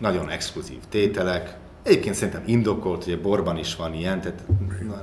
nagyon 0.00 0.28
exkluzív 0.28 0.78
tételek, 0.88 1.58
Egyébként 1.82 2.14
szerintem 2.14 2.42
indokolt, 2.46 3.06
ugye 3.06 3.16
borban 3.16 3.58
is 3.58 3.76
van 3.76 3.94
ilyen, 3.94 4.20
tehát 4.20 4.42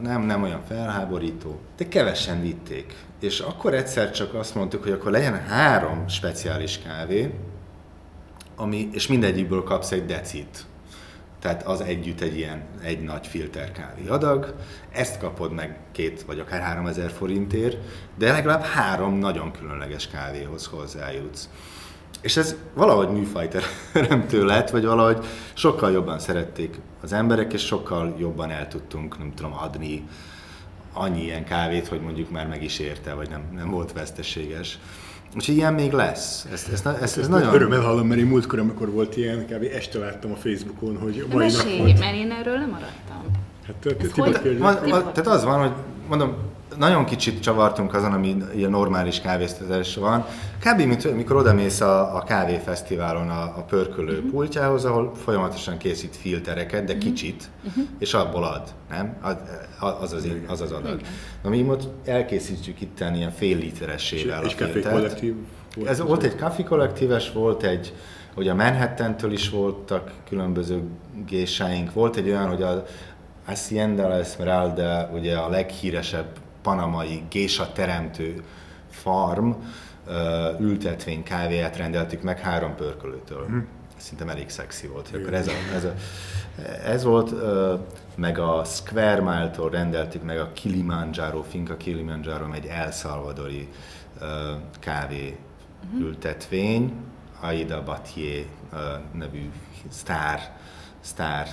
nem, 0.01 0.21
nem 0.21 0.43
olyan 0.43 0.61
felháborító, 0.67 1.59
de 1.77 1.87
kevesen 1.87 2.41
vitték. 2.41 2.95
És 3.19 3.39
akkor 3.39 3.73
egyszer 3.73 4.11
csak 4.11 4.33
azt 4.33 4.55
mondtuk, 4.55 4.83
hogy 4.83 4.91
akkor 4.91 5.11
legyen 5.11 5.45
három 5.45 6.07
speciális 6.07 6.79
kávé, 6.79 7.33
ami, 8.55 8.89
és 8.91 9.07
mindegyikből 9.07 9.63
kapsz 9.63 9.91
egy 9.91 10.05
decit 10.05 10.65
tehát 11.39 11.67
az 11.67 11.81
együtt 11.81 12.21
egy 12.21 12.37
ilyen, 12.37 12.61
egy 12.81 13.01
nagy 13.01 13.27
filter 13.27 13.71
kávé 13.71 14.07
adag, 14.07 14.55
ezt 14.91 15.19
kapod 15.19 15.51
meg 15.51 15.77
két 15.91 16.21
vagy 16.21 16.39
akár 16.39 16.61
három 16.61 16.85
ezer 16.85 17.11
forintért, 17.11 17.77
de 18.17 18.31
legalább 18.31 18.61
három 18.61 19.13
nagyon 19.13 19.51
különleges 19.51 20.07
kávéhoz 20.07 20.65
hozzájutsz. 20.65 21.49
És 22.21 22.37
ez 22.37 22.55
valahogy 22.73 23.09
műfajteremtő 23.09 24.45
lett, 24.53 24.69
vagy 24.69 24.85
valahogy 24.85 25.25
sokkal 25.53 25.91
jobban 25.91 26.19
szerették 26.19 26.79
az 27.01 27.13
emberek, 27.13 27.53
és 27.53 27.65
sokkal 27.65 28.15
jobban 28.19 28.49
el 28.49 28.67
tudtunk, 28.67 29.17
nem 29.17 29.31
tudom, 29.35 29.53
adni 29.53 30.07
annyi 30.97 31.23
ilyen 31.23 31.43
kávét, 31.43 31.87
hogy 31.87 32.01
mondjuk 32.01 32.31
már 32.31 32.47
meg 32.47 32.63
is 32.63 32.79
érte, 32.79 33.13
vagy 33.13 33.29
nem, 33.29 33.41
nem 33.55 33.69
volt 33.69 33.93
veszteséges. 33.93 34.79
Úgyhogy 35.35 35.55
ilyen 35.55 35.73
még 35.73 35.91
lesz. 35.91 36.47
Ezt, 36.51 36.67
ezt, 36.67 36.85
ezt, 36.85 37.01
ezt, 37.01 37.17
ezt 37.17 37.29
nagyon... 37.29 37.53
Örömmel 37.53 37.81
hallom, 37.81 38.07
mert 38.07 38.19
én 38.19 38.25
múltkor, 38.25 38.59
amikor 38.59 38.91
volt 38.91 39.17
ilyen, 39.17 39.45
kb. 39.45 39.63
este 39.73 39.99
láttam 39.99 40.31
a 40.31 40.35
Facebookon, 40.35 40.97
hogy 40.97 41.25
mai 41.31 41.45
Mesélj, 41.45 41.77
volt. 41.77 41.99
mert 41.99 42.15
én 42.15 42.31
erről 42.31 42.57
nem 42.57 42.69
maradtam. 42.69 43.21
Hát, 43.65 45.13
tehát 45.13 45.27
az 45.27 45.43
van, 45.43 45.59
hogy 45.59 45.71
mondom, 46.07 46.35
nagyon 46.77 47.05
kicsit 47.05 47.39
csavartunk 47.41 47.93
azon, 47.93 48.13
ami 48.13 48.37
ilyen 48.55 48.69
normális 48.69 49.21
kávéztatás 49.21 49.95
van. 49.95 50.25
Kb. 50.59 50.81
mint 50.81 51.15
mikor 51.15 51.35
odamész 51.35 51.81
a, 51.81 52.15
a 52.15 52.23
kávéfesztiválon 52.23 53.29
a, 53.29 53.41
a 53.41 53.65
pörkölő 53.67 54.15
uh-huh. 54.15 54.31
pultjához, 54.31 54.85
ahol 54.85 55.11
folyamatosan 55.15 55.77
készít 55.77 56.15
filtereket, 56.15 56.83
de 56.83 56.93
uh-huh. 56.93 57.09
kicsit, 57.09 57.49
uh-huh. 57.67 57.83
és 57.99 58.13
abból 58.13 58.43
ad, 58.43 58.63
nem? 58.89 59.17
Az 59.21 59.35
az, 59.79 60.13
az, 60.13 60.27
az, 60.47 60.61
az 60.61 60.71
adag. 60.71 61.01
Na 61.43 61.49
mi 61.49 61.61
most 61.61 61.89
elkészítjük 62.05 62.81
itt 62.81 62.99
ilyen 63.13 63.31
fél 63.31 63.57
literesével 63.57 64.43
és, 64.43 64.55
a 64.59 64.65
és 64.65 64.85
kollektív 64.85 65.35
volt 65.75 65.89
Ez 65.89 66.01
volt 66.01 66.23
egy 66.23 66.35
kafé 66.35 66.63
kollektíves, 66.63 67.31
volt 67.31 67.63
egy, 67.63 67.93
hogy 68.35 68.47
a 68.47 68.55
Manhattan-től 68.55 69.31
is 69.31 69.49
voltak 69.49 70.11
különböző 70.29 70.81
gésáink, 71.25 71.93
volt 71.93 72.15
egy 72.15 72.29
olyan, 72.29 72.47
hogy 72.47 72.61
a 72.61 72.83
Hacienda 73.45 74.07
La 74.07 74.13
Esmeralda, 74.13 75.09
ugye 75.13 75.37
a 75.37 75.49
leghíresebb 75.49 76.27
panamai 76.67 77.23
gésa 77.29 77.71
teremtő 77.71 78.43
farm 78.89 79.51
ültetvény 80.59 81.23
kávéját 81.23 81.77
rendeltük 81.77 82.21
meg 82.21 82.39
három 82.39 82.75
pörkölőtől. 82.75 83.45
Hm. 83.45 83.57
Szerintem 83.97 84.29
elég 84.29 84.49
szexi 84.49 84.87
volt. 84.87 85.09
Akkor 85.13 85.33
ez, 85.33 85.47
a, 85.47 85.51
ez, 85.75 85.83
a, 85.83 85.93
ez 86.85 87.03
volt, 87.03 87.33
meg 88.15 88.39
a 88.39 88.63
Square 88.63 89.21
Mile-tól 89.21 89.69
rendeltük 89.69 90.23
meg 90.23 90.39
a 90.39 90.51
Kilimanjaro, 90.53 91.41
Finca 91.41 91.77
Kilimanjaro, 91.77 92.53
egy 92.53 92.65
El 92.65 92.91
Salvadori 92.91 93.67
kávé 94.79 95.37
hm. 95.91 96.01
ültetvény, 96.01 96.93
Aida 97.41 97.83
Batier 97.83 98.45
nevű 99.13 99.51
sztár 99.89 100.57
sztár 101.07 101.47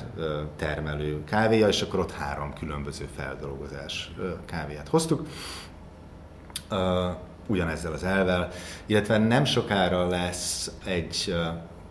termelő 0.56 1.24
kávéja, 1.24 1.68
és 1.68 1.82
akkor 1.82 1.98
ott 1.98 2.12
három 2.12 2.52
különböző 2.52 3.08
feldolgozás 3.16 4.12
kávéját 4.44 4.88
hoztuk. 4.88 5.26
Ugyanezzel 7.46 7.92
az 7.92 8.04
elvel, 8.04 8.48
illetve 8.86 9.18
nem 9.18 9.44
sokára 9.44 10.06
lesz 10.06 10.70
egy, 10.84 11.34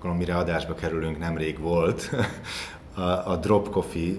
amire 0.02 0.36
adásba 0.36 0.73
kerülünk, 0.73 1.19
nemrég 1.19 1.60
volt, 1.60 2.10
a, 2.95 3.02
a 3.02 3.38
Drop 3.41 3.69
Coffee 3.69 4.13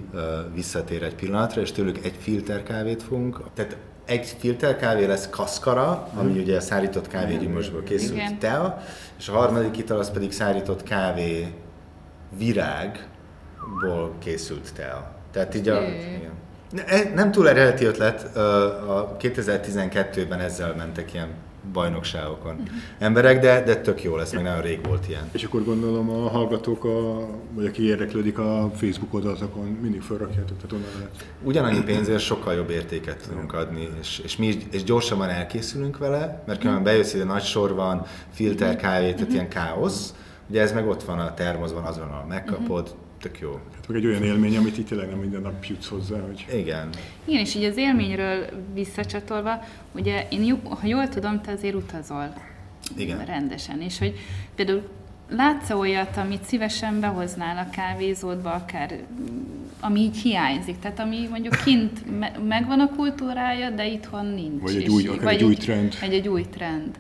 visszatér 0.55 1.03
egy 1.03 1.15
pillanatra, 1.15 1.61
és 1.61 1.73
tőlük 1.73 2.05
egy 2.05 2.17
filter 2.19 2.63
kávét 2.63 3.03
fogunk. 3.03 3.41
Tehát 3.55 3.77
egy 4.05 4.37
filter 4.39 4.77
kávé 4.77 5.05
lesz 5.05 5.29
kaszkara, 5.31 6.09
ami 6.15 6.33
mm. 6.33 6.41
ugye 6.41 6.61
szárított 6.61 7.09
kávégyümölcsből 7.09 7.83
készült 7.83 8.17
Igen. 8.17 8.39
tea, 8.39 8.83
és 9.19 9.29
a 9.29 9.33
harmadik 9.33 9.77
ital 9.77 9.99
az 9.99 10.11
pedig 10.11 10.33
szárított 10.33 10.83
kávé 10.83 11.55
virág, 12.39 13.09
ból 13.81 14.13
készült 14.19 14.75
tea. 14.75 15.15
Tehát 15.31 15.55
így 15.55 15.69
a... 15.69 15.83
Igen. 15.83 16.33
E, 16.87 17.13
nem 17.15 17.31
túl 17.31 17.49
eredeti 17.49 17.85
ötlet, 17.85 18.37
a 18.87 19.17
2012-ben 19.21 20.41
ezzel 20.41 20.75
mentek 20.75 21.13
ilyen 21.15 21.29
bajnokságokon 21.73 22.63
emberek, 22.99 23.41
de, 23.41 23.63
de 23.63 23.77
tök 23.77 24.03
jó 24.03 24.17
lesz, 24.17 24.33
meg 24.33 24.43
nagyon 24.43 24.61
rég 24.61 24.87
volt 24.87 25.09
ilyen. 25.09 25.29
És 25.33 25.45
akkor 25.45 25.65
gondolom 25.65 26.11
a 26.11 26.29
hallgatók, 26.29 26.85
a, 26.85 27.29
vagy 27.55 27.67
aki 27.67 27.87
érdeklődik 27.87 28.39
a 28.39 28.71
Facebook 28.75 29.15
oldalatokon, 29.15 29.65
mindig 29.65 30.03
felrakjátok, 30.03 30.57
tehát 30.57 30.73
onnan 30.73 30.89
lehet. 30.97 31.11
Ugyanannyi 31.43 31.83
pénzért 31.83 32.21
sokkal 32.21 32.55
jobb 32.55 32.71
értéket 32.71 33.27
tudunk 33.29 33.53
adni, 33.53 33.89
és, 34.01 34.21
és 34.25 34.37
mi 34.37 34.47
is, 34.47 34.57
és 34.71 34.83
gyorsabban 34.85 35.29
elkészülünk 35.29 35.99
vele, 35.99 36.43
mert 36.47 36.61
különben 36.61 36.83
bejössz 36.83 37.15
ide 37.15 37.25
nagy 37.25 37.43
sor 37.43 37.75
van, 37.75 38.07
filter 38.31 38.77
kávé, 38.77 39.13
tehát 39.13 39.33
ilyen 39.33 39.49
káosz, 39.49 40.15
ugye 40.49 40.61
ez 40.61 40.73
meg 40.73 40.89
ott 40.89 41.03
van 41.03 41.19
a 41.19 41.35
termozban, 41.35 41.85
azonnal 41.85 42.25
megkapod, 42.29 42.95
tök 43.25 43.39
jó. 43.39 43.61
Hát 43.75 43.89
meg 43.89 43.97
egy 43.97 44.07
olyan 44.07 44.23
élmény, 44.23 44.57
amit 44.57 44.79
itt 44.79 44.89
tényleg 44.89 45.09
nem 45.09 45.19
minden 45.19 45.41
nap 45.41 45.65
jutsz 45.65 45.89
hozzá. 45.89 46.21
Hogy... 46.21 46.47
Igen. 46.53 46.89
Igen, 47.25 47.41
és 47.41 47.55
így 47.55 47.65
az 47.65 47.77
élményről 47.77 48.47
visszacsatolva, 48.75 49.65
ugye 49.93 50.27
én, 50.31 50.61
ha 50.63 50.87
jól 50.87 51.09
tudom, 51.09 51.41
te 51.41 51.53
azért 51.53 51.75
utazol. 51.75 52.35
Igen. 52.97 53.25
Rendesen, 53.25 53.81
és 53.81 53.99
hogy 53.99 54.15
például 54.55 54.89
látsz 55.29 55.71
olyat, 55.71 56.17
amit 56.17 56.45
szívesen 56.45 57.01
behoznál 57.01 57.59
a 57.59 57.71
kávézódba, 57.71 58.53
akár 58.53 58.99
ami 59.81 60.01
így 60.01 60.17
hiányzik, 60.17 60.79
tehát 60.79 60.99
ami 60.99 61.27
mondjuk 61.31 61.55
kint 61.65 62.19
me- 62.19 62.47
megvan 62.49 62.81
a 62.81 62.89
kultúrája, 62.89 63.71
de 63.71 63.87
itthon 63.87 64.27
nincs. 64.27 64.63
Vagy 64.63 64.77
egy 64.77 64.89
új, 64.89 65.07
vagy 65.23 65.35
egy 65.35 65.45
új 65.45 65.55
trend. 65.55 65.97
Egy, 66.01 66.13
egy 66.13 66.29
új 66.29 66.43
trend. 66.43 66.97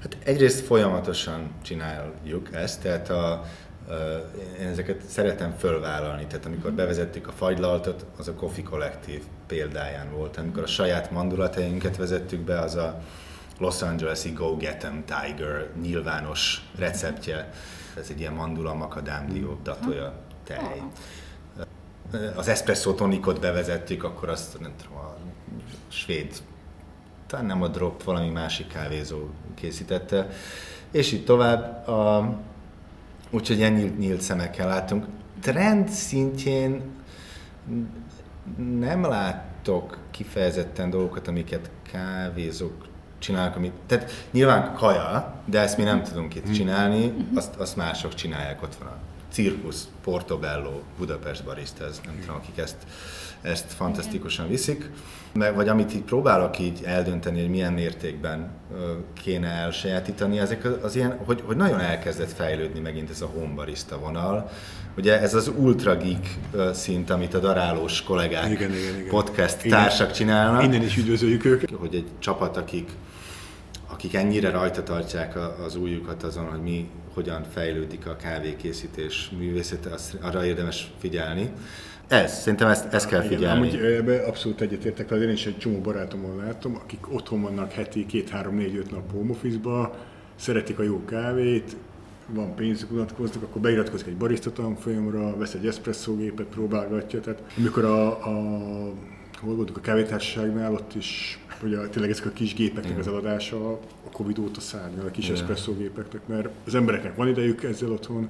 Hát 0.00 0.16
egyrészt 0.24 0.60
folyamatosan 0.60 1.50
csináljuk 1.62 2.48
ezt, 2.52 2.82
tehát 2.82 3.10
a, 3.10 3.44
Én 4.60 4.66
ezeket 4.66 5.02
szeretem 5.06 5.54
fölvállalni, 5.58 6.26
tehát 6.26 6.46
amikor 6.46 6.72
bevezettük 6.72 7.28
a 7.28 7.32
fagylaltot, 7.32 8.04
az 8.18 8.28
a 8.28 8.34
Coffee 8.34 8.64
Collective 8.64 9.24
példáján 9.46 10.10
volt. 10.10 10.36
Amikor 10.36 10.62
a 10.62 10.66
saját 10.66 11.10
mandulatainkat 11.10 11.96
vezettük 11.96 12.40
be, 12.40 12.58
az 12.58 12.74
a 12.74 13.00
Los 13.58 13.82
Angeles-i 13.82 14.30
Go 14.30 14.56
Get 14.56 14.84
'em 14.84 15.04
Tiger 15.04 15.68
nyilvános 15.80 16.70
receptje. 16.76 17.50
Ez 17.98 18.06
egy 18.10 18.20
ilyen 18.20 18.32
mandula 18.32 18.74
makadám 18.74 19.26
datoja 19.62 20.14
tej. 20.44 20.82
Az 22.36 22.48
espresso 22.48 22.94
tonikot 22.94 23.40
bevezettük, 23.40 24.04
akkor 24.04 24.28
azt 24.28 24.60
nem 24.60 24.72
tudom, 24.82 24.96
a 24.96 25.16
svéd, 25.88 26.32
talán 27.26 27.46
nem 27.46 27.62
a 27.62 27.68
drop, 27.68 28.02
valami 28.02 28.28
másik 28.28 28.66
kávézó 28.66 29.28
készítette. 29.54 30.28
És 30.90 31.12
így 31.12 31.24
tovább. 31.24 31.88
A, 31.88 32.34
úgyhogy 33.32 33.56
ilyen 33.56 33.72
nyílt, 33.72 33.98
nyílt 33.98 34.20
szemekkel 34.20 34.68
látunk. 34.68 35.06
Trend 35.40 35.88
szintjén 35.88 36.80
nem 38.78 39.04
látok 39.04 39.98
kifejezetten 40.10 40.90
dolgokat, 40.90 41.28
amiket 41.28 41.70
kávézók 41.92 42.86
csinálnak, 43.18 43.56
amit, 43.56 43.72
tehát 43.86 44.26
nyilván 44.30 44.74
kaja, 44.74 45.34
de 45.44 45.60
ezt 45.60 45.76
mi 45.76 45.82
nem 45.82 46.02
tudunk 46.02 46.34
itt 46.34 46.52
csinálni, 46.52 47.14
azt, 47.34 47.56
azt 47.56 47.76
mások 47.76 48.14
csinálják, 48.14 48.62
ott 48.62 48.74
van 48.74 48.88
a 48.88 48.96
Cirkusz, 49.32 49.88
Portobello, 50.04 50.80
Budapest 50.98 51.44
barista, 51.44 51.84
ez 51.84 52.00
nem 52.04 52.18
tudom, 52.20 52.36
akik 52.36 52.58
ezt, 52.58 52.76
ezt 53.42 53.72
fantasztikusan 53.72 54.48
viszik. 54.48 54.90
Meg, 55.32 55.54
vagy 55.54 55.68
amit 55.68 55.94
így 55.94 56.02
próbálok 56.02 56.58
így 56.58 56.80
eldönteni, 56.84 57.40
hogy 57.40 57.50
milyen 57.50 57.72
mértékben 57.72 58.50
kéne 59.22 59.48
elsajátítani, 59.48 60.38
ezek 60.38 60.64
az, 60.64 60.72
az 60.82 60.96
ilyen, 60.96 61.18
hogy, 61.24 61.42
hogy 61.46 61.56
nagyon 61.56 61.80
elkezdett 61.80 62.32
fejlődni 62.32 62.80
megint 62.80 63.10
ez 63.10 63.20
a 63.20 63.26
home 63.26 63.54
barista 63.54 63.98
vonal. 63.98 64.50
Ugye 64.96 65.20
ez 65.20 65.34
az 65.34 65.50
ultra 65.56 65.96
geek 65.96 66.38
szint, 66.72 67.10
amit 67.10 67.34
a 67.34 67.38
darálós 67.38 68.02
kollégák 68.02 68.50
igen, 68.50 68.70
igen, 68.70 68.98
igen. 68.98 69.08
podcast 69.08 69.64
igen. 69.64 69.78
társak 69.78 70.12
csinálnak. 70.12 70.62
Innen 70.62 70.82
is 70.82 70.96
üdvözöljük 70.96 71.44
őket. 71.44 71.70
Hogy 71.70 71.94
egy 71.94 72.06
csapat, 72.18 72.56
akik 72.56 72.90
akik 73.92 74.14
ennyire 74.14 74.50
rajta 74.50 74.82
tartják 74.82 75.36
az 75.64 75.76
újukat 75.76 76.22
azon, 76.22 76.44
hogy 76.44 76.62
mi 76.62 76.90
hogyan 77.14 77.42
fejlődik 77.52 78.06
a 78.06 78.16
kávékészítés 78.16 79.30
művészete, 79.38 79.90
azt, 79.90 80.16
arra 80.20 80.44
érdemes 80.44 80.92
figyelni. 80.98 81.50
Ez, 82.08 82.40
szerintem 82.40 82.68
ezt, 82.68 82.92
ezt 82.92 83.08
kell 83.08 83.20
figyelni. 83.20 83.66
Igen, 83.66 83.80
amúgy 83.80 83.92
ebbe 83.92 84.26
abszolút 84.26 84.60
egyetértek, 84.60 85.10
az 85.10 85.20
én 85.20 85.30
is 85.30 85.46
egy 85.46 85.58
csomó 85.58 85.78
barátomon 85.78 86.36
látom, 86.36 86.76
akik 86.76 87.12
otthon 87.12 87.42
vannak 87.42 87.72
heti 87.72 88.06
két-három-négy-öt 88.06 88.90
nap 88.90 89.12
home 89.12 89.30
office 89.30 89.90
szeretik 90.36 90.78
a 90.78 90.82
jó 90.82 91.04
kávét, 91.04 91.76
van 92.26 92.54
pénzük, 92.54 92.90
unatkoznak, 92.90 93.42
akkor 93.42 93.60
beiratkozik 93.60 94.06
egy 94.06 94.16
barista 94.16 94.52
tanfolyamra, 94.52 95.36
vesz 95.36 95.54
egy 95.54 95.66
espresso 95.66 96.16
gépet, 96.16 96.46
próbálgatja. 96.46 97.20
Tehát 97.20 97.42
amikor 97.58 97.84
a, 97.84 98.08
a 98.08 98.32
hol 99.40 99.54
voltunk 99.54 99.76
a 99.76 99.80
kávétársaságnál, 99.80 100.72
ott 100.72 100.94
is 100.94 101.38
hogy 101.62 101.74
a, 101.74 101.88
tényleg 101.88 102.10
ezek 102.10 102.26
a 102.26 102.30
kis 102.30 102.54
gépeknek 102.54 102.98
az 102.98 103.06
eladása 103.06 103.72
a 104.06 104.10
Covid 104.12 104.38
óta 104.38 104.60
szárnyal, 104.60 105.06
a 105.06 105.10
kis 105.10 105.28
espresso 105.28 105.74
gépeknek, 105.74 106.26
mert 106.26 106.48
az 106.66 106.74
embereknek 106.74 107.16
van 107.16 107.28
idejük 107.28 107.62
ezzel 107.62 107.90
otthon 107.90 108.28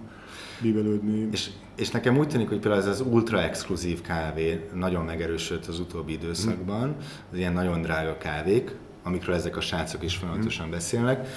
bívelődni. 0.61 1.29
És, 1.33 1.51
és 1.77 1.91
nekem 1.91 2.19
úgy 2.19 2.29
tűnik, 2.29 2.49
hogy 2.49 2.59
például 2.59 2.83
ez 2.83 2.89
az 2.89 3.01
ultra 3.01 3.43
exkluzív 3.43 4.01
kávé 4.01 4.69
nagyon 4.75 5.05
megerősödött 5.05 5.67
az 5.67 5.79
utóbbi 5.79 6.13
időszakban, 6.13 6.97
az 7.33 7.39
ilyen 7.39 7.53
nagyon 7.53 7.83
drága 7.83 8.19
kávék, 8.19 8.75
amikről 9.03 9.35
ezek 9.35 9.57
a 9.57 9.61
srácok 9.61 10.03
is 10.03 10.17
folyamatosan 10.17 10.67
mm. 10.67 10.71
beszélnek, 10.71 11.29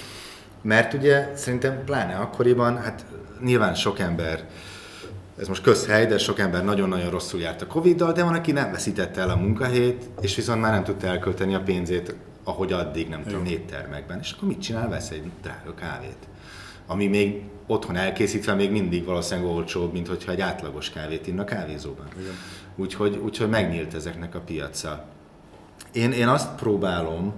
mert 0.62 0.94
ugye 0.94 1.32
szerintem 1.36 1.84
pláne 1.86 2.16
akkoriban, 2.16 2.78
hát 2.78 3.06
nyilván 3.44 3.76
sok 3.76 4.00
ember 4.00 4.50
ez 5.38 5.48
most 5.48 5.62
közhely, 5.62 6.06
de 6.06 6.18
sok 6.18 6.40
ember 6.40 6.64
nagyon-nagyon 6.64 7.10
rosszul 7.10 7.40
járt 7.40 7.62
a 7.62 7.68
Covid-dal, 7.68 8.12
de 8.12 8.24
van, 8.24 8.34
aki 8.34 8.52
nem 8.52 8.72
veszítette 8.72 9.22
el 9.22 9.30
a 9.30 9.36
munkahelyét, 9.36 10.10
és 10.22 10.36
viszont 10.36 10.62
már 10.62 10.72
nem 10.72 10.84
tudta 10.84 11.08
elkölteni 11.08 11.56
a 11.56 11.62
pénzét, 11.62 12.16
ahogy 12.44 12.72
addig, 12.72 13.10
nem 13.10 13.24
tudom, 13.24 13.46
éttermekben. 13.46 14.20
És 14.20 14.32
akkor 14.32 14.48
mit 14.48 14.62
csinál? 14.62 14.90
Vesz 14.90 15.10
egy 15.10 15.32
drága 15.42 15.74
kávét. 15.74 16.28
Ami 16.88 17.08
még 17.08 17.44
otthon 17.68 17.96
elkészítve 17.96 18.54
még 18.54 18.72
mindig 18.72 19.06
valószínűleg 19.06 19.50
olcsóbb, 19.50 19.94
mint 19.94 20.08
hogyha 20.08 20.32
egy 20.32 20.42
átlagos 20.42 20.90
kávét 20.90 21.28
inna 21.28 21.44
kávézóban. 21.44 22.08
Úgyhogy, 22.76 23.18
úgyhogy 23.24 23.50
megnyílt 23.50 23.94
ezeknek 23.94 24.36
a 24.36 24.40
piaca. 24.40 25.06
Én, 25.92 26.12
én 26.12 26.28
azt 26.28 26.56
próbálom, 26.56 27.34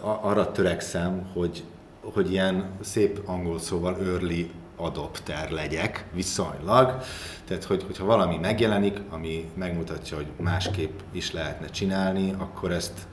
arra 0.00 0.52
törekszem, 0.52 1.30
hogy, 1.32 1.64
hogy 2.00 2.30
ilyen 2.30 2.70
szép 2.80 3.20
angol 3.24 3.58
szóval 3.58 3.96
early 3.96 4.50
adopter 4.76 5.50
legyek 5.50 6.06
viszonylag. 6.12 7.02
Tehát, 7.44 7.64
hogy, 7.64 7.82
hogyha 7.86 8.04
valami 8.04 8.36
megjelenik, 8.36 9.00
ami 9.10 9.50
megmutatja, 9.54 10.16
hogy 10.16 10.26
másképp 10.36 10.98
is 11.12 11.32
lehetne 11.32 11.66
csinálni, 11.66 12.34
akkor 12.38 12.72
ezt 12.72 13.06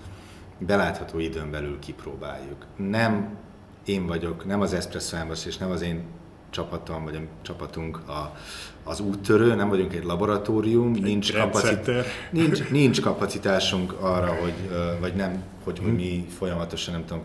belátható 0.57 1.19
időn 1.19 1.51
belül 1.51 1.79
kipróbáljuk. 1.79 2.65
Nem 2.75 3.37
én 3.85 4.07
vagyok, 4.07 4.45
nem 4.45 4.61
az 4.61 4.73
Espresso 4.73 5.15
Embassy, 5.15 5.47
és 5.47 5.57
nem 5.57 5.71
az 5.71 5.81
én 5.81 6.03
csapatom, 6.49 7.03
vagy 7.03 7.15
a 7.15 7.19
csapatunk 7.41 7.97
a, 8.09 8.35
az 8.83 8.99
úttörő, 8.99 9.55
nem 9.55 9.69
vagyunk 9.69 9.93
egy 9.93 10.03
laboratórium, 10.03 10.93
egy 10.93 11.01
nincs, 11.01 11.33
kapacit, 11.33 11.91
nincs, 12.31 12.69
nincs 12.69 13.01
kapacitásunk 13.01 13.91
arra, 13.99 14.33
hogy, 14.33 14.53
vagy 14.99 15.13
nem, 15.13 15.43
hogy, 15.63 15.79
hogy 15.79 15.95
mi 15.95 16.27
folyamatosan, 16.37 16.93
nem 16.93 17.05
tudom, 17.05 17.23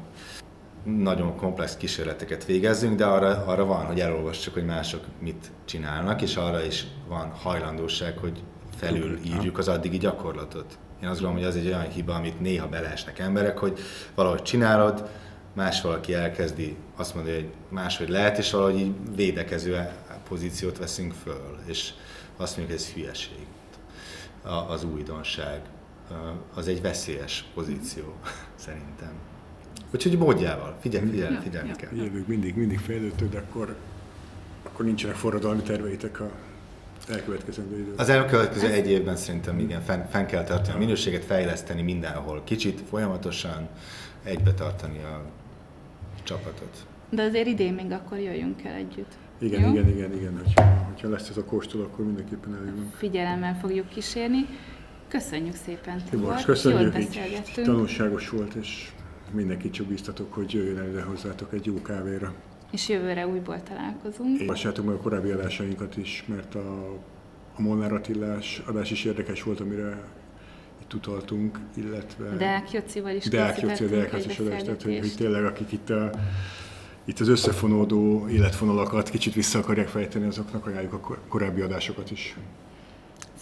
nagyon 0.86 1.36
komplex 1.36 1.76
kísérleteket 1.76 2.44
végezzünk, 2.44 2.96
de 2.96 3.04
arra, 3.04 3.44
arra 3.46 3.64
van, 3.64 3.84
hogy 3.84 4.00
elolvassuk, 4.00 4.54
hogy 4.54 4.64
mások 4.64 5.04
mit 5.18 5.50
csinálnak, 5.64 6.22
és 6.22 6.36
arra 6.36 6.64
is 6.64 6.86
van 7.08 7.30
hajlandóság, 7.30 8.18
hogy 8.18 8.42
felül 8.76 9.18
írjuk 9.24 9.58
az 9.58 9.68
addigi 9.68 9.98
gyakorlatot. 9.98 10.78
Én 11.02 11.08
azt 11.08 11.20
gondolom, 11.20 11.44
hogy 11.44 11.44
az 11.44 11.56
egy 11.56 11.66
olyan 11.66 11.90
hiba, 11.90 12.14
amit 12.14 12.40
néha 12.40 12.68
beleesnek 12.68 13.18
emberek, 13.18 13.58
hogy 13.58 13.78
valahogy 14.14 14.42
csinálod, 14.42 15.08
más 15.52 15.80
valaki 15.80 16.14
elkezdi 16.14 16.76
azt 16.96 17.14
mondani, 17.14 17.34
hogy 17.34 17.50
máshogy 17.68 18.08
lehet, 18.08 18.38
és 18.38 18.50
valahogy 18.50 18.78
így 18.80 18.92
védekező 19.14 19.88
pozíciót 20.28 20.78
veszünk 20.78 21.12
föl, 21.12 21.58
és 21.64 21.92
azt 22.36 22.56
mondjuk, 22.56 22.78
hogy 22.78 22.86
ez 22.86 22.92
hülyeség. 22.92 23.46
Az 24.68 24.84
újdonság. 24.84 25.60
Az 26.54 26.68
egy 26.68 26.82
veszélyes 26.82 27.44
pozíció, 27.54 28.14
szerintem. 28.66 29.12
Úgyhogy 29.94 30.18
módjával. 30.18 30.76
Figyelj, 30.80 31.10
figyelj, 31.10 31.34
ja, 31.34 31.40
figyelni 31.40 31.68
ja. 31.68 31.74
kell. 31.74 31.90
Jövők 31.94 32.26
mindig, 32.26 32.56
mindig 32.56 32.78
fejlődtök, 32.78 33.30
de 33.30 33.38
akkor, 33.38 33.76
akkor 34.62 34.84
nincsenek 34.84 35.16
forradalmi 35.16 35.62
terveitek 35.62 36.20
a 36.20 36.30
elkövetkezendő 37.08 37.74
időben. 37.74 37.98
Az 37.98 38.08
elkövetkező 38.08 38.66
egy 38.66 38.90
évben 38.90 39.16
szerintem 39.16 39.58
igen, 39.58 39.82
fenn, 39.82 40.06
fenn 40.10 40.26
kell 40.26 40.44
tartani 40.44 40.74
a 40.74 40.78
minőséget, 40.78 41.24
fejleszteni 41.24 41.82
mindenhol 41.82 42.42
kicsit, 42.44 42.82
folyamatosan 42.88 43.68
egybe 44.22 44.52
tartani 44.52 44.98
a 44.98 45.22
csapatot. 46.22 46.86
De 47.10 47.22
azért 47.22 47.46
idén 47.46 47.72
még 47.72 47.90
akkor 47.90 48.18
jöjjünk 48.18 48.64
el 48.64 48.74
együtt. 48.74 49.12
Igen, 49.38 49.60
Jó? 49.60 49.70
igen, 49.70 49.88
igen, 49.88 50.12
igen. 50.12 50.40
Hogyha, 50.44 50.62
hogyha 50.92 51.08
lesz 51.08 51.28
ez 51.28 51.36
a 51.36 51.44
kóstol, 51.44 51.82
akkor 51.82 52.04
mindenképpen 52.04 52.54
eljövünk. 52.54 52.94
Figyelemmel 52.94 53.58
fogjuk 53.60 53.88
kísérni. 53.88 54.46
Köszönjük 55.08 55.54
szépen, 55.54 56.02
Tibor. 56.10 56.34
Köszönjük, 56.44 56.94
Jól 56.94 57.64
tanulságos 57.64 58.28
volt, 58.28 58.54
és 58.54 58.90
mindenkit 59.32 59.72
csak 59.72 59.86
biztatok, 59.86 60.32
hogy 60.32 60.52
jöjjön 60.52 60.78
el 60.78 60.88
ide 60.88 61.02
hozzátok 61.02 61.52
egy 61.52 61.66
jó 61.66 61.82
kávéra. 61.82 62.34
És 62.72 62.88
jövőre 62.88 63.26
újból 63.26 63.62
találkozunk. 63.62 64.40
Lássátok 64.46 64.84
meg 64.84 64.94
a 64.94 64.98
korábbi 64.98 65.30
adásainkat 65.30 65.96
is, 65.96 66.24
mert 66.26 66.54
a, 66.54 66.92
a 67.56 67.62
Molnár 67.62 67.92
Attilás 67.92 68.62
adás 68.66 68.90
is 68.90 69.04
érdekes 69.04 69.42
volt, 69.42 69.60
amire 69.60 70.04
itt 70.82 70.94
utaltunk, 70.94 71.58
illetve... 71.74 72.36
Deák 72.36 72.70
Jocival 72.70 73.14
is 73.14 73.28
Deák 73.28 73.60
Joci, 73.60 73.84
a 73.84 73.88
Deák 73.88 74.12
Jocival 74.12 74.52
is, 74.52 74.62
tehát 74.62 74.82
hogy, 74.82 74.98
hogy 74.98 75.14
tényleg 75.16 75.44
akik 75.44 75.72
itt 75.72 75.90
a, 75.90 76.10
itt 77.04 77.20
az 77.20 77.28
összefonódó 77.28 78.28
életfonalakat 78.28 79.10
kicsit 79.10 79.34
vissza 79.34 79.58
akarják 79.58 79.88
fejteni, 79.88 80.26
azoknak 80.26 80.66
ajánljuk 80.66 80.92
a 80.92 81.18
korábbi 81.28 81.60
adásokat 81.60 82.10
is. 82.10 82.36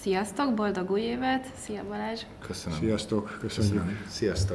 Sziasztok, 0.00 0.54
boldog 0.54 0.90
új 0.90 1.00
évet! 1.00 1.46
Szia 1.58 1.84
Balázs! 1.88 2.20
Köszönöm. 2.46 2.78
Sziasztok, 2.78 3.36
köszönjük! 3.40 3.74
Köszönöm. 3.74 3.98
Sziasztok! 4.08 4.52